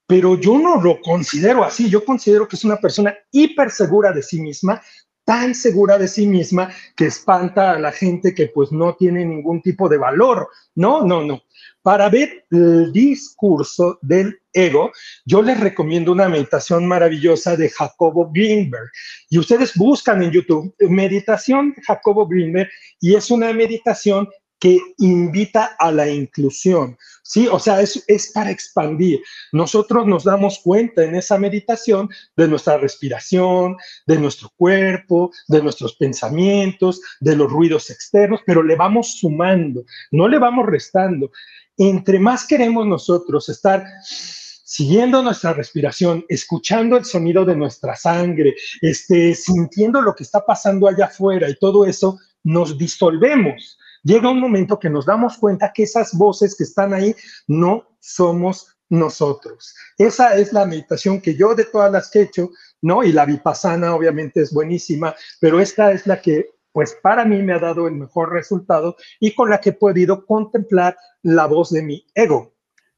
pero 0.08 0.36
yo 0.36 0.58
no 0.58 0.82
lo 0.82 1.00
considero 1.02 1.62
así, 1.62 1.88
yo 1.88 2.04
considero 2.04 2.48
que 2.48 2.56
es 2.56 2.64
una 2.64 2.78
persona 2.78 3.14
hiper 3.30 3.70
segura 3.70 4.10
de 4.10 4.24
sí 4.24 4.40
misma, 4.40 4.82
tan 5.24 5.54
segura 5.54 5.98
de 5.98 6.08
sí 6.08 6.26
misma 6.26 6.70
que 6.96 7.06
espanta 7.06 7.72
a 7.72 7.78
la 7.78 7.92
gente 7.92 8.34
que 8.34 8.48
pues 8.48 8.72
no 8.72 8.94
tiene 8.94 9.24
ningún 9.24 9.62
tipo 9.62 9.88
de 9.88 9.98
valor. 9.98 10.48
No, 10.74 11.04
no, 11.04 11.22
no. 11.24 11.42
Para 11.82 12.08
ver 12.08 12.46
el 12.50 12.92
discurso 12.92 13.98
del 14.02 14.40
ego, 14.52 14.92
yo 15.24 15.42
les 15.42 15.58
recomiendo 15.58 16.12
una 16.12 16.28
meditación 16.28 16.86
maravillosa 16.86 17.56
de 17.56 17.70
Jacobo 17.70 18.30
Greenberg. 18.32 18.88
Y 19.30 19.38
ustedes 19.38 19.74
buscan 19.74 20.22
en 20.22 20.30
YouTube 20.30 20.74
meditación 20.80 21.74
Jacobo 21.84 22.26
Greenberg 22.26 22.68
y 23.00 23.16
es 23.16 23.30
una 23.30 23.52
meditación 23.52 24.28
que 24.62 24.78
invita 24.98 25.74
a 25.76 25.90
la 25.90 26.08
inclusión, 26.08 26.96
¿sí? 27.24 27.48
O 27.48 27.58
sea, 27.58 27.80
es, 27.80 28.04
es 28.06 28.30
para 28.30 28.52
expandir. 28.52 29.20
Nosotros 29.50 30.06
nos 30.06 30.22
damos 30.22 30.60
cuenta 30.60 31.02
en 31.02 31.16
esa 31.16 31.36
meditación 31.36 32.08
de 32.36 32.46
nuestra 32.46 32.78
respiración, 32.78 33.76
de 34.06 34.18
nuestro 34.18 34.50
cuerpo, 34.56 35.32
de 35.48 35.64
nuestros 35.64 35.96
pensamientos, 35.96 37.00
de 37.18 37.34
los 37.34 37.50
ruidos 37.50 37.90
externos, 37.90 38.38
pero 38.46 38.62
le 38.62 38.76
vamos 38.76 39.18
sumando, 39.18 39.84
no 40.12 40.28
le 40.28 40.38
vamos 40.38 40.64
restando. 40.66 41.32
Entre 41.76 42.20
más 42.20 42.46
queremos 42.46 42.86
nosotros 42.86 43.48
estar 43.48 43.84
siguiendo 44.04 45.24
nuestra 45.24 45.54
respiración, 45.54 46.24
escuchando 46.28 46.96
el 46.96 47.04
sonido 47.04 47.44
de 47.44 47.56
nuestra 47.56 47.96
sangre, 47.96 48.54
este, 48.80 49.34
sintiendo 49.34 50.00
lo 50.00 50.14
que 50.14 50.22
está 50.22 50.46
pasando 50.46 50.86
allá 50.86 51.06
afuera 51.06 51.50
y 51.50 51.56
todo 51.56 51.84
eso, 51.84 52.16
nos 52.44 52.78
disolvemos 52.78 53.76
llega 54.02 54.30
un 54.30 54.40
momento 54.40 54.78
que 54.78 54.90
nos 54.90 55.06
damos 55.06 55.38
cuenta 55.38 55.72
que 55.72 55.84
esas 55.84 56.16
voces 56.16 56.56
que 56.56 56.64
están 56.64 56.94
ahí 56.94 57.14
no 57.46 57.86
somos 58.00 58.76
nosotros. 58.88 59.74
Esa 59.96 60.36
es 60.36 60.52
la 60.52 60.66
meditación 60.66 61.20
que 61.20 61.34
yo 61.34 61.54
de 61.54 61.64
todas 61.64 61.90
las 61.90 62.10
que 62.10 62.20
he 62.20 62.22
hecho, 62.22 62.50
¿no? 62.82 63.02
Y 63.02 63.12
la 63.12 63.24
vipassana 63.24 63.94
obviamente 63.94 64.42
es 64.42 64.52
buenísima, 64.52 65.14
pero 65.40 65.60
esta 65.60 65.92
es 65.92 66.06
la 66.06 66.20
que 66.20 66.50
pues 66.72 66.98
para 67.02 67.24
mí 67.24 67.42
me 67.42 67.52
ha 67.52 67.58
dado 67.58 67.86
el 67.86 67.94
mejor 67.94 68.32
resultado 68.32 68.96
y 69.20 69.34
con 69.34 69.50
la 69.50 69.60
que 69.60 69.70
he 69.70 69.74
podido 69.74 70.24
contemplar 70.24 70.96
la 71.22 71.46
voz 71.46 71.70
de 71.70 71.82
mi 71.82 72.06
ego. 72.14 72.54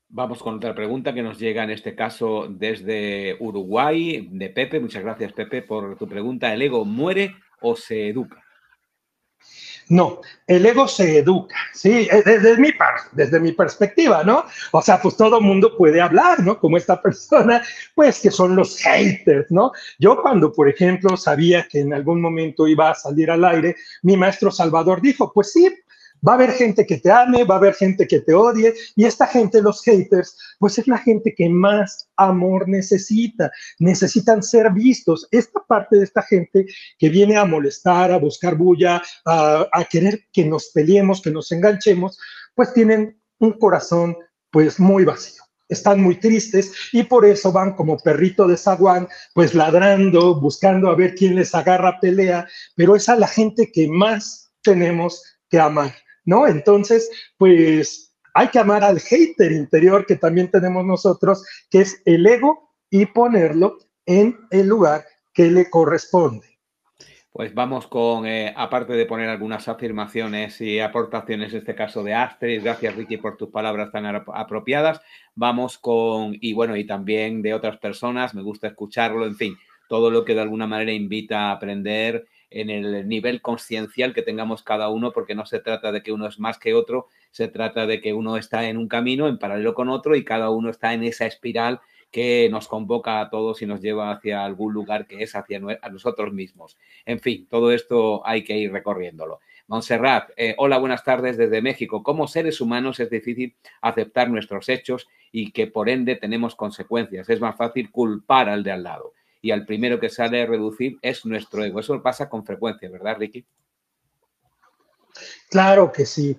Vamos 0.09 0.41
con 0.41 0.55
otra 0.55 0.75
pregunta 0.77 1.13
que 1.13 1.23
nos 1.23 1.41
llega 1.41 1.65
en 1.65 1.71
este 1.71 1.97
caso 1.97 2.47
desde 2.49 3.37
Uruguay, 3.41 4.29
de 4.31 4.49
Pepe. 4.51 4.79
Muchas 4.79 5.03
gracias, 5.03 5.33
Pepe, 5.33 5.63
por 5.63 5.97
tu 5.97 6.07
pregunta. 6.07 6.55
¿El 6.55 6.63
ego 6.63 6.85
muere 6.85 7.35
o 7.61 7.75
se 7.75 8.09
educa? 8.09 8.44
No, 9.89 10.21
el 10.47 10.65
ego 10.65 10.89
se 10.89 11.19
educa, 11.19 11.57
¿sí? 11.73 12.09
Eh, 12.11 12.23
desde 12.25 12.57
mi, 12.57 12.71
desde 13.13 13.39
mi 13.39 13.53
perspectiva, 13.53 14.25
¿no? 14.25 14.45
O 14.73 14.81
sea, 14.81 15.01
pues 15.01 15.17
todo 15.17 15.41
mundo 15.41 15.77
puede 15.77 16.01
hablar, 16.01 16.41
¿no? 16.41 16.59
Como 16.59 16.77
esta 16.77 17.01
persona, 17.03 17.63
pues 17.95 18.21
que 18.21 18.31
son 18.31 18.57
los 18.57 18.79
haters, 18.79 19.51
¿no? 19.51 19.73
Yo 19.99 20.21
cuando, 20.23 20.53
por 20.53 20.69
ejemplo, 20.69 21.17
sabía 21.17 21.67
que 21.69 21.81
en 21.81 21.93
algún 21.93 22.21
momento 22.21 22.67
iba 22.67 22.91
a 22.91 22.95
salir 22.95 23.31
al 23.31 23.45
aire, 23.45 23.77
mi 24.03 24.17
maestro 24.17 24.51
Salvador 24.51 25.03
dijo, 25.03 25.33
pues 25.33 25.53
sí, 25.53 25.75
Va 26.27 26.33
a 26.33 26.35
haber 26.37 26.53
gente 26.53 26.87
que 26.87 26.99
te 26.99 27.11
ame, 27.11 27.45
va 27.45 27.57
a 27.57 27.59
haber 27.59 27.75
gente 27.75 28.07
que 28.07 28.21
te 28.21 28.33
odie, 28.33 28.73
y 28.97 29.05
esta 29.05 29.27
gente, 29.27 29.61
los 29.61 29.83
haters, 29.83 30.37
pues 30.59 30.79
es 30.79 30.89
la 30.89 30.99
gente 30.99 31.35
que 31.35 31.49
más 31.49 32.09
amor 32.17 32.69
necesita, 32.69 33.51
necesitan 33.79 34.43
ser 34.43 34.73
vistos. 34.73 35.29
Esta 35.31 35.61
parte 35.67 35.97
de 35.97 36.05
esta 36.05 36.23
gente 36.23 36.67
que 36.99 37.09
viene 37.11 37.37
a 37.37 37.45
molestar, 37.45 38.11
a 38.11 38.19
buscar 38.19 38.57
bulla, 38.57 39.03
a, 39.27 39.85
querer 39.91 40.25
que 40.33 40.45
nos 40.45 40.71
peleemos, 40.71 41.21
que 41.21 41.31
nos 41.31 41.53
enganchemos, 41.53 42.19
pues 42.55 42.73
tienen 42.73 43.21
un 43.39 43.53
corazón 43.53 44.17
pues 44.51 44.79
muy 44.79 45.05
vacío 45.05 45.43
están 45.69 46.01
muy 46.01 46.17
tristes 46.17 46.73
y 46.93 47.05
por 47.05 47.25
eso 47.25 47.51
van 47.51 47.75
como 47.75 47.99
perrito 47.99 48.47
de 48.47 48.57
zaguán, 48.57 49.09
pues 49.35 49.55
ladrando, 49.55 50.41
buscando 50.41 50.89
a 50.89 50.95
ver 50.95 51.15
quién 51.15 51.35
les 51.35 51.55
agarra 51.55 51.99
pelea, 52.01 52.47
pero 52.77 52.95
es 52.95 53.09
a 53.09 53.17
la 53.17 53.27
gente 53.27 53.73
que 53.73 53.89
más 53.89 54.53
tenemos 54.63 55.23
que 55.49 55.59
amar. 55.59 55.95
¿No? 56.25 56.47
Entonces, 56.47 57.11
pues 57.39 58.15
hay 58.35 58.49
que 58.49 58.59
amar 58.59 58.83
al 58.83 59.01
hater 59.01 59.53
interior 59.53 60.07
que 60.07 60.17
también 60.17 60.51
tenemos 60.51 60.85
nosotros, 60.85 61.45
que 61.71 61.83
es 61.83 62.03
el 62.05 62.27
ego, 62.27 62.65
y 62.91 63.07
ponerlo 63.07 63.79
en 64.07 64.39
el 64.51 64.69
lugar 64.69 65.05
que 65.33 65.51
le 65.51 65.69
corresponde. 65.69 66.47
Pues 67.33 67.53
vamos 67.53 67.89
con, 67.89 68.27
eh, 68.27 68.55
aparte 68.57 68.93
de 68.93 69.07
poner 69.07 69.29
algunas 69.29 69.67
afirmaciones 69.67 70.61
y 70.61 70.79
aportaciones, 70.79 71.53
en 71.53 71.59
este 71.59 71.75
caso 71.75 72.05
de 72.05 72.15
Astrid, 72.15 72.63
gracias 72.63 72.95
Ricky 72.95 73.17
por 73.17 73.37
tus 73.37 73.49
palabras 73.49 73.91
tan 73.91 74.07
apropiadas, 74.07 75.01
vamos 75.35 75.77
con, 75.79 76.37
y 76.41 76.53
bueno, 76.53 76.77
y 76.77 76.87
también 76.87 77.43
de 77.43 77.53
otras 77.53 77.79
personas, 77.79 78.33
me 78.33 78.43
gusta 78.43 78.69
escucharlo, 78.69 79.27
en 79.27 79.35
fin, 79.35 79.57
todo 79.89 80.13
lo 80.13 80.25
que 80.25 80.35
de 80.35 80.43
alguna 80.43 80.69
manera 80.69 80.93
invita 80.93 81.49
a 81.49 81.53
aprender 81.53 82.29
en 82.55 82.71
el 82.71 83.09
nivel 83.09 83.43
consciencial 83.43 84.15
que 84.15 84.23
tengamos 84.23 84.63
cada 84.63 84.89
uno, 84.89 85.13
porque 85.13 85.35
no 85.35 85.45
se 85.45 85.59
trata 85.59 85.91
de 85.91 86.03
que 86.03 86.13
uno 86.13 86.27
es 86.29 86.39
más 86.39 86.59
que 86.59 86.73
otro, 86.73 87.09
se 87.33 87.49
trata 87.49 87.87
de 87.87 88.01
que 88.01 88.13
uno 88.13 88.37
está 88.37 88.69
en 88.69 88.77
un 88.77 88.87
camino 88.87 89.27
en 89.27 89.39
paralelo 89.39 89.75
con 89.75 89.89
otro 89.89 90.15
y 90.15 90.25
cada 90.25 90.51
uno 90.51 90.71
está 90.71 90.95
en 90.95 91.03
esa 91.03 91.27
espiral 91.27 91.81
que 92.13 92.49
nos 92.49 92.69
convoca 92.69 93.21
a 93.21 93.29
todos 93.29 93.61
y 93.61 93.67
nos 93.67 93.81
lleva 93.81 94.13
hacia 94.13 94.45
algún 94.45 94.73
lugar 94.73 95.09
que 95.09 95.25
es 95.25 95.35
hacia 95.35 95.59
nosotros 95.91 96.33
mismos. 96.33 96.79
En 97.05 97.19
fin, 97.19 97.49
todo 97.51 97.73
esto 97.73 98.25
hay 98.25 98.45
que 98.45 98.57
ir 98.57 98.71
recorriéndolo. 98.71 99.41
Montserrat, 99.67 100.31
eh, 100.37 100.55
hola, 100.59 100.79
buenas 100.79 101.03
tardes 101.03 101.37
desde 101.37 101.61
México. 101.61 102.05
Como 102.05 102.29
seres 102.29 102.61
humanos 102.61 103.01
es 103.01 103.11
difícil 103.11 103.57
aceptar 103.81 104.31
nuestros 104.31 104.69
hechos 104.69 105.09
y 105.33 105.51
que 105.51 105.67
por 105.67 105.89
ende 105.89 106.15
tenemos 106.15 106.55
consecuencias. 106.55 107.29
Es 107.29 107.41
más 107.41 107.57
fácil 107.57 107.91
culpar 107.91 108.49
al 108.49 108.63
de 108.63 108.71
al 108.71 108.85
lado 108.85 109.13
y 109.45 109.51
al 109.51 109.67
primero 109.67 110.01
que 110.01 110.09
sale 110.09 110.47
reducir 110.47 110.97
es 111.03 111.27
nuestro 111.27 111.63
ego. 111.63 111.79
Eso 111.79 112.03
pasa 112.03 112.31
con 112.31 112.47
frecuencia, 112.47 112.89
¿verdad, 112.89 113.19
Ricky? 113.19 113.45
Claro 115.51 115.93
que 115.93 116.07
sí. 116.07 116.35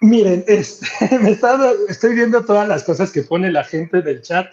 Miren, 0.00 0.44
estoy 0.46 2.14
viendo 2.14 2.44
todas 2.44 2.68
las 2.68 2.84
cosas 2.84 3.10
que 3.10 3.22
pone 3.22 3.50
la 3.50 3.64
gente 3.64 4.02
del 4.02 4.22
chat 4.22 4.46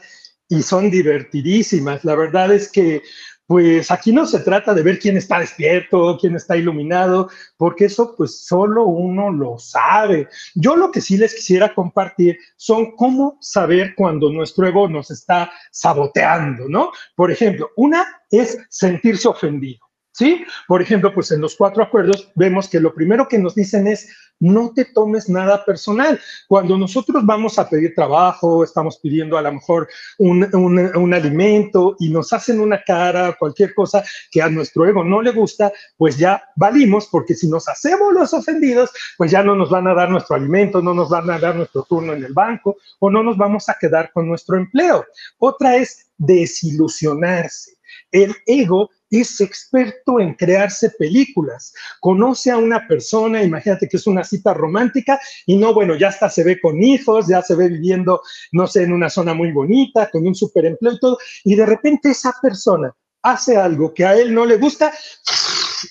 y 0.47 0.63
son 0.63 0.89
divertidísimas. 0.89 2.03
La 2.03 2.15
verdad 2.15 2.51
es 2.51 2.71
que 2.71 3.03
pues 3.49 3.89
aquí 3.89 4.13
no 4.13 4.27
se 4.27 4.41
trata 4.41 4.75
de 4.75 4.83
ver 4.83 4.99
quién 4.99 5.17
está 5.17 5.39
despierto, 5.39 6.19
quién 6.21 6.35
está 6.35 6.55
iluminado, 6.55 7.31
porque 7.57 7.85
eso 7.85 8.13
pues 8.15 8.45
solo 8.45 8.85
uno 8.85 9.31
lo 9.31 9.57
sabe. 9.57 10.27
Yo 10.53 10.75
lo 10.75 10.91
que 10.91 11.01
sí 11.01 11.17
les 11.17 11.33
quisiera 11.33 11.73
compartir 11.73 12.38
son 12.57 12.95
cómo 12.95 13.39
saber 13.41 13.95
cuando 13.95 14.31
nuestro 14.31 14.67
ego 14.67 14.88
nos 14.88 15.09
está 15.09 15.51
saboteando, 15.71 16.69
¿no? 16.69 16.91
Por 17.15 17.31
ejemplo, 17.31 17.71
una 17.75 18.21
es 18.29 18.55
sentirse 18.69 19.27
ofendido. 19.27 19.88
¿Sí? 20.19 20.43
Por 20.67 20.82
ejemplo, 20.82 21.13
pues 21.13 21.32
en 21.32 21.39
los 21.39 21.55
cuatro 21.55 21.82
acuerdos 21.82 22.29
vemos 22.36 22.67
que 22.67 22.82
lo 22.82 22.93
primero 22.93 23.25
que 23.25 23.39
nos 23.39 23.55
dicen 23.55 23.88
es 23.88 24.10
no 24.41 24.73
te 24.73 24.84
tomes 24.84 25.29
nada 25.29 25.63
personal. 25.63 26.19
Cuando 26.49 26.77
nosotros 26.77 27.25
vamos 27.25 27.58
a 27.58 27.69
pedir 27.69 27.95
trabajo, 27.95 28.65
estamos 28.65 28.99
pidiendo 28.99 29.38
a 29.38 29.41
lo 29.41 29.53
mejor 29.53 29.88
un, 30.17 30.43
un, 30.53 31.13
alimento 31.13 31.95
y 31.99 32.10
nos 32.10 32.34
hacen 32.34 32.60
una 32.60 32.84
cara, 32.84 33.38
cualquier 33.39 33.73
cosa 33.73 34.03
que 34.29 34.41
a 34.41 34.49
nuestro 34.49 34.86
ego 34.86 35.05
no 35.05 35.21
le 35.21 35.32
gusta, 35.32 35.71
pues 35.95 36.17
ya 36.17 36.43
valimos, 36.58 37.08
porque 37.08 37.34
si 37.34 37.47
nos 37.47 37.69
hacemos 37.69 38.13
los 38.13 38.34
ofendidos, 38.34 38.89
pues 39.17 39.32
ya 39.32 39.41
no 39.41 39.55
nos 39.55 39.69
van 39.69 39.88
a 39.88 39.93
dar 39.93 40.10
nuestro 40.10 40.36
alimento, 40.36 40.82
no 40.82 40.93
nos 40.93 41.10
van 41.10 41.29
a 41.29 41.39
dar 41.39 41.55
nuestro 41.55 41.84
turno 41.84 42.12
en 42.12 42.25
el 42.25 42.34
banco 42.34 42.75
o 42.99 43.10
no 43.10 43.23
nos 43.23 43.38
vamos 43.38 43.69
a 43.69 43.77
quedar 43.79 44.12
con 44.12 44.27
nuestro 44.27 44.58
empleo. 44.58 45.05
Otra 45.38 45.77
es 45.77 46.10
desilusionarse. 46.17 47.78
El 48.12 48.36
ego 48.45 48.89
es 49.10 49.41
experto 49.41 50.19
en 50.19 50.34
crearse 50.36 50.91
películas. 50.91 51.73
Conoce 51.99 52.52
a 52.52 52.58
una 52.58 52.88
persona, 52.88 53.43
imagínate 53.43 53.88
que 53.88 53.97
es 53.97 54.08
una 54.08 54.23
cita 54.23 54.54
romántica 54.54 55.19
y 55.45 55.58
no, 55.58 55.73
bueno, 55.73 55.95
ya 55.95 56.10
hasta 56.10 56.30
se 56.30 56.43
ve 56.43 56.60
con 56.60 56.82
hijos, 56.82 57.28
ya 57.28 57.41
se 57.41 57.56
ve 57.56 57.69
viviendo, 57.69 58.21
no 58.52 58.67
sé, 58.67 58.84
en 58.84 58.93
una 58.93 59.10
zona 59.10 59.34
muy 59.34 59.52
bonita, 59.52 60.10
con 60.12 60.28
un 60.28 60.36
superempleo 60.36 60.93
y 60.93 60.99
todo, 60.99 61.17
y 61.43 61.56
de 61.56 61.65
repente 61.65 62.12
esa 62.12 62.36
persona 62.41 62.93
hace 63.21 63.58
algo 63.58 63.93
que 63.93 64.06
a 64.06 64.15
él 64.15 64.34
no 64.34 64.45
le 64.45 64.58
gusta 64.58 64.93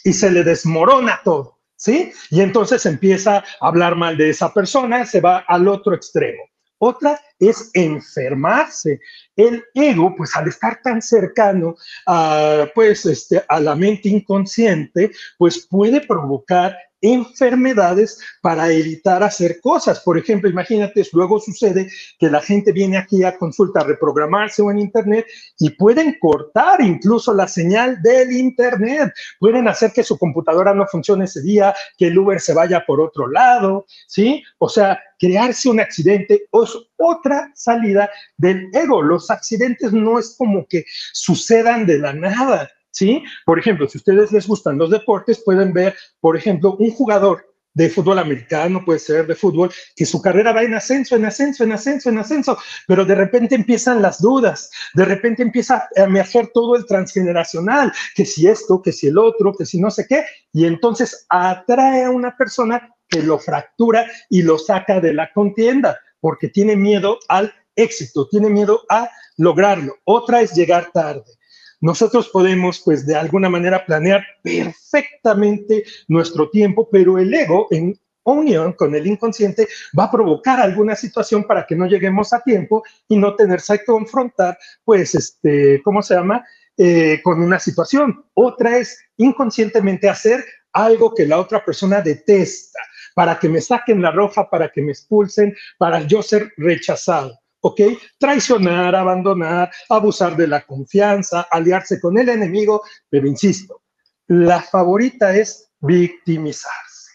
y 0.04 0.12
se 0.12 0.30
le 0.30 0.44
desmorona 0.44 1.20
todo. 1.24 1.58
¿sí? 1.78 2.12
Y 2.30 2.40
entonces 2.40 2.84
empieza 2.84 3.38
a 3.38 3.44
hablar 3.60 3.96
mal 3.96 4.16
de 4.16 4.30
esa 4.30 4.52
persona, 4.52 5.06
se 5.06 5.20
va 5.20 5.38
al 5.46 5.66
otro 5.68 5.94
extremo. 5.94 6.42
Otra 6.78 7.20
es 7.38 7.70
enfermarse. 7.74 9.00
El 9.36 9.64
ego, 9.74 10.14
pues 10.16 10.34
al 10.36 10.48
estar 10.48 10.80
tan 10.82 11.00
cercano 11.00 11.76
a, 12.06 12.66
pues, 12.74 13.06
este, 13.06 13.42
a 13.48 13.60
la 13.60 13.74
mente 13.74 14.08
inconsciente, 14.08 15.10
pues 15.36 15.66
puede 15.66 16.00
provocar 16.00 16.76
enfermedades 17.00 18.18
para 18.42 18.70
evitar 18.70 19.22
hacer 19.22 19.60
cosas. 19.60 20.00
Por 20.00 20.18
ejemplo, 20.18 20.48
imagínate, 20.48 21.06
luego 21.12 21.40
sucede 21.40 21.88
que 22.18 22.30
la 22.30 22.40
gente 22.40 22.72
viene 22.72 22.98
aquí 22.98 23.24
a 23.24 23.36
consulta, 23.36 23.84
reprogramarse 23.84 24.62
o 24.62 24.70
en 24.70 24.78
Internet 24.78 25.26
y 25.58 25.70
pueden 25.70 26.16
cortar 26.20 26.80
incluso 26.80 27.32
la 27.34 27.46
señal 27.48 28.00
del 28.02 28.32
Internet. 28.32 29.12
Pueden 29.38 29.68
hacer 29.68 29.92
que 29.92 30.02
su 30.02 30.18
computadora 30.18 30.74
no 30.74 30.86
funcione 30.86 31.24
ese 31.24 31.42
día, 31.42 31.74
que 31.96 32.08
el 32.08 32.18
Uber 32.18 32.40
se 32.40 32.54
vaya 32.54 32.84
por 32.86 33.00
otro 33.00 33.28
lado, 33.28 33.86
¿sí? 34.06 34.42
O 34.58 34.68
sea, 34.68 35.00
crearse 35.18 35.68
un 35.68 35.80
accidente 35.80 36.46
es 36.52 36.78
otra 36.96 37.50
salida 37.54 38.10
del 38.36 38.68
ego. 38.72 39.02
Los 39.02 39.30
accidentes 39.30 39.92
no 39.92 40.18
es 40.18 40.34
como 40.36 40.66
que 40.66 40.84
sucedan 41.12 41.86
de 41.86 41.98
la 41.98 42.12
nada 42.12 42.70
¿sí? 42.90 43.22
Por 43.44 43.58
ejemplo, 43.58 43.88
si 43.88 43.98
ustedes 43.98 44.32
les 44.32 44.46
gustan 44.46 44.78
los 44.78 44.90
deportes, 44.90 45.42
pueden 45.44 45.72
ver, 45.72 45.94
por 46.20 46.36
ejemplo, 46.36 46.76
un 46.78 46.90
jugador 46.90 47.44
de 47.78 47.88
fútbol 47.88 48.18
americano, 48.18 48.84
puede 48.84 48.98
ser 48.98 49.26
de 49.26 49.36
fútbol, 49.36 49.70
que 49.94 50.04
su 50.04 50.20
carrera 50.20 50.52
va 50.52 50.64
en 50.64 50.74
ascenso, 50.74 51.14
en 51.14 51.24
ascenso, 51.24 51.62
en 51.62 51.72
ascenso, 51.72 52.08
en 52.08 52.18
ascenso, 52.18 52.58
pero 52.88 53.04
de 53.04 53.14
repente 53.14 53.54
empiezan 53.54 54.02
las 54.02 54.20
dudas, 54.20 54.70
de 54.94 55.04
repente 55.04 55.44
empieza 55.44 55.88
a 55.96 56.02
emerger 56.02 56.50
todo 56.52 56.74
el 56.74 56.86
transgeneracional, 56.86 57.92
que 58.16 58.24
si 58.24 58.48
esto, 58.48 58.82
que 58.82 58.92
si 58.92 59.06
el 59.06 59.16
otro, 59.16 59.52
que 59.54 59.64
si 59.64 59.80
no 59.80 59.92
sé 59.92 60.06
qué, 60.08 60.24
y 60.52 60.64
entonces 60.64 61.24
atrae 61.28 62.04
a 62.04 62.10
una 62.10 62.36
persona 62.36 62.96
que 63.08 63.22
lo 63.22 63.38
fractura 63.38 64.10
y 64.28 64.42
lo 64.42 64.58
saca 64.58 65.00
de 65.00 65.14
la 65.14 65.32
contienda, 65.32 66.00
porque 66.20 66.48
tiene 66.48 66.74
miedo 66.74 67.18
al 67.28 67.54
éxito, 67.76 68.28
tiene 68.28 68.50
miedo 68.50 68.82
a 68.90 69.08
lograrlo. 69.36 69.94
Otra 70.02 70.40
es 70.40 70.52
llegar 70.52 70.90
tarde 70.92 71.37
nosotros 71.80 72.28
podemos, 72.28 72.80
pues, 72.84 73.06
de 73.06 73.16
alguna 73.16 73.48
manera 73.48 73.84
planear 73.84 74.24
perfectamente 74.42 75.84
nuestro 76.08 76.50
tiempo, 76.50 76.88
pero 76.90 77.18
el 77.18 77.32
ego, 77.32 77.68
en 77.70 77.98
unión 78.24 78.72
con 78.72 78.94
el 78.94 79.06
inconsciente, 79.06 79.68
va 79.98 80.04
a 80.04 80.10
provocar 80.10 80.60
alguna 80.60 80.94
situación 80.94 81.44
para 81.44 81.66
que 81.66 81.76
no 81.76 81.86
lleguemos 81.86 82.32
a 82.32 82.40
tiempo 82.40 82.82
y 83.08 83.16
no 83.16 83.34
tenerse 83.34 83.78
que 83.78 83.84
confrontar, 83.84 84.58
pues, 84.84 85.14
este, 85.14 85.80
¿cómo 85.82 86.02
se 86.02 86.14
llama? 86.14 86.44
Eh, 86.76 87.20
con 87.22 87.42
una 87.42 87.58
situación. 87.58 88.24
Otra 88.34 88.78
es 88.78 88.98
inconscientemente 89.16 90.08
hacer 90.08 90.44
algo 90.72 91.14
que 91.14 91.26
la 91.26 91.40
otra 91.40 91.64
persona 91.64 92.00
detesta, 92.00 92.78
para 93.14 93.38
que 93.38 93.48
me 93.48 93.60
saquen 93.60 94.00
la 94.00 94.12
roja, 94.12 94.48
para 94.48 94.70
que 94.70 94.82
me 94.82 94.92
expulsen, 94.92 95.56
para 95.76 96.02
yo 96.02 96.22
ser 96.22 96.52
rechazado. 96.56 97.36
¿Ok? 97.68 97.80
Traicionar, 98.18 98.94
abandonar, 98.94 99.70
abusar 99.88 100.36
de 100.36 100.46
la 100.46 100.62
confianza, 100.62 101.46
aliarse 101.50 102.00
con 102.00 102.18
el 102.18 102.28
enemigo, 102.28 102.82
pero 103.08 103.26
insisto, 103.26 103.82
la 104.26 104.62
favorita 104.62 105.36
es 105.36 105.70
victimizarse. 105.80 107.12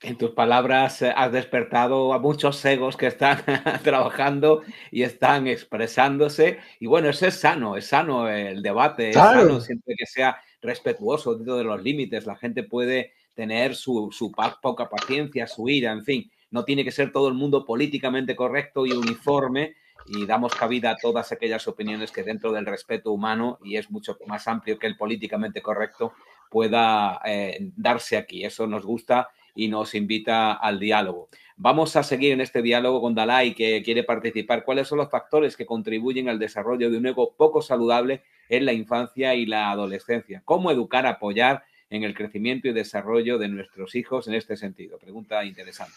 En 0.00 0.16
tus 0.16 0.30
palabras 0.30 1.02
eh, 1.02 1.12
has 1.14 1.32
despertado 1.32 2.12
a 2.12 2.18
muchos 2.18 2.64
egos 2.64 2.96
que 2.96 3.08
están 3.08 3.42
trabajando 3.82 4.62
y 4.92 5.02
están 5.02 5.48
expresándose. 5.48 6.58
Y 6.78 6.86
bueno, 6.86 7.08
eso 7.08 7.26
es 7.26 7.34
sano, 7.34 7.76
es 7.76 7.86
sano 7.86 8.28
el 8.28 8.62
debate, 8.62 9.10
es 9.10 9.16
sano 9.16 9.60
siempre 9.60 9.96
que 9.98 10.06
sea 10.06 10.40
respetuoso 10.60 11.34
dentro 11.34 11.56
de 11.56 11.64
los 11.64 11.82
límites. 11.82 12.26
La 12.26 12.36
gente 12.36 12.62
puede 12.62 13.12
tener 13.34 13.74
su, 13.74 14.10
su 14.12 14.30
poca 14.30 14.88
paciencia, 14.88 15.46
su 15.48 15.68
ira, 15.68 15.90
en 15.92 16.04
fin 16.04 16.30
no 16.50 16.64
tiene 16.64 16.84
que 16.84 16.90
ser 16.90 17.12
todo 17.12 17.28
el 17.28 17.34
mundo 17.34 17.64
políticamente 17.64 18.36
correcto 18.36 18.86
y 18.86 18.92
uniforme 18.92 19.74
y 20.06 20.26
damos 20.26 20.54
cabida 20.54 20.90
a 20.90 20.96
todas 20.96 21.32
aquellas 21.32 21.68
opiniones 21.68 22.10
que 22.10 22.22
dentro 22.22 22.52
del 22.52 22.66
respeto 22.66 23.12
humano, 23.12 23.58
y 23.62 23.76
es 23.76 23.90
mucho 23.90 24.16
más 24.26 24.48
amplio 24.48 24.78
que 24.78 24.86
el 24.86 24.96
políticamente 24.96 25.60
correcto, 25.60 26.14
pueda 26.50 27.20
eh, 27.24 27.58
darse 27.76 28.16
aquí. 28.16 28.44
Eso 28.44 28.66
nos 28.66 28.84
gusta 28.84 29.28
y 29.54 29.68
nos 29.68 29.94
invita 29.94 30.52
al 30.52 30.78
diálogo. 30.78 31.28
Vamos 31.56 31.96
a 31.96 32.02
seguir 32.02 32.32
en 32.32 32.40
este 32.40 32.62
diálogo 32.62 33.00
con 33.00 33.14
Dalai, 33.14 33.54
que 33.54 33.82
quiere 33.82 34.04
participar. 34.04 34.64
¿Cuáles 34.64 34.88
son 34.88 34.98
los 34.98 35.10
factores 35.10 35.56
que 35.56 35.66
contribuyen 35.66 36.28
al 36.28 36.38
desarrollo 36.38 36.90
de 36.90 36.96
un 36.96 37.06
ego 37.06 37.34
poco 37.36 37.60
saludable 37.60 38.22
en 38.48 38.64
la 38.64 38.72
infancia 38.72 39.34
y 39.34 39.46
la 39.46 39.70
adolescencia? 39.70 40.42
¿Cómo 40.44 40.70
educar, 40.70 41.06
apoyar 41.06 41.64
en 41.90 42.04
el 42.04 42.14
crecimiento 42.14 42.68
y 42.68 42.72
desarrollo 42.72 43.38
de 43.38 43.48
nuestros 43.48 43.94
hijos 43.96 44.28
en 44.28 44.34
este 44.34 44.56
sentido? 44.56 44.98
Pregunta 44.98 45.44
interesante. 45.44 45.96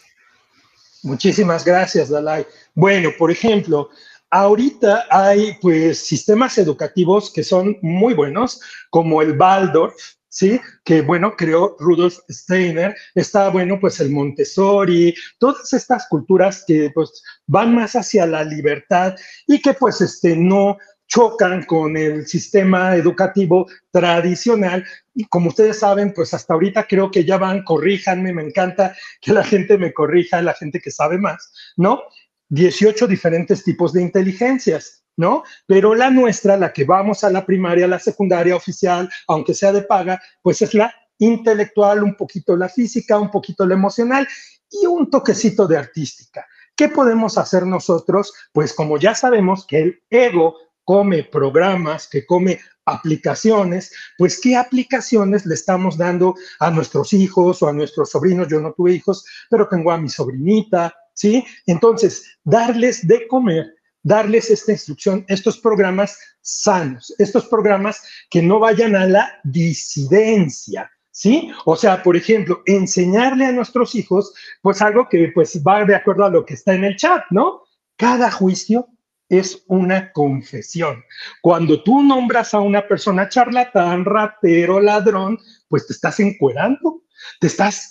Muchísimas 1.02 1.64
gracias, 1.64 2.08
Dalai. 2.08 2.46
Bueno, 2.74 3.10
por 3.18 3.30
ejemplo, 3.30 3.90
ahorita 4.30 5.06
hay 5.10 5.54
pues 5.60 5.98
sistemas 5.98 6.56
educativos 6.58 7.32
que 7.32 7.42
son 7.42 7.76
muy 7.82 8.14
buenos, 8.14 8.60
como 8.90 9.20
el 9.20 9.38
Waldorf, 9.38 9.94
¿sí? 10.28 10.60
Que 10.84 11.02
bueno, 11.02 11.34
creó 11.36 11.76
Rudolf 11.78 12.18
Steiner, 12.30 12.94
está 13.14 13.50
bueno, 13.50 13.78
pues 13.80 14.00
el 14.00 14.10
Montessori, 14.10 15.14
todas 15.38 15.72
estas 15.72 16.06
culturas 16.08 16.64
que 16.66 16.90
pues 16.94 17.22
van 17.46 17.74
más 17.74 17.94
hacia 17.94 18.24
la 18.24 18.44
libertad 18.44 19.14
y 19.46 19.60
que 19.60 19.74
pues 19.74 20.00
este 20.00 20.36
no 20.36 20.78
chocan 21.12 21.64
con 21.64 21.94
el 21.94 22.26
sistema 22.26 22.96
educativo 22.96 23.66
tradicional. 23.90 24.82
Y 25.14 25.26
como 25.26 25.48
ustedes 25.48 25.78
saben, 25.78 26.14
pues 26.14 26.32
hasta 26.32 26.54
ahorita 26.54 26.86
creo 26.86 27.10
que 27.10 27.26
ya 27.26 27.36
van, 27.36 27.64
corríjanme, 27.64 28.32
me 28.32 28.42
encanta 28.42 28.96
que 29.20 29.32
la 29.32 29.44
gente 29.44 29.76
me 29.76 29.92
corrija, 29.92 30.40
la 30.40 30.54
gente 30.54 30.80
que 30.80 30.90
sabe 30.90 31.18
más, 31.18 31.52
¿no? 31.76 32.00
18 32.48 33.06
diferentes 33.06 33.62
tipos 33.62 33.92
de 33.92 34.00
inteligencias, 34.00 35.04
¿no? 35.18 35.44
Pero 35.66 35.94
la 35.94 36.10
nuestra, 36.10 36.56
la 36.56 36.72
que 36.72 36.84
vamos 36.84 37.24
a 37.24 37.30
la 37.30 37.44
primaria, 37.44 37.86
la 37.86 37.98
secundaria 37.98 38.56
oficial, 38.56 39.10
aunque 39.28 39.52
sea 39.52 39.72
de 39.72 39.82
paga, 39.82 40.18
pues 40.40 40.62
es 40.62 40.72
la 40.72 40.94
intelectual, 41.18 42.02
un 42.02 42.16
poquito 42.16 42.56
la 42.56 42.70
física, 42.70 43.18
un 43.18 43.30
poquito 43.30 43.66
la 43.66 43.74
emocional 43.74 44.26
y 44.70 44.86
un 44.86 45.10
toquecito 45.10 45.66
de 45.66 45.76
artística. 45.76 46.46
¿Qué 46.74 46.88
podemos 46.88 47.36
hacer 47.36 47.66
nosotros? 47.66 48.32
Pues 48.50 48.72
como 48.72 48.96
ya 48.98 49.14
sabemos 49.14 49.66
que 49.66 49.78
el 49.78 50.02
ego 50.08 50.56
come 50.84 51.24
programas, 51.24 52.08
que 52.08 52.26
come 52.26 52.60
aplicaciones, 52.84 53.92
pues 54.18 54.40
qué 54.40 54.56
aplicaciones 54.56 55.46
le 55.46 55.54
estamos 55.54 55.96
dando 55.96 56.34
a 56.58 56.70
nuestros 56.70 57.12
hijos 57.12 57.62
o 57.62 57.68
a 57.68 57.72
nuestros 57.72 58.10
sobrinos. 58.10 58.48
Yo 58.48 58.60
no 58.60 58.72
tuve 58.72 58.92
hijos, 58.92 59.24
pero 59.48 59.68
tengo 59.68 59.92
a 59.92 59.98
mi 59.98 60.08
sobrinita, 60.08 60.94
¿sí? 61.14 61.44
Entonces, 61.66 62.38
darles 62.44 63.06
de 63.06 63.26
comer, 63.28 63.74
darles 64.02 64.50
esta 64.50 64.72
instrucción, 64.72 65.24
estos 65.28 65.58
programas 65.58 66.18
sanos, 66.40 67.14
estos 67.18 67.46
programas 67.46 68.02
que 68.30 68.42
no 68.42 68.58
vayan 68.58 68.96
a 68.96 69.06
la 69.06 69.40
disidencia, 69.44 70.90
¿sí? 71.10 71.52
O 71.64 71.76
sea, 71.76 72.02
por 72.02 72.16
ejemplo, 72.16 72.62
enseñarle 72.66 73.46
a 73.46 73.52
nuestros 73.52 73.94
hijos, 73.94 74.34
pues 74.60 74.82
algo 74.82 75.08
que 75.08 75.30
pues 75.32 75.62
va 75.62 75.84
de 75.84 75.94
acuerdo 75.94 76.24
a 76.24 76.30
lo 76.30 76.44
que 76.44 76.54
está 76.54 76.74
en 76.74 76.84
el 76.84 76.96
chat, 76.96 77.22
¿no? 77.30 77.62
Cada 77.96 78.30
juicio 78.30 78.88
es 79.32 79.64
una 79.66 80.12
confesión. 80.12 81.02
Cuando 81.40 81.82
tú 81.82 82.02
nombras 82.02 82.52
a 82.52 82.60
una 82.60 82.86
persona 82.86 83.30
charlatán, 83.30 84.04
ratero, 84.04 84.78
ladrón, 84.78 85.38
pues 85.68 85.86
te 85.86 85.94
estás 85.94 86.20
encuerando, 86.20 87.04
te 87.40 87.46
estás 87.46 87.88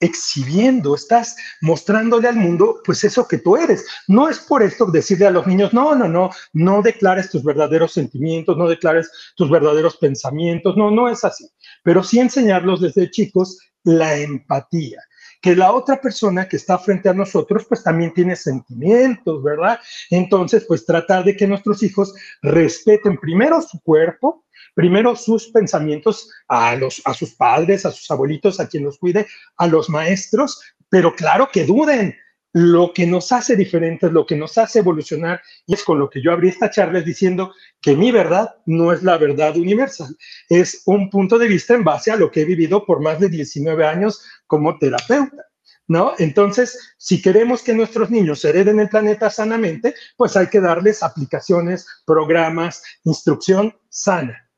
exhibiendo, 0.00 0.94
estás 0.94 1.36
mostrándole 1.60 2.28
al 2.28 2.36
mundo, 2.36 2.80
pues 2.86 3.04
eso 3.04 3.28
que 3.28 3.36
tú 3.36 3.58
eres. 3.58 3.86
No 4.08 4.30
es 4.30 4.38
por 4.38 4.62
esto 4.62 4.86
decirle 4.86 5.26
a 5.26 5.30
los 5.30 5.46
niños, 5.46 5.74
no, 5.74 5.94
no, 5.94 6.08
no, 6.08 6.30
no 6.54 6.80
declares 6.80 7.30
tus 7.30 7.44
verdaderos 7.44 7.92
sentimientos, 7.92 8.56
no 8.56 8.66
declares 8.66 9.10
tus 9.36 9.50
verdaderos 9.50 9.98
pensamientos, 9.98 10.74
no, 10.74 10.90
no 10.90 11.08
es 11.10 11.22
así, 11.22 11.50
pero 11.82 12.02
sí 12.02 12.18
enseñarlos 12.18 12.80
desde 12.80 13.10
chicos 13.10 13.58
la 13.84 14.16
empatía 14.16 15.02
que 15.46 15.54
la 15.54 15.70
otra 15.70 16.00
persona 16.00 16.48
que 16.48 16.56
está 16.56 16.76
frente 16.76 17.08
a 17.08 17.14
nosotros 17.14 17.66
pues 17.68 17.84
también 17.84 18.12
tiene 18.12 18.34
sentimientos, 18.34 19.44
¿verdad? 19.44 19.78
Entonces, 20.10 20.64
pues 20.66 20.84
tratar 20.84 21.22
de 21.22 21.36
que 21.36 21.46
nuestros 21.46 21.84
hijos 21.84 22.12
respeten 22.42 23.16
primero 23.16 23.62
su 23.62 23.80
cuerpo, 23.80 24.44
primero 24.74 25.14
sus 25.14 25.46
pensamientos 25.52 26.28
a, 26.48 26.74
los, 26.74 27.00
a 27.04 27.14
sus 27.14 27.36
padres, 27.36 27.86
a 27.86 27.92
sus 27.92 28.10
abuelitos, 28.10 28.58
a 28.58 28.66
quien 28.66 28.82
los 28.82 28.98
cuide, 28.98 29.28
a 29.56 29.68
los 29.68 29.88
maestros, 29.88 30.60
pero 30.88 31.14
claro 31.14 31.48
que 31.52 31.64
duden. 31.64 32.16
Lo 32.58 32.94
que 32.94 33.06
nos 33.06 33.32
hace 33.32 33.54
diferentes, 33.54 34.10
lo 34.10 34.24
que 34.24 34.34
nos 34.34 34.56
hace 34.56 34.78
evolucionar, 34.78 35.42
y 35.66 35.74
es 35.74 35.84
con 35.84 35.98
lo 35.98 36.08
que 36.08 36.22
yo 36.22 36.32
abrí 36.32 36.48
esta 36.48 36.70
charla 36.70 37.02
diciendo 37.02 37.52
que 37.82 37.94
mi 37.94 38.10
verdad 38.10 38.54
no 38.64 38.94
es 38.94 39.02
la 39.02 39.18
verdad 39.18 39.54
universal, 39.58 40.16
es 40.48 40.82
un 40.86 41.10
punto 41.10 41.38
de 41.38 41.48
vista 41.48 41.74
en 41.74 41.84
base 41.84 42.10
a 42.10 42.16
lo 42.16 42.30
que 42.30 42.40
he 42.40 42.44
vivido 42.46 42.86
por 42.86 43.02
más 43.02 43.20
de 43.20 43.28
19 43.28 43.86
años 43.86 44.24
como 44.46 44.78
terapeuta. 44.78 45.44
¿No? 45.86 46.14
Entonces, 46.18 46.94
si 46.96 47.20
queremos 47.20 47.62
que 47.62 47.74
nuestros 47.74 48.10
niños 48.10 48.42
hereden 48.42 48.80
el 48.80 48.88
planeta 48.88 49.28
sanamente, 49.28 49.94
pues 50.16 50.34
hay 50.34 50.46
que 50.46 50.60
darles 50.60 51.02
aplicaciones, 51.02 51.86
programas, 52.06 52.82
instrucción 53.04 53.76
sana. 53.90 54.48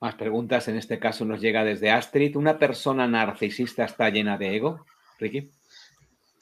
Más 0.00 0.16
preguntas, 0.16 0.66
en 0.66 0.76
este 0.76 0.98
caso 0.98 1.24
nos 1.24 1.40
llega 1.40 1.62
desde 1.62 1.92
Astrid. 1.92 2.36
¿Una 2.36 2.58
persona 2.58 3.06
narcisista 3.06 3.84
está 3.84 4.10
llena 4.10 4.36
de 4.36 4.56
ego, 4.56 4.84
Ricky? 5.20 5.52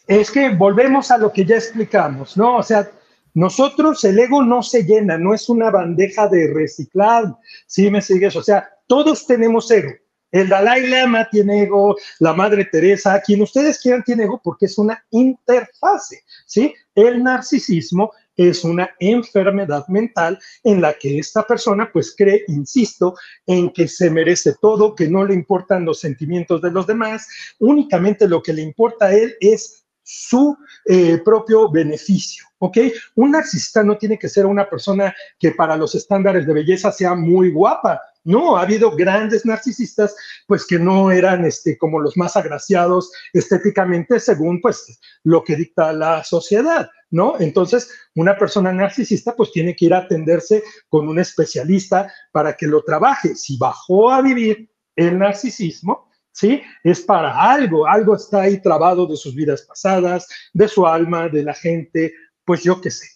Es 0.06 0.30
que 0.30 0.50
volvemos 0.50 1.10
a 1.10 1.18
lo 1.18 1.32
que 1.32 1.44
ya 1.44 1.56
explicamos, 1.56 2.36
¿no? 2.36 2.58
O 2.58 2.62
sea, 2.62 2.90
nosotros 3.32 4.04
el 4.04 4.18
ego 4.18 4.42
no 4.42 4.62
se 4.62 4.84
llena, 4.84 5.16
no 5.16 5.34
es 5.34 5.48
una 5.48 5.70
bandeja 5.70 6.28
de 6.28 6.52
reciclar, 6.52 7.24
¿sí 7.66 7.90
me 7.90 8.02
sigues? 8.02 8.36
O 8.36 8.42
sea, 8.42 8.68
todos 8.86 9.26
tenemos 9.26 9.70
ego. 9.70 9.90
El 10.30 10.48
Dalai 10.48 10.88
Lama 10.88 11.28
tiene 11.30 11.62
ego, 11.62 11.96
la 12.18 12.34
Madre 12.34 12.64
Teresa, 12.64 13.20
quien 13.24 13.42
ustedes 13.42 13.80
quieran 13.80 14.02
tiene 14.02 14.24
ego 14.24 14.40
porque 14.42 14.66
es 14.66 14.76
una 14.78 15.02
interfase, 15.10 16.22
¿sí? 16.44 16.74
El 16.94 17.22
narcisismo 17.22 18.12
es 18.36 18.64
una 18.64 18.90
enfermedad 18.98 19.86
mental 19.88 20.38
en 20.64 20.80
la 20.80 20.92
que 20.94 21.18
esta 21.18 21.44
persona 21.44 21.88
pues 21.92 22.14
cree, 22.16 22.44
insisto, 22.48 23.14
en 23.46 23.70
que 23.70 23.86
se 23.86 24.10
merece 24.10 24.56
todo, 24.60 24.94
que 24.94 25.08
no 25.08 25.24
le 25.24 25.34
importan 25.34 25.84
los 25.84 26.00
sentimientos 26.00 26.60
de 26.60 26.72
los 26.72 26.86
demás, 26.86 27.28
únicamente 27.60 28.26
lo 28.28 28.42
que 28.42 28.52
le 28.52 28.62
importa 28.62 29.06
a 29.06 29.14
él 29.14 29.36
es 29.40 29.83
su 30.04 30.56
eh, 30.84 31.18
propio 31.24 31.70
beneficio, 31.70 32.44
¿ok? 32.58 32.78
Un 33.16 33.32
narcisista 33.32 33.82
no 33.82 33.96
tiene 33.96 34.18
que 34.18 34.28
ser 34.28 34.46
una 34.46 34.68
persona 34.68 35.14
que 35.38 35.52
para 35.52 35.76
los 35.76 35.94
estándares 35.94 36.46
de 36.46 36.52
belleza 36.52 36.92
sea 36.92 37.14
muy 37.14 37.50
guapa, 37.50 38.00
no, 38.24 38.56
ha 38.56 38.62
habido 38.62 38.96
grandes 38.96 39.44
narcisistas, 39.44 40.16
pues 40.46 40.66
que 40.66 40.78
no 40.78 41.10
eran 41.10 41.44
este, 41.44 41.76
como 41.76 42.00
los 42.00 42.16
más 42.16 42.36
agraciados 42.36 43.12
estéticamente 43.34 44.18
según 44.18 44.60
pues 44.62 44.98
lo 45.24 45.44
que 45.44 45.56
dicta 45.56 45.92
la 45.92 46.24
sociedad, 46.24 46.88
¿no? 47.10 47.38
Entonces, 47.38 47.90
una 48.14 48.36
persona 48.36 48.72
narcisista 48.72 49.36
pues 49.36 49.52
tiene 49.52 49.76
que 49.76 49.86
ir 49.86 49.94
a 49.94 49.98
atenderse 49.98 50.62
con 50.88 51.06
un 51.06 51.18
especialista 51.18 52.10
para 52.32 52.54
que 52.54 52.66
lo 52.66 52.82
trabaje. 52.82 53.36
Si 53.36 53.58
bajó 53.58 54.10
a 54.10 54.22
vivir 54.22 54.70
el 54.96 55.18
narcisismo, 55.18 56.08
¿sí? 56.34 56.60
Es 56.82 57.00
para 57.00 57.52
algo, 57.52 57.86
algo 57.86 58.16
está 58.16 58.42
ahí 58.42 58.60
trabado 58.60 59.06
de 59.06 59.16
sus 59.16 59.34
vidas 59.34 59.62
pasadas, 59.62 60.28
de 60.52 60.68
su 60.68 60.86
alma, 60.86 61.28
de 61.28 61.44
la 61.44 61.54
gente, 61.54 62.12
pues 62.44 62.62
yo 62.62 62.80
qué 62.80 62.90
sé. 62.90 63.06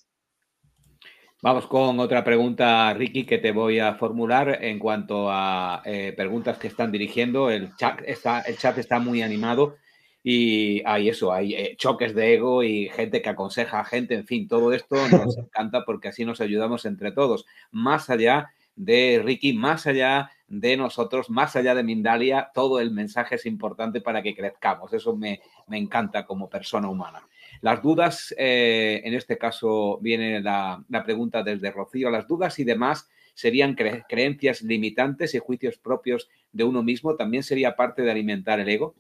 Vamos 1.43 1.67
con 1.67 2.01
otra 2.01 2.25
pregunta, 2.25 2.93
Ricky, 2.95 3.25
que 3.25 3.39
te 3.39 3.53
voy 3.53 3.79
a 3.79 3.95
formular 3.95 4.59
en 4.65 4.79
cuanto 4.79 5.31
a 5.31 5.83
eh, 5.85 6.13
preguntas 6.17 6.59
que 6.59 6.67
están 6.67 6.91
dirigiendo. 6.91 7.51
El 7.51 7.77
chat 7.77 8.01
está, 8.07 8.41
el 8.41 8.57
chat 8.57 8.77
está 8.79 8.99
muy 8.99 9.23
animado 9.23 9.77
y 10.23 10.83
hay 10.85 11.09
eso, 11.09 11.33
hay 11.33 11.55
eh, 11.55 11.77
choques 11.77 12.15
de 12.15 12.35
ego 12.35 12.65
y 12.65 12.89
gente 12.89 13.23
que 13.23 13.29
aconseja 13.29 13.81
a 13.81 13.85
gente, 13.85 14.15
en 14.15 14.27
fin, 14.27 14.49
todo 14.49 14.73
esto 14.73 14.97
nos 15.09 15.39
encanta 15.39 15.85
porque 15.85 16.09
así 16.09 16.25
nos 16.25 16.41
ayudamos 16.41 16.85
entre 16.87 17.13
todos, 17.13 17.47
más 17.71 18.11
allá 18.11 18.51
de 18.75 19.23
Ricky, 19.25 19.53
más 19.53 19.87
allá 19.87 20.31
de 20.49 20.77
nosotros, 20.77 21.31
más 21.31 21.55
allá 21.57 21.75
de 21.75 21.83
Mindalia, 21.83 22.51
todo 22.55 22.81
el 22.81 22.91
mensaje 22.91 23.35
es 23.37 23.47
importante 23.47 24.01
para 24.01 24.23
que 24.23 24.35
crezcamos. 24.35 24.93
Eso 24.93 25.15
me, 25.15 25.41
me 25.67 25.79
encanta 25.79 26.27
como 26.27 26.49
persona 26.49 26.89
humana. 26.89 27.29
Las 27.61 27.83
dudas, 27.83 28.35
eh, 28.39 29.03
en 29.05 29.15
este 29.15 29.37
caso 29.37 29.99
viene 30.01 30.41
la, 30.41 30.85
pregunta 31.05 31.43
desde 31.43 31.71
Rocío, 31.71 32.11
las 32.11 32.27
dudas 32.27 32.59
y 32.59 32.65
demás 32.65 33.09
serían 33.35 33.77
creencias 33.77 34.63
limitantes 34.63 35.35
y 35.35 35.39
juicios 35.39 35.79
propios 35.79 36.29
de 36.51 36.65
uno 36.65 36.83
mismo, 36.83 37.15
también 37.15 37.45
sería 37.45 37.77
parte 37.77 38.03
de 38.03 38.11
alimentar 38.11 38.59
el 38.59 38.69
ego. 38.69 38.97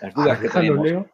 Las 0.00 0.14
dudas 0.14 0.38
que 0.38 0.48
tenemos. 0.48 1.06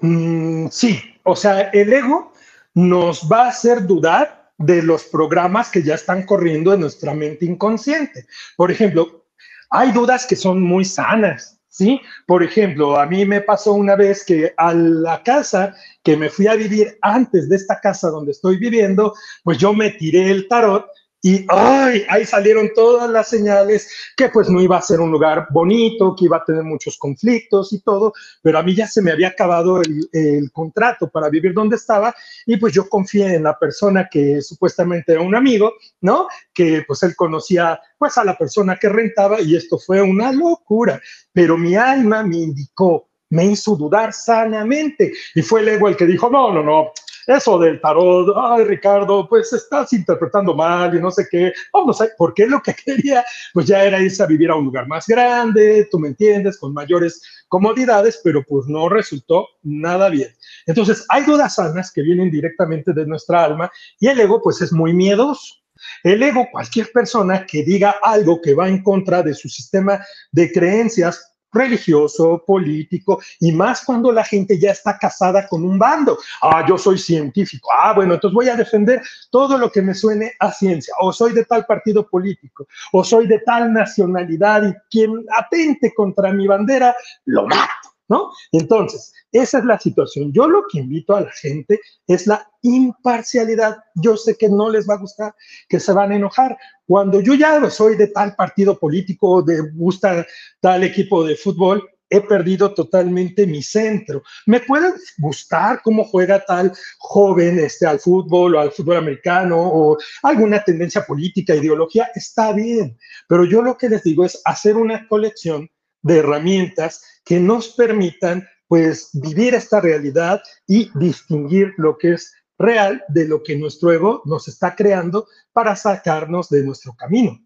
Mm, 0.00 0.68
sí, 0.68 1.00
o 1.24 1.34
sea, 1.34 1.70
el 1.70 1.92
ego 1.92 2.32
nos 2.74 3.28
va 3.30 3.46
a 3.46 3.48
hacer 3.48 3.84
dudar 3.84 4.43
de 4.58 4.82
los 4.82 5.04
programas 5.04 5.70
que 5.70 5.82
ya 5.82 5.94
están 5.94 6.24
corriendo 6.24 6.72
en 6.72 6.80
nuestra 6.80 7.14
mente 7.14 7.44
inconsciente. 7.44 8.26
Por 8.56 8.70
ejemplo, 8.70 9.26
hay 9.70 9.92
dudas 9.92 10.26
que 10.26 10.36
son 10.36 10.62
muy 10.62 10.84
sanas, 10.84 11.60
¿sí? 11.68 12.00
Por 12.26 12.42
ejemplo, 12.42 12.98
a 12.98 13.06
mí 13.06 13.24
me 13.24 13.40
pasó 13.40 13.72
una 13.72 13.96
vez 13.96 14.24
que 14.24 14.54
a 14.56 14.72
la 14.72 15.22
casa 15.22 15.74
que 16.02 16.16
me 16.16 16.30
fui 16.30 16.46
a 16.46 16.54
vivir 16.54 16.96
antes 17.02 17.48
de 17.48 17.56
esta 17.56 17.80
casa 17.80 18.10
donde 18.10 18.32
estoy 18.32 18.58
viviendo, 18.58 19.14
pues 19.42 19.58
yo 19.58 19.72
me 19.72 19.90
tiré 19.90 20.30
el 20.30 20.46
tarot 20.46 20.86
y 21.26 21.46
¡ay! 21.48 22.04
ahí 22.10 22.26
salieron 22.26 22.70
todas 22.74 23.08
las 23.08 23.30
señales 23.30 23.88
que 24.14 24.28
pues 24.28 24.50
no 24.50 24.60
iba 24.60 24.76
a 24.76 24.82
ser 24.82 25.00
un 25.00 25.10
lugar 25.10 25.46
bonito, 25.50 26.14
que 26.14 26.26
iba 26.26 26.36
a 26.36 26.44
tener 26.44 26.62
muchos 26.62 26.98
conflictos 26.98 27.72
y 27.72 27.80
todo, 27.80 28.12
pero 28.42 28.58
a 28.58 28.62
mí 28.62 28.74
ya 28.74 28.86
se 28.86 29.00
me 29.00 29.10
había 29.10 29.28
acabado 29.28 29.80
el, 29.80 30.06
el 30.12 30.52
contrato 30.52 31.08
para 31.08 31.30
vivir 31.30 31.54
donde 31.54 31.76
estaba 31.76 32.14
y 32.44 32.58
pues 32.58 32.74
yo 32.74 32.90
confié 32.90 33.36
en 33.36 33.44
la 33.44 33.58
persona 33.58 34.06
que 34.10 34.42
supuestamente 34.42 35.12
era 35.12 35.22
un 35.22 35.34
amigo, 35.34 35.72
¿no? 36.02 36.28
Que 36.52 36.84
pues 36.86 37.02
él 37.04 37.16
conocía 37.16 37.80
pues 37.96 38.18
a 38.18 38.24
la 38.24 38.36
persona 38.36 38.76
que 38.76 38.90
rentaba 38.90 39.40
y 39.40 39.56
esto 39.56 39.78
fue 39.78 40.02
una 40.02 40.30
locura, 40.30 41.00
pero 41.32 41.56
mi 41.56 41.74
alma 41.74 42.22
me 42.22 42.36
indicó, 42.36 43.08
me 43.30 43.46
hizo 43.46 43.76
dudar 43.76 44.12
sanamente 44.12 45.14
y 45.34 45.40
fue 45.40 45.62
el 45.62 45.68
ego 45.68 45.88
el 45.88 45.96
que 45.96 46.04
dijo, 46.04 46.28
no, 46.28 46.52
no, 46.52 46.62
no, 46.62 46.92
eso 47.26 47.58
del 47.58 47.80
tarot, 47.80 48.34
ay 48.36 48.64
Ricardo, 48.64 49.28
pues 49.28 49.52
estás 49.52 49.92
interpretando 49.92 50.54
mal 50.54 50.94
y 50.94 51.00
no 51.00 51.10
sé 51.10 51.26
qué, 51.30 51.52
no 51.72 51.92
sé, 51.92 52.10
porque 52.18 52.46
lo 52.46 52.60
que 52.60 52.74
quería, 52.84 53.24
pues 53.52 53.66
ya 53.66 53.84
era 53.84 54.00
irse 54.00 54.22
a 54.22 54.26
vivir 54.26 54.50
a 54.50 54.56
un 54.56 54.66
lugar 54.66 54.86
más 54.86 55.06
grande, 55.06 55.88
tú 55.90 55.98
me 55.98 56.08
entiendes, 56.08 56.58
con 56.58 56.72
mayores 56.72 57.22
comodidades, 57.48 58.20
pero 58.24 58.44
pues 58.44 58.66
no 58.66 58.88
resultó 58.88 59.46
nada 59.62 60.08
bien. 60.08 60.28
Entonces, 60.66 61.04
hay 61.08 61.24
dudas 61.24 61.54
sanas 61.56 61.92
que 61.92 62.02
vienen 62.02 62.30
directamente 62.30 62.92
de 62.92 63.06
nuestra 63.06 63.44
alma 63.44 63.70
y 64.00 64.08
el 64.08 64.20
ego 64.20 64.40
pues 64.42 64.60
es 64.60 64.72
muy 64.72 64.92
miedoso. 64.92 65.54
El 66.02 66.22
ego, 66.22 66.46
cualquier 66.50 66.90
persona 66.92 67.46
que 67.46 67.62
diga 67.62 67.96
algo 68.02 68.40
que 68.40 68.54
va 68.54 68.68
en 68.68 68.82
contra 68.82 69.22
de 69.22 69.34
su 69.34 69.48
sistema 69.48 70.04
de 70.32 70.50
creencias, 70.50 71.33
religioso, 71.54 72.42
político, 72.46 73.20
y 73.40 73.52
más 73.52 73.84
cuando 73.84 74.12
la 74.12 74.24
gente 74.24 74.58
ya 74.58 74.72
está 74.72 74.98
casada 74.98 75.48
con 75.48 75.64
un 75.64 75.78
bando. 75.78 76.18
Ah, 76.42 76.64
yo 76.68 76.76
soy 76.76 76.98
científico. 76.98 77.68
Ah, 77.72 77.92
bueno, 77.94 78.14
entonces 78.14 78.34
voy 78.34 78.48
a 78.48 78.56
defender 78.56 79.00
todo 79.30 79.56
lo 79.56 79.70
que 79.70 79.80
me 79.80 79.94
suene 79.94 80.32
a 80.40 80.52
ciencia. 80.52 80.94
O 81.00 81.12
soy 81.12 81.32
de 81.32 81.44
tal 81.44 81.64
partido 81.64 82.06
político, 82.06 82.66
o 82.92 83.04
soy 83.04 83.26
de 83.26 83.38
tal 83.40 83.72
nacionalidad 83.72 84.68
y 84.68 84.74
quien 84.90 85.24
atente 85.38 85.94
contra 85.94 86.32
mi 86.32 86.46
bandera, 86.46 86.94
lo 87.24 87.46
mato. 87.46 87.93
¿No? 88.08 88.30
Entonces, 88.52 89.12
esa 89.32 89.58
es 89.58 89.64
la 89.64 89.78
situación. 89.78 90.32
Yo 90.32 90.46
lo 90.46 90.64
que 90.70 90.78
invito 90.78 91.14
a 91.14 91.22
la 91.22 91.30
gente 91.30 91.80
es 92.06 92.26
la 92.26 92.48
imparcialidad. 92.62 93.78
Yo 93.94 94.16
sé 94.16 94.36
que 94.36 94.48
no 94.48 94.70
les 94.70 94.88
va 94.88 94.94
a 94.94 94.98
gustar, 94.98 95.34
que 95.68 95.80
se 95.80 95.92
van 95.92 96.12
a 96.12 96.16
enojar. 96.16 96.56
Cuando 96.86 97.20
yo 97.20 97.34
ya 97.34 97.68
soy 97.70 97.96
de 97.96 98.08
tal 98.08 98.34
partido 98.34 98.78
político, 98.78 99.42
de 99.42 99.60
gusta 99.72 100.26
tal 100.60 100.84
equipo 100.84 101.24
de 101.24 101.36
fútbol, 101.36 101.82
he 102.10 102.20
perdido 102.20 102.72
totalmente 102.74 103.46
mi 103.46 103.62
centro. 103.62 104.22
Me 104.46 104.60
puede 104.60 104.92
gustar 105.18 105.80
cómo 105.82 106.04
juega 106.04 106.44
tal 106.44 106.72
joven 106.98 107.58
este, 107.58 107.86
al 107.86 107.98
fútbol 107.98 108.54
o 108.54 108.60
al 108.60 108.70
fútbol 108.70 108.98
americano 108.98 109.56
o 109.58 109.96
alguna 110.22 110.62
tendencia 110.62 111.04
política, 111.04 111.54
ideología, 111.54 112.10
está 112.14 112.52
bien, 112.52 112.96
pero 113.28 113.44
yo 113.44 113.62
lo 113.62 113.76
que 113.76 113.88
les 113.88 114.02
digo 114.04 114.24
es 114.24 114.40
hacer 114.44 114.76
una 114.76 115.08
colección 115.08 115.68
de 116.04 116.18
herramientas 116.18 117.02
que 117.24 117.40
nos 117.40 117.70
permitan 117.70 118.46
pues 118.68 119.10
vivir 119.12 119.54
esta 119.54 119.80
realidad 119.80 120.40
y 120.66 120.90
distinguir 120.98 121.74
lo 121.76 121.98
que 121.98 122.12
es 122.12 122.32
real 122.58 123.02
de 123.08 123.26
lo 123.26 123.42
que 123.42 123.56
nuestro 123.56 123.90
ego 123.90 124.22
nos 124.24 124.46
está 124.46 124.76
creando 124.76 125.26
para 125.52 125.74
sacarnos 125.74 126.48
de 126.48 126.62
nuestro 126.62 126.94
camino. 126.94 127.40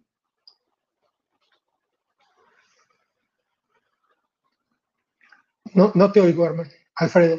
No, 5.75 5.93
no 5.95 6.11
te 6.11 6.21
oigo, 6.21 6.45
hermano. 6.45 6.71
Alfredo. 6.95 7.39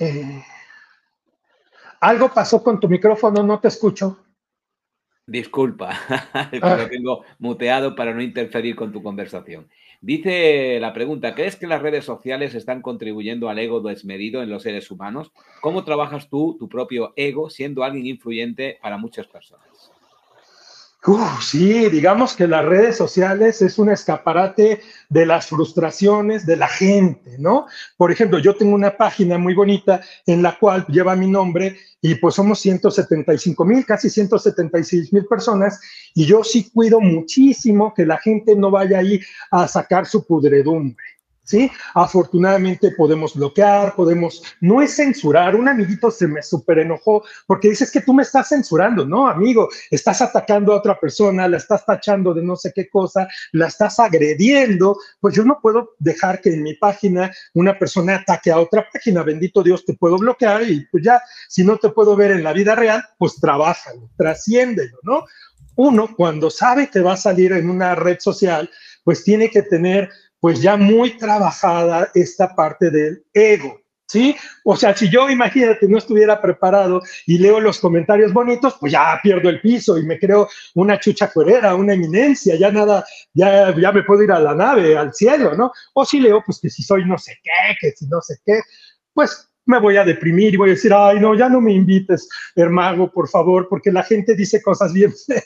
Eh, 0.00 0.44
algo 2.00 2.28
pasó 2.32 2.62
con 2.62 2.80
tu 2.80 2.88
micrófono, 2.88 3.42
no 3.42 3.60
te 3.60 3.68
escucho. 3.68 4.18
Disculpa, 5.26 5.90
lo 6.52 6.66
ah. 6.66 6.88
tengo 6.88 7.24
muteado 7.38 7.94
para 7.94 8.14
no 8.14 8.22
interferir 8.22 8.74
con 8.74 8.92
tu 8.92 9.02
conversación. 9.02 9.68
Dice 10.00 10.78
la 10.80 10.92
pregunta, 10.92 11.34
¿crees 11.34 11.56
que 11.56 11.66
las 11.66 11.82
redes 11.82 12.04
sociales 12.04 12.54
están 12.54 12.82
contribuyendo 12.82 13.48
al 13.48 13.58
ego 13.58 13.80
desmedido 13.80 14.42
en 14.42 14.48
los 14.48 14.62
seres 14.62 14.90
humanos? 14.90 15.32
¿Cómo 15.60 15.84
trabajas 15.84 16.28
tú 16.30 16.56
tu 16.58 16.68
propio 16.68 17.12
ego 17.16 17.50
siendo 17.50 17.82
alguien 17.82 18.06
influyente 18.06 18.78
para 18.80 18.96
muchas 18.96 19.26
personas? 19.26 19.68
Sí, 21.40 21.88
digamos 21.88 22.34
que 22.34 22.46
las 22.46 22.64
redes 22.64 22.96
sociales 22.96 23.62
es 23.62 23.78
un 23.78 23.90
escaparate 23.90 24.80
de 25.08 25.26
las 25.26 25.46
frustraciones 25.46 26.44
de 26.44 26.56
la 26.56 26.68
gente, 26.68 27.36
¿no? 27.38 27.66
Por 27.96 28.12
ejemplo, 28.12 28.38
yo 28.38 28.54
tengo 28.54 28.74
una 28.74 28.96
página 28.96 29.38
muy 29.38 29.54
bonita 29.54 30.00
en 30.26 30.42
la 30.42 30.58
cual 30.58 30.84
lleva 30.88 31.16
mi 31.16 31.28
nombre 31.28 31.76
y 32.00 32.14
pues 32.16 32.34
somos 32.34 32.60
175 32.60 33.64
mil, 33.64 33.86
casi 33.86 34.10
176 34.10 35.12
mil 35.12 35.24
personas 35.26 35.80
y 36.14 36.26
yo 36.26 36.44
sí 36.44 36.70
cuido 36.70 37.00
muchísimo 37.00 37.94
que 37.94 38.04
la 38.04 38.18
gente 38.18 38.54
no 38.54 38.70
vaya 38.70 38.98
ahí 38.98 39.20
a 39.50 39.66
sacar 39.66 40.06
su 40.06 40.26
pudredumbre. 40.26 41.17
¿Sí? 41.48 41.70
Afortunadamente 41.94 42.90
podemos 42.90 43.34
bloquear, 43.34 43.94
podemos, 43.94 44.42
no 44.60 44.82
es 44.82 44.96
censurar, 44.96 45.56
un 45.56 45.66
amiguito 45.66 46.10
se 46.10 46.28
me 46.28 46.42
súper 46.42 46.80
enojó 46.80 47.24
porque 47.46 47.70
dices 47.70 47.90
que 47.90 48.02
tú 48.02 48.12
me 48.12 48.22
estás 48.22 48.50
censurando, 48.50 49.06
no, 49.06 49.26
amigo, 49.26 49.68
estás 49.90 50.20
atacando 50.20 50.74
a 50.74 50.76
otra 50.76 51.00
persona, 51.00 51.48
la 51.48 51.56
estás 51.56 51.86
tachando 51.86 52.34
de 52.34 52.42
no 52.42 52.54
sé 52.54 52.70
qué 52.74 52.90
cosa, 52.90 53.26
la 53.52 53.68
estás 53.68 53.98
agrediendo, 53.98 54.98
pues 55.20 55.34
yo 55.34 55.42
no 55.42 55.58
puedo 55.62 55.94
dejar 55.98 56.42
que 56.42 56.52
en 56.52 56.62
mi 56.62 56.74
página 56.74 57.32
una 57.54 57.78
persona 57.78 58.16
ataque 58.16 58.50
a 58.50 58.58
otra 58.58 58.86
página, 58.92 59.22
bendito 59.22 59.62
Dios, 59.62 59.86
te 59.86 59.94
puedo 59.94 60.18
bloquear 60.18 60.68
y 60.68 60.84
pues 60.90 61.02
ya, 61.02 61.22
si 61.48 61.64
no 61.64 61.78
te 61.78 61.88
puedo 61.88 62.14
ver 62.14 62.32
en 62.32 62.44
la 62.44 62.52
vida 62.52 62.74
real, 62.74 63.02
pues 63.16 63.36
trabájalo, 63.36 64.10
trasciéndelo, 64.18 64.98
¿no? 65.02 65.24
Uno, 65.76 66.14
cuando 66.14 66.50
sabe 66.50 66.90
que 66.90 67.00
va 67.00 67.12
a 67.12 67.16
salir 67.16 67.52
en 67.52 67.70
una 67.70 67.94
red 67.94 68.18
social, 68.18 68.68
pues 69.04 69.24
tiene 69.24 69.48
que 69.48 69.62
tener 69.62 70.10
pues 70.40 70.60
ya 70.60 70.76
muy 70.76 71.16
trabajada 71.16 72.10
esta 72.14 72.54
parte 72.54 72.90
del 72.90 73.24
ego, 73.32 73.80
¿sí? 74.06 74.34
O 74.64 74.76
sea, 74.76 74.96
si 74.96 75.10
yo, 75.10 75.28
imagínate, 75.28 75.88
no 75.88 75.98
estuviera 75.98 76.40
preparado 76.40 77.02
y 77.26 77.38
leo 77.38 77.60
los 77.60 77.78
comentarios 77.78 78.32
bonitos, 78.32 78.76
pues 78.80 78.92
ya 78.92 79.18
pierdo 79.22 79.48
el 79.48 79.60
piso 79.60 79.98
y 79.98 80.04
me 80.04 80.18
creo 80.18 80.48
una 80.74 80.98
chucha 80.98 81.30
cuerera, 81.30 81.74
una 81.74 81.94
eminencia, 81.94 82.56
ya 82.56 82.70
nada, 82.70 83.04
ya, 83.34 83.74
ya 83.76 83.92
me 83.92 84.02
puedo 84.02 84.22
ir 84.22 84.32
a 84.32 84.40
la 84.40 84.54
nave, 84.54 84.96
al 84.96 85.12
cielo, 85.12 85.54
¿no? 85.54 85.72
O 85.94 86.04
si 86.04 86.20
leo, 86.20 86.42
pues 86.44 86.60
que 86.60 86.70
si 86.70 86.82
soy 86.82 87.04
no 87.04 87.18
sé 87.18 87.38
qué, 87.42 87.76
que 87.80 87.92
si 87.92 88.06
no 88.06 88.20
sé 88.20 88.36
qué, 88.44 88.60
pues 89.12 89.48
me 89.66 89.78
voy 89.80 89.98
a 89.98 90.04
deprimir 90.04 90.54
y 90.54 90.56
voy 90.56 90.70
a 90.70 90.72
decir, 90.72 90.94
ay, 90.94 91.20
no, 91.20 91.34
ya 91.34 91.48
no 91.50 91.60
me 91.60 91.72
invites, 91.74 92.26
hermano, 92.56 93.10
por 93.12 93.28
favor, 93.28 93.68
porque 93.68 93.92
la 93.92 94.02
gente 94.02 94.34
dice 94.34 94.62
cosas 94.62 94.94
bien 94.94 95.12
feas. 95.26 95.44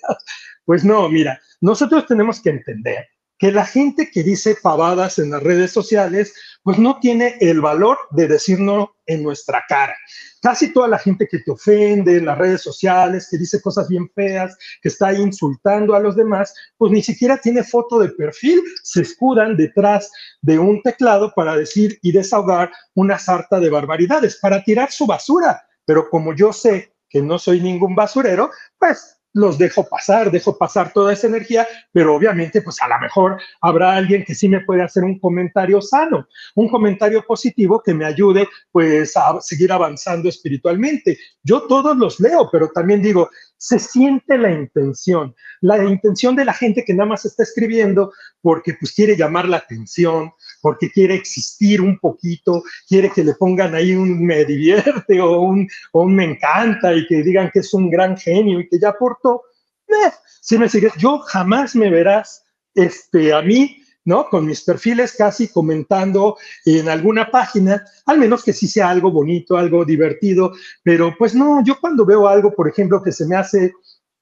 Pues 0.64 0.84
no, 0.84 1.08
mira, 1.08 1.40
nosotros 1.60 2.06
tenemos 2.06 2.40
que 2.40 2.50
entender 2.50 3.08
que 3.42 3.50
la 3.50 3.66
gente 3.66 4.08
que 4.08 4.22
dice 4.22 4.56
pavadas 4.62 5.18
en 5.18 5.32
las 5.32 5.42
redes 5.42 5.72
sociales, 5.72 6.32
pues 6.62 6.78
no 6.78 7.00
tiene 7.00 7.38
el 7.40 7.60
valor 7.60 7.98
de 8.12 8.28
decirnos 8.28 8.90
en 9.04 9.24
nuestra 9.24 9.64
cara. 9.68 9.96
Casi 10.40 10.72
toda 10.72 10.86
la 10.86 10.98
gente 11.00 11.26
que 11.28 11.40
te 11.40 11.50
ofende 11.50 12.18
en 12.18 12.26
las 12.26 12.38
redes 12.38 12.62
sociales, 12.62 13.26
que 13.28 13.38
dice 13.38 13.60
cosas 13.60 13.88
bien 13.88 14.08
feas, 14.14 14.56
que 14.80 14.90
está 14.90 15.12
insultando 15.12 15.96
a 15.96 15.98
los 15.98 16.14
demás, 16.14 16.54
pues 16.76 16.92
ni 16.92 17.02
siquiera 17.02 17.36
tiene 17.36 17.64
foto 17.64 17.98
de 17.98 18.10
perfil, 18.10 18.62
se 18.84 19.02
escudan 19.02 19.56
detrás 19.56 20.12
de 20.40 20.60
un 20.60 20.80
teclado 20.80 21.32
para 21.34 21.56
decir 21.56 21.98
y 22.00 22.12
desahogar 22.12 22.70
una 22.94 23.18
sarta 23.18 23.58
de 23.58 23.70
barbaridades, 23.70 24.38
para 24.40 24.62
tirar 24.62 24.92
su 24.92 25.04
basura. 25.04 25.66
Pero 25.84 26.08
como 26.10 26.32
yo 26.32 26.52
sé 26.52 26.94
que 27.10 27.20
no 27.20 27.40
soy 27.40 27.60
ningún 27.60 27.96
basurero, 27.96 28.52
pues 28.78 29.18
los 29.34 29.58
dejo 29.58 29.88
pasar, 29.88 30.30
dejo 30.30 30.56
pasar 30.58 30.92
toda 30.92 31.12
esa 31.12 31.26
energía, 31.26 31.66
pero 31.92 32.14
obviamente 32.14 32.62
pues 32.62 32.80
a 32.82 32.88
lo 32.88 32.98
mejor 33.00 33.40
habrá 33.60 33.96
alguien 33.96 34.24
que 34.24 34.34
sí 34.34 34.48
me 34.48 34.60
puede 34.60 34.82
hacer 34.82 35.04
un 35.04 35.18
comentario 35.18 35.80
sano, 35.80 36.26
un 36.54 36.68
comentario 36.68 37.24
positivo 37.26 37.82
que 37.82 37.94
me 37.94 38.04
ayude 38.04 38.48
pues 38.70 39.16
a 39.16 39.40
seguir 39.40 39.72
avanzando 39.72 40.28
espiritualmente. 40.28 41.18
Yo 41.42 41.62
todos 41.66 41.96
los 41.96 42.20
leo, 42.20 42.48
pero 42.50 42.70
también 42.74 43.00
digo, 43.00 43.30
se 43.56 43.78
siente 43.78 44.36
la 44.36 44.50
intención, 44.50 45.34
la 45.60 45.82
intención 45.84 46.34
de 46.34 46.44
la 46.44 46.52
gente 46.52 46.84
que 46.84 46.94
nada 46.94 47.10
más 47.10 47.24
está 47.24 47.44
escribiendo 47.44 48.12
porque 48.40 48.74
pues 48.74 48.92
quiere 48.92 49.16
llamar 49.16 49.48
la 49.48 49.58
atención, 49.58 50.32
porque 50.62 50.90
quiere 50.90 51.14
existir 51.16 51.82
un 51.82 51.98
poquito, 51.98 52.62
quiere 52.88 53.10
que 53.10 53.24
le 53.24 53.34
pongan 53.34 53.74
ahí 53.74 53.94
un 53.94 54.24
me 54.24 54.46
divierte 54.46 55.20
o 55.20 55.40
un, 55.40 55.68
un 55.92 56.14
me 56.14 56.24
encanta 56.24 56.94
y 56.94 57.06
que 57.06 57.22
digan 57.22 57.50
que 57.52 57.58
es 57.58 57.74
un 57.74 57.90
gran 57.90 58.16
genio 58.16 58.60
y 58.60 58.68
que 58.68 58.78
ya 58.78 58.90
aportó. 58.90 59.42
Eh, 59.88 60.10
si 60.40 60.56
me 60.56 60.68
sigues, 60.68 60.94
yo 60.96 61.18
jamás 61.18 61.76
me 61.76 61.90
verás 61.90 62.44
este, 62.74 63.34
a 63.34 63.42
mí 63.42 63.82
¿no? 64.04 64.28
Con 64.28 64.46
mis 64.46 64.62
perfiles 64.62 65.14
casi 65.16 65.48
comentando 65.48 66.36
en 66.64 66.88
alguna 66.88 67.30
página, 67.30 67.84
al 68.06 68.18
menos 68.18 68.42
que 68.42 68.52
sí 68.52 68.66
sea 68.66 68.90
algo 68.90 69.10
bonito, 69.10 69.56
algo 69.56 69.84
divertido, 69.84 70.52
pero 70.82 71.14
pues 71.16 71.34
no, 71.34 71.62
yo 71.64 71.78
cuando 71.80 72.04
veo 72.04 72.26
algo, 72.26 72.52
por 72.52 72.68
ejemplo, 72.68 73.02
que 73.02 73.12
se 73.12 73.26
me 73.26 73.36
hace, 73.36 73.74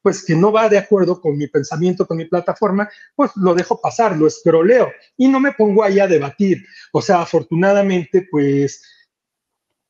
pues 0.02 0.24
que 0.24 0.34
no 0.34 0.52
va 0.52 0.68
de 0.68 0.78
acuerdo 0.78 1.20
con 1.20 1.36
mi 1.36 1.46
pensamiento, 1.46 2.06
con 2.06 2.16
mi 2.16 2.24
plataforma, 2.24 2.88
pues 3.14 3.32
lo 3.36 3.54
dejo 3.54 3.80
pasar, 3.80 4.16
lo 4.16 4.26
escroleo 4.26 4.90
y 5.16 5.28
no 5.28 5.40
me 5.40 5.52
pongo 5.52 5.82
ahí 5.82 6.00
a 6.00 6.06
debatir. 6.06 6.64
O 6.92 7.02
sea, 7.02 7.22
afortunadamente, 7.22 8.26
pues 8.30 8.82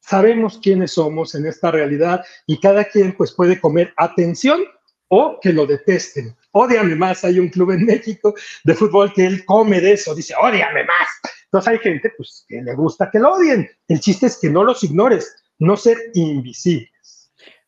sabemos 0.00 0.58
quiénes 0.62 0.92
somos 0.92 1.34
en 1.34 1.46
esta 1.46 1.70
realidad 1.70 2.24
y 2.46 2.58
cada 2.58 2.84
quien 2.84 3.16
pues 3.16 3.32
puede 3.32 3.60
comer 3.60 3.92
atención 3.96 4.60
o 5.08 5.38
que 5.40 5.52
lo 5.52 5.66
detesten. 5.66 6.36
Ódiame 6.52 6.94
más, 6.94 7.24
hay 7.24 7.38
un 7.38 7.48
club 7.48 7.72
en 7.72 7.84
México 7.84 8.34
de 8.64 8.74
fútbol 8.74 9.12
que 9.12 9.26
él 9.26 9.44
come 9.44 9.80
de 9.80 9.92
eso, 9.92 10.14
dice, 10.14 10.34
ódiame 10.40 10.84
más. 10.84 11.08
Entonces 11.44 11.72
hay 11.72 11.78
gente 11.78 12.12
pues, 12.16 12.44
que 12.48 12.62
le 12.62 12.74
gusta 12.74 13.10
que 13.10 13.18
lo 13.18 13.32
odien. 13.32 13.68
El 13.88 14.00
chiste 14.00 14.26
es 14.26 14.38
que 14.40 14.48
no 14.48 14.62
los 14.62 14.84
ignores, 14.84 15.34
no 15.58 15.76
ser 15.76 15.98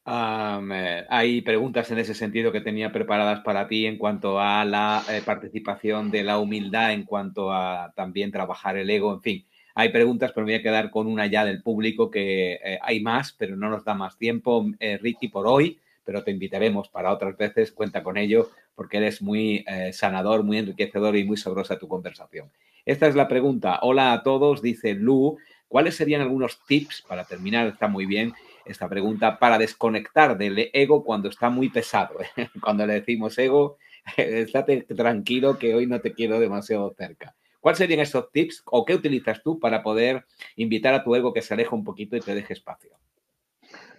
Eh, 0.04 1.06
hay 1.08 1.40
preguntas 1.42 1.90
en 1.90 1.98
ese 1.98 2.14
sentido 2.14 2.52
que 2.52 2.60
tenía 2.60 2.92
preparadas 2.92 3.40
para 3.40 3.68
ti 3.68 3.86
en 3.86 3.98
cuanto 3.98 4.40
a 4.40 4.64
la 4.64 5.04
eh, 5.08 5.22
participación 5.24 6.10
de 6.10 6.24
la 6.24 6.38
humildad, 6.38 6.92
en 6.92 7.04
cuanto 7.04 7.52
a 7.52 7.92
también 7.94 8.32
trabajar 8.32 8.76
el 8.76 8.90
ego, 8.90 9.12
en 9.12 9.20
fin. 9.20 9.46
Hay 9.74 9.88
preguntas, 9.88 10.32
pero 10.34 10.46
me 10.46 10.52
voy 10.52 10.60
a 10.60 10.62
quedar 10.62 10.90
con 10.90 11.06
una 11.06 11.26
ya 11.26 11.44
del 11.44 11.62
público 11.62 12.10
que 12.10 12.54
eh, 12.54 12.78
hay 12.82 13.00
más, 13.00 13.32
pero 13.32 13.56
no 13.56 13.70
nos 13.70 13.84
da 13.84 13.94
más 13.94 14.18
tiempo, 14.18 14.66
Ricky, 15.00 15.28
por 15.28 15.46
hoy 15.46 15.78
pero 16.04 16.22
te 16.22 16.30
invitaremos 16.30 16.88
para 16.88 17.12
otras 17.12 17.36
veces, 17.36 17.72
cuenta 17.72 18.02
con 18.02 18.16
ello, 18.16 18.50
porque 18.74 18.98
eres 18.98 19.22
muy 19.22 19.64
eh, 19.68 19.92
sanador, 19.92 20.42
muy 20.42 20.58
enriquecedor 20.58 21.16
y 21.16 21.24
muy 21.24 21.36
sabrosa 21.36 21.78
tu 21.78 21.88
conversación. 21.88 22.50
Esta 22.84 23.06
es 23.06 23.14
la 23.14 23.28
pregunta. 23.28 23.78
Hola 23.82 24.12
a 24.12 24.22
todos, 24.22 24.62
dice 24.62 24.94
Lu. 24.94 25.38
¿Cuáles 25.68 25.96
serían 25.96 26.20
algunos 26.20 26.58
tips 26.66 27.02
para 27.02 27.24
terminar? 27.24 27.66
Está 27.66 27.88
muy 27.88 28.06
bien 28.06 28.34
esta 28.64 28.88
pregunta 28.88 29.38
para 29.38 29.58
desconectar 29.58 30.36
del 30.36 30.70
ego 30.72 31.04
cuando 31.04 31.28
está 31.28 31.50
muy 31.50 31.68
pesado. 31.68 32.16
Cuando 32.62 32.86
le 32.86 32.94
decimos 32.94 33.38
ego, 33.38 33.78
estate 34.16 34.82
tranquilo 34.82 35.58
que 35.58 35.74
hoy 35.74 35.86
no 35.86 36.00
te 36.00 36.12
quiero 36.12 36.40
demasiado 36.40 36.94
cerca. 36.96 37.34
¿Cuáles 37.60 37.78
serían 37.78 38.00
esos 38.00 38.30
tips 38.32 38.62
o 38.66 38.84
qué 38.84 38.94
utilizas 38.94 39.42
tú 39.42 39.60
para 39.60 39.82
poder 39.82 40.24
invitar 40.56 40.94
a 40.94 41.04
tu 41.04 41.14
ego 41.14 41.32
que 41.32 41.42
se 41.42 41.54
aleje 41.54 41.74
un 41.74 41.84
poquito 41.84 42.16
y 42.16 42.20
te 42.20 42.34
deje 42.34 42.54
espacio? 42.54 42.90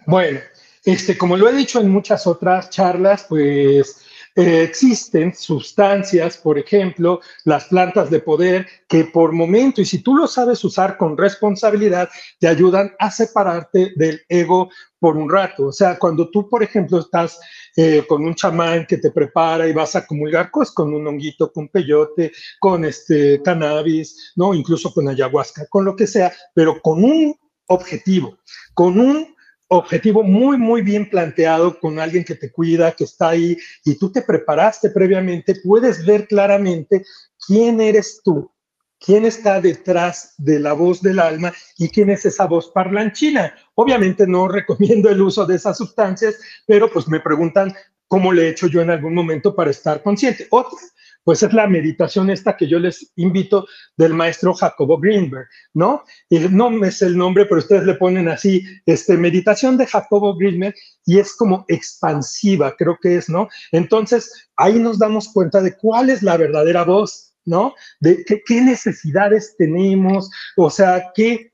Bueno, 0.06 0.40
este, 0.84 1.16
como 1.16 1.36
lo 1.36 1.48
he 1.48 1.54
dicho 1.54 1.80
en 1.80 1.90
muchas 1.90 2.26
otras 2.26 2.68
charlas, 2.68 3.24
pues 3.26 4.03
eh, 4.36 4.64
existen 4.64 5.32
sustancias, 5.32 6.36
por 6.36 6.58
ejemplo, 6.58 7.20
las 7.44 7.66
plantas 7.66 8.10
de 8.10 8.18
poder, 8.18 8.66
que 8.88 9.04
por 9.04 9.32
momento, 9.32 9.80
y 9.80 9.84
si 9.84 10.02
tú 10.02 10.16
lo 10.16 10.26
sabes 10.26 10.64
usar 10.64 10.96
con 10.96 11.16
responsabilidad, 11.16 12.08
te 12.40 12.48
ayudan 12.48 12.92
a 12.98 13.12
separarte 13.12 13.92
del 13.94 14.22
ego 14.28 14.70
por 14.98 15.16
un 15.16 15.30
rato. 15.30 15.66
O 15.66 15.72
sea, 15.72 15.98
cuando 15.98 16.30
tú, 16.30 16.48
por 16.48 16.64
ejemplo, 16.64 16.98
estás 16.98 17.38
eh, 17.76 18.04
con 18.08 18.24
un 18.24 18.34
chamán 18.34 18.86
que 18.86 18.98
te 18.98 19.12
prepara 19.12 19.68
y 19.68 19.72
vas 19.72 19.94
a 19.94 20.04
comulgar 20.04 20.50
pues, 20.52 20.72
con 20.72 20.92
un 20.92 21.06
honguito, 21.06 21.52
con 21.52 21.68
peyote, 21.68 22.32
con 22.58 22.84
este 22.84 23.40
cannabis, 23.42 24.32
¿no? 24.34 24.52
Incluso 24.52 24.92
con 24.92 25.08
ayahuasca, 25.08 25.66
con 25.68 25.84
lo 25.84 25.94
que 25.94 26.06
sea, 26.06 26.32
pero 26.54 26.80
con 26.80 27.04
un 27.04 27.36
objetivo, 27.66 28.38
con 28.74 28.98
un 28.98 29.34
objetivo 29.68 30.22
muy, 30.22 30.56
muy 30.58 30.82
bien 30.82 31.08
planteado 31.08 31.78
con 31.78 31.98
alguien 31.98 32.24
que 32.24 32.34
te 32.34 32.50
cuida, 32.50 32.92
que 32.92 33.04
está 33.04 33.30
ahí 33.30 33.56
y 33.84 33.98
tú 33.98 34.12
te 34.12 34.22
preparaste 34.22 34.90
previamente, 34.90 35.56
puedes 35.64 36.04
ver 36.04 36.26
claramente 36.28 37.04
quién 37.46 37.80
eres 37.80 38.20
tú, 38.22 38.50
quién 38.98 39.24
está 39.24 39.60
detrás 39.60 40.34
de 40.38 40.60
la 40.60 40.72
voz 40.72 41.02
del 41.02 41.18
alma 41.18 41.52
y 41.78 41.88
quién 41.88 42.10
es 42.10 42.24
esa 42.26 42.46
voz 42.46 42.70
parlanchina. 42.70 43.54
Obviamente 43.74 44.26
no 44.26 44.48
recomiendo 44.48 45.08
el 45.08 45.20
uso 45.20 45.46
de 45.46 45.56
esas 45.56 45.76
sustancias, 45.76 46.36
pero 46.66 46.90
pues 46.90 47.08
me 47.08 47.20
preguntan 47.20 47.74
cómo 48.06 48.32
le 48.32 48.44
he 48.44 48.50
hecho 48.50 48.66
yo 48.66 48.80
en 48.80 48.90
algún 48.90 49.14
momento 49.14 49.54
para 49.54 49.70
estar 49.70 50.02
consciente. 50.02 50.46
Otra, 50.50 50.78
pues 51.24 51.42
es 51.42 51.52
la 51.52 51.66
meditación 51.66 52.30
esta 52.30 52.56
que 52.56 52.68
yo 52.68 52.78
les 52.78 53.10
invito 53.16 53.66
del 53.96 54.14
maestro 54.14 54.54
Jacobo 54.54 54.98
Greenberg, 54.98 55.48
¿no? 55.72 56.04
Y 56.28 56.38
no 56.38 56.84
es 56.84 57.02
el 57.02 57.16
nombre, 57.16 57.46
pero 57.46 57.58
ustedes 57.58 57.84
le 57.84 57.94
ponen 57.94 58.28
así, 58.28 58.62
este, 58.86 59.16
meditación 59.16 59.76
de 59.76 59.86
Jacobo 59.86 60.36
Greenberg, 60.36 60.74
y 61.06 61.18
es 61.18 61.34
como 61.34 61.64
expansiva, 61.68 62.74
creo 62.76 62.98
que 63.00 63.16
es, 63.16 63.28
¿no? 63.28 63.48
Entonces, 63.72 64.48
ahí 64.56 64.78
nos 64.78 64.98
damos 64.98 65.28
cuenta 65.28 65.60
de 65.60 65.76
cuál 65.76 66.10
es 66.10 66.22
la 66.22 66.36
verdadera 66.36 66.84
voz, 66.84 67.34
¿no? 67.46 67.74
De 68.00 68.24
qué, 68.24 68.60
necesidades 68.60 69.56
tenemos, 69.56 70.30
o 70.56 70.70
sea, 70.70 71.10
qué, 71.14 71.52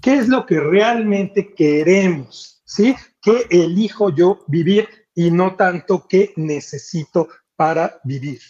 qué 0.00 0.14
es 0.14 0.28
lo 0.28 0.44
que 0.44 0.58
realmente 0.60 1.54
queremos, 1.54 2.62
¿sí? 2.64 2.94
¿Qué 3.20 3.46
elijo 3.50 4.10
yo 4.10 4.44
vivir 4.48 4.88
y 5.14 5.30
no 5.30 5.54
tanto 5.54 6.06
qué 6.08 6.32
necesito 6.36 7.28
para 7.56 8.00
vivir? 8.04 8.40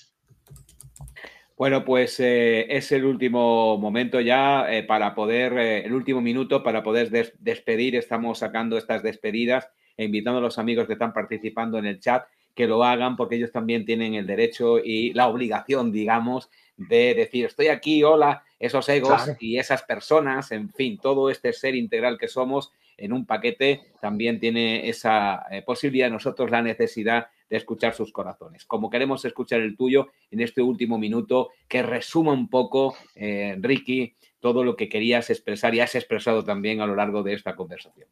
Bueno, 1.62 1.84
pues 1.84 2.18
eh, 2.18 2.66
es 2.76 2.90
el 2.92 3.04
último 3.04 3.78
momento 3.78 4.20
ya 4.20 4.66
eh, 4.68 4.82
para 4.82 5.14
poder, 5.14 5.52
eh, 5.58 5.84
el 5.84 5.92
último 5.92 6.20
minuto 6.20 6.62
para 6.62 6.82
poder 6.82 7.32
despedir. 7.38 7.94
Estamos 7.94 8.38
sacando 8.38 8.76
estas 8.76 9.04
despedidas 9.04 9.68
e 9.96 10.04
invitando 10.04 10.38
a 10.38 10.42
los 10.42 10.58
amigos 10.58 10.88
que 10.88 10.94
están 10.94 11.12
participando 11.12 11.78
en 11.78 11.86
el 11.86 12.00
chat. 12.00 12.24
que 12.54 12.66
lo 12.66 12.82
hagan 12.84 13.16
porque 13.16 13.36
ellos 13.36 13.52
también 13.52 13.86
tienen 13.86 14.14
el 14.14 14.26
derecho 14.26 14.78
y 14.78 15.12
la 15.14 15.28
obligación, 15.28 15.92
digamos, 15.92 16.50
de 16.76 17.14
decir, 17.14 17.46
estoy 17.46 17.68
aquí, 17.68 18.02
hola, 18.02 18.42
esos 18.58 18.88
egos 18.88 19.30
y 19.40 19.56
esas 19.56 19.84
personas, 19.84 20.52
en 20.52 20.68
fin, 20.68 20.98
todo 20.98 21.30
este 21.30 21.52
ser 21.52 21.76
integral 21.76 22.18
que 22.18 22.28
somos 22.28 22.72
en 22.98 23.14
un 23.14 23.24
paquete 23.24 23.92
también 24.02 24.38
tiene 24.38 24.88
esa 24.88 25.46
posibilidad, 25.64 26.10
nosotros 26.10 26.50
la 26.50 26.60
necesidad 26.60 27.28
de 27.52 27.58
escuchar 27.58 27.94
sus 27.94 28.10
corazones. 28.12 28.64
Como 28.64 28.88
queremos 28.88 29.26
escuchar 29.26 29.60
el 29.60 29.76
tuyo 29.76 30.08
en 30.30 30.40
este 30.40 30.62
último 30.62 30.96
minuto, 30.96 31.50
que 31.68 31.82
resuma 31.82 32.32
un 32.32 32.48
poco, 32.48 32.96
eh, 33.14 33.56
Ricky, 33.60 34.16
todo 34.40 34.64
lo 34.64 34.74
que 34.74 34.88
querías 34.88 35.28
expresar 35.28 35.74
y 35.74 35.80
has 35.80 35.94
expresado 35.94 36.42
también 36.42 36.80
a 36.80 36.86
lo 36.86 36.96
largo 36.96 37.22
de 37.22 37.34
esta 37.34 37.54
conversación. 37.54 38.08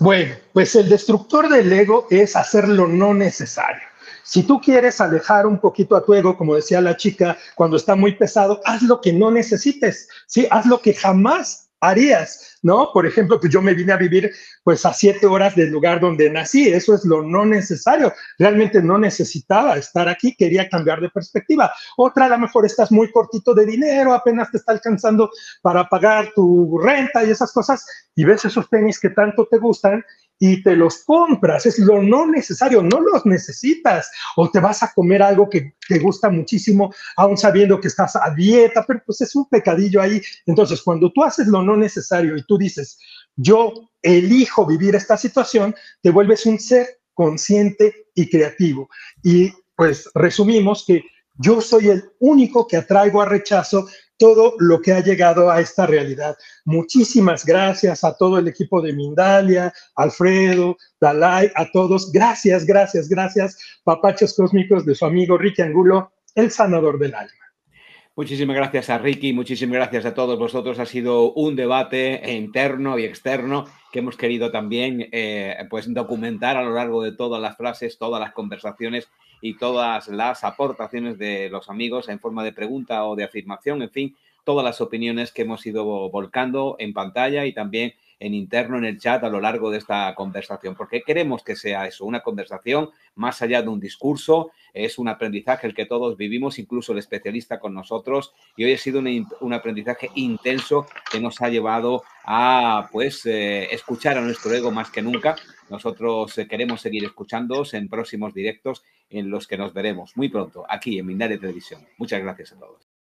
Bueno, 0.00 0.36
pues 0.54 0.74
el 0.74 0.88
destructor 0.88 1.50
del 1.50 1.70
ego 1.70 2.06
es 2.08 2.34
hacer 2.34 2.66
lo 2.66 2.88
no 2.88 3.12
necesario. 3.12 3.86
Si 4.22 4.44
tú 4.44 4.58
quieres 4.58 5.02
alejar 5.02 5.46
un 5.46 5.60
poquito 5.60 5.94
a 5.94 6.02
tu 6.02 6.14
ego, 6.14 6.34
como 6.34 6.54
decía 6.54 6.80
la 6.80 6.96
chica, 6.96 7.36
cuando 7.54 7.76
está 7.76 7.94
muy 7.94 8.14
pesado, 8.14 8.62
haz 8.64 8.80
lo 8.80 9.02
que 9.02 9.12
no 9.12 9.30
necesites, 9.30 10.08
¿sí? 10.26 10.48
Haz 10.50 10.64
lo 10.64 10.80
que 10.80 10.94
jamás 10.94 11.68
harías, 11.78 12.53
¿no? 12.64 12.90
Por 12.92 13.06
ejemplo, 13.06 13.38
pues 13.38 13.52
yo 13.52 13.62
me 13.62 13.74
vine 13.74 13.92
a 13.92 13.98
vivir 13.98 14.32
pues 14.64 14.84
a 14.86 14.92
siete 14.92 15.26
horas 15.26 15.54
del 15.54 15.70
lugar 15.70 16.00
donde 16.00 16.30
nací, 16.30 16.68
eso 16.68 16.94
es 16.94 17.04
lo 17.04 17.22
no 17.22 17.44
necesario, 17.44 18.12
realmente 18.38 18.82
no 18.82 18.98
necesitaba 18.98 19.76
estar 19.76 20.08
aquí, 20.08 20.34
quería 20.34 20.68
cambiar 20.68 21.00
de 21.00 21.10
perspectiva. 21.10 21.70
Otra, 21.98 22.24
a 22.24 22.30
lo 22.30 22.38
mejor 22.38 22.64
estás 22.64 22.90
muy 22.90 23.12
cortito 23.12 23.54
de 23.54 23.66
dinero, 23.66 24.14
apenas 24.14 24.50
te 24.50 24.56
está 24.56 24.72
alcanzando 24.72 25.30
para 25.62 25.88
pagar 25.88 26.32
tu 26.34 26.78
renta 26.78 27.22
y 27.22 27.30
esas 27.30 27.52
cosas, 27.52 27.86
y 28.16 28.24
ves 28.24 28.46
esos 28.46 28.68
tenis 28.70 28.98
que 28.98 29.10
tanto 29.10 29.46
te 29.50 29.58
gustan 29.58 30.02
y 30.38 30.62
te 30.62 30.74
los 30.74 31.04
compras, 31.04 31.64
es 31.66 31.78
lo 31.78 32.02
no 32.02 32.26
necesario, 32.26 32.82
no 32.82 33.00
los 33.00 33.24
necesitas, 33.24 34.10
o 34.36 34.50
te 34.50 34.60
vas 34.60 34.82
a 34.82 34.92
comer 34.92 35.22
algo 35.22 35.48
que 35.48 35.74
te 35.88 35.98
gusta 35.98 36.28
muchísimo, 36.28 36.92
aún 37.16 37.36
sabiendo 37.36 37.80
que 37.80 37.88
estás 37.88 38.16
a 38.16 38.30
dieta, 38.34 38.84
pero 38.86 39.02
pues 39.06 39.20
es 39.20 39.34
un 39.36 39.48
pecadillo 39.48 40.00
ahí. 40.00 40.20
Entonces, 40.46 40.82
cuando 40.82 41.10
tú 41.12 41.22
haces 41.22 41.46
lo 41.46 41.62
no 41.62 41.76
necesario 41.76 42.36
y 42.36 42.42
tú 42.42 42.53
dices, 42.58 42.98
yo 43.36 43.72
elijo 44.02 44.66
vivir 44.66 44.94
esta 44.94 45.16
situación, 45.16 45.74
te 46.02 46.10
vuelves 46.10 46.46
un 46.46 46.58
ser 46.58 47.00
consciente 47.14 48.06
y 48.14 48.28
creativo. 48.28 48.88
Y 49.22 49.52
pues 49.76 50.08
resumimos 50.14 50.84
que 50.86 51.02
yo 51.36 51.60
soy 51.60 51.88
el 51.88 52.04
único 52.20 52.66
que 52.66 52.76
atraigo 52.76 53.20
a 53.20 53.26
rechazo 53.26 53.88
todo 54.16 54.54
lo 54.58 54.80
que 54.80 54.92
ha 54.92 55.00
llegado 55.00 55.50
a 55.50 55.60
esta 55.60 55.86
realidad. 55.86 56.36
Muchísimas 56.64 57.44
gracias 57.44 58.04
a 58.04 58.16
todo 58.16 58.38
el 58.38 58.46
equipo 58.46 58.80
de 58.80 58.92
Mindalia, 58.92 59.72
Alfredo, 59.96 60.76
Dalai, 61.00 61.50
a 61.56 61.70
todos. 61.72 62.12
Gracias, 62.12 62.64
gracias, 62.64 63.08
gracias, 63.08 63.58
papachos 63.82 64.34
cósmicos 64.34 64.86
de 64.86 64.94
su 64.94 65.04
amigo 65.04 65.36
Ricky 65.36 65.62
Angulo, 65.62 66.12
el 66.34 66.50
sanador 66.50 66.98
del 66.98 67.14
alma. 67.14 67.43
Muchísimas 68.16 68.54
gracias 68.54 68.90
a 68.90 68.98
Ricky, 68.98 69.32
muchísimas 69.32 69.74
gracias 69.74 70.06
a 70.06 70.14
todos 70.14 70.38
vosotros. 70.38 70.78
Ha 70.78 70.86
sido 70.86 71.32
un 71.32 71.56
debate 71.56 72.22
interno 72.32 72.96
y 72.96 73.04
externo 73.04 73.64
que 73.90 73.98
hemos 73.98 74.16
querido 74.16 74.52
también 74.52 75.08
eh, 75.10 75.56
pues 75.68 75.92
documentar 75.92 76.56
a 76.56 76.62
lo 76.62 76.74
largo 76.74 77.02
de 77.02 77.10
todas 77.10 77.42
las 77.42 77.56
frases, 77.56 77.98
todas 77.98 78.20
las 78.20 78.32
conversaciones 78.32 79.10
y 79.40 79.56
todas 79.56 80.06
las 80.06 80.44
aportaciones 80.44 81.18
de 81.18 81.50
los 81.50 81.68
amigos 81.68 82.08
en 82.08 82.20
forma 82.20 82.44
de 82.44 82.52
pregunta 82.52 83.04
o 83.04 83.16
de 83.16 83.24
afirmación, 83.24 83.82
en 83.82 83.90
fin, 83.90 84.16
todas 84.44 84.64
las 84.64 84.80
opiniones 84.80 85.32
que 85.32 85.42
hemos 85.42 85.66
ido 85.66 85.84
volcando 86.08 86.76
en 86.78 86.92
pantalla 86.92 87.46
y 87.46 87.52
también 87.52 87.94
en 88.24 88.32
interno 88.32 88.78
en 88.78 88.86
el 88.86 88.98
chat 88.98 89.22
a 89.22 89.28
lo 89.28 89.38
largo 89.38 89.70
de 89.70 89.76
esta 89.76 90.14
conversación, 90.14 90.74
porque 90.74 91.02
queremos 91.02 91.44
que 91.44 91.56
sea 91.56 91.86
eso, 91.86 92.06
una 92.06 92.20
conversación 92.20 92.88
más 93.16 93.42
allá 93.42 93.60
de 93.60 93.68
un 93.68 93.78
discurso, 93.78 94.50
es 94.72 94.98
un 94.98 95.08
aprendizaje 95.08 95.66
el 95.66 95.74
que 95.74 95.84
todos 95.84 96.16
vivimos, 96.16 96.58
incluso 96.58 96.92
el 96.92 96.98
especialista 96.98 97.60
con 97.60 97.74
nosotros, 97.74 98.32
y 98.56 98.64
hoy 98.64 98.72
ha 98.72 98.78
sido 98.78 99.00
un, 99.00 99.52
aprendizaje 99.52 100.10
intenso 100.14 100.86
que 101.12 101.20
nos 101.20 101.42
ha 101.42 101.50
llevado 101.50 102.02
a 102.24 102.88
pues 102.90 103.26
eh, 103.26 103.68
escuchar 103.74 104.16
a 104.16 104.22
nuestro 104.22 104.54
ego 104.54 104.70
más 104.70 104.90
que 104.90 105.02
nunca. 105.02 105.36
Nosotros 105.68 106.38
eh, 106.38 106.48
queremos 106.48 106.80
seguir 106.80 107.04
escuchándoos 107.04 107.74
en 107.74 107.88
próximos 107.90 108.32
directos 108.32 108.82
en 109.10 109.28
los 109.28 109.46
que 109.46 109.58
nos 109.58 109.74
veremos 109.74 110.16
muy 110.16 110.30
pronto 110.30 110.64
aquí 110.66 110.98
en 110.98 111.06
Mindalia 111.06 111.38
Televisión. 111.38 111.86
Muchas 111.98 112.22
gracias 112.22 112.52
a 112.52 112.58
todos. 112.58 112.93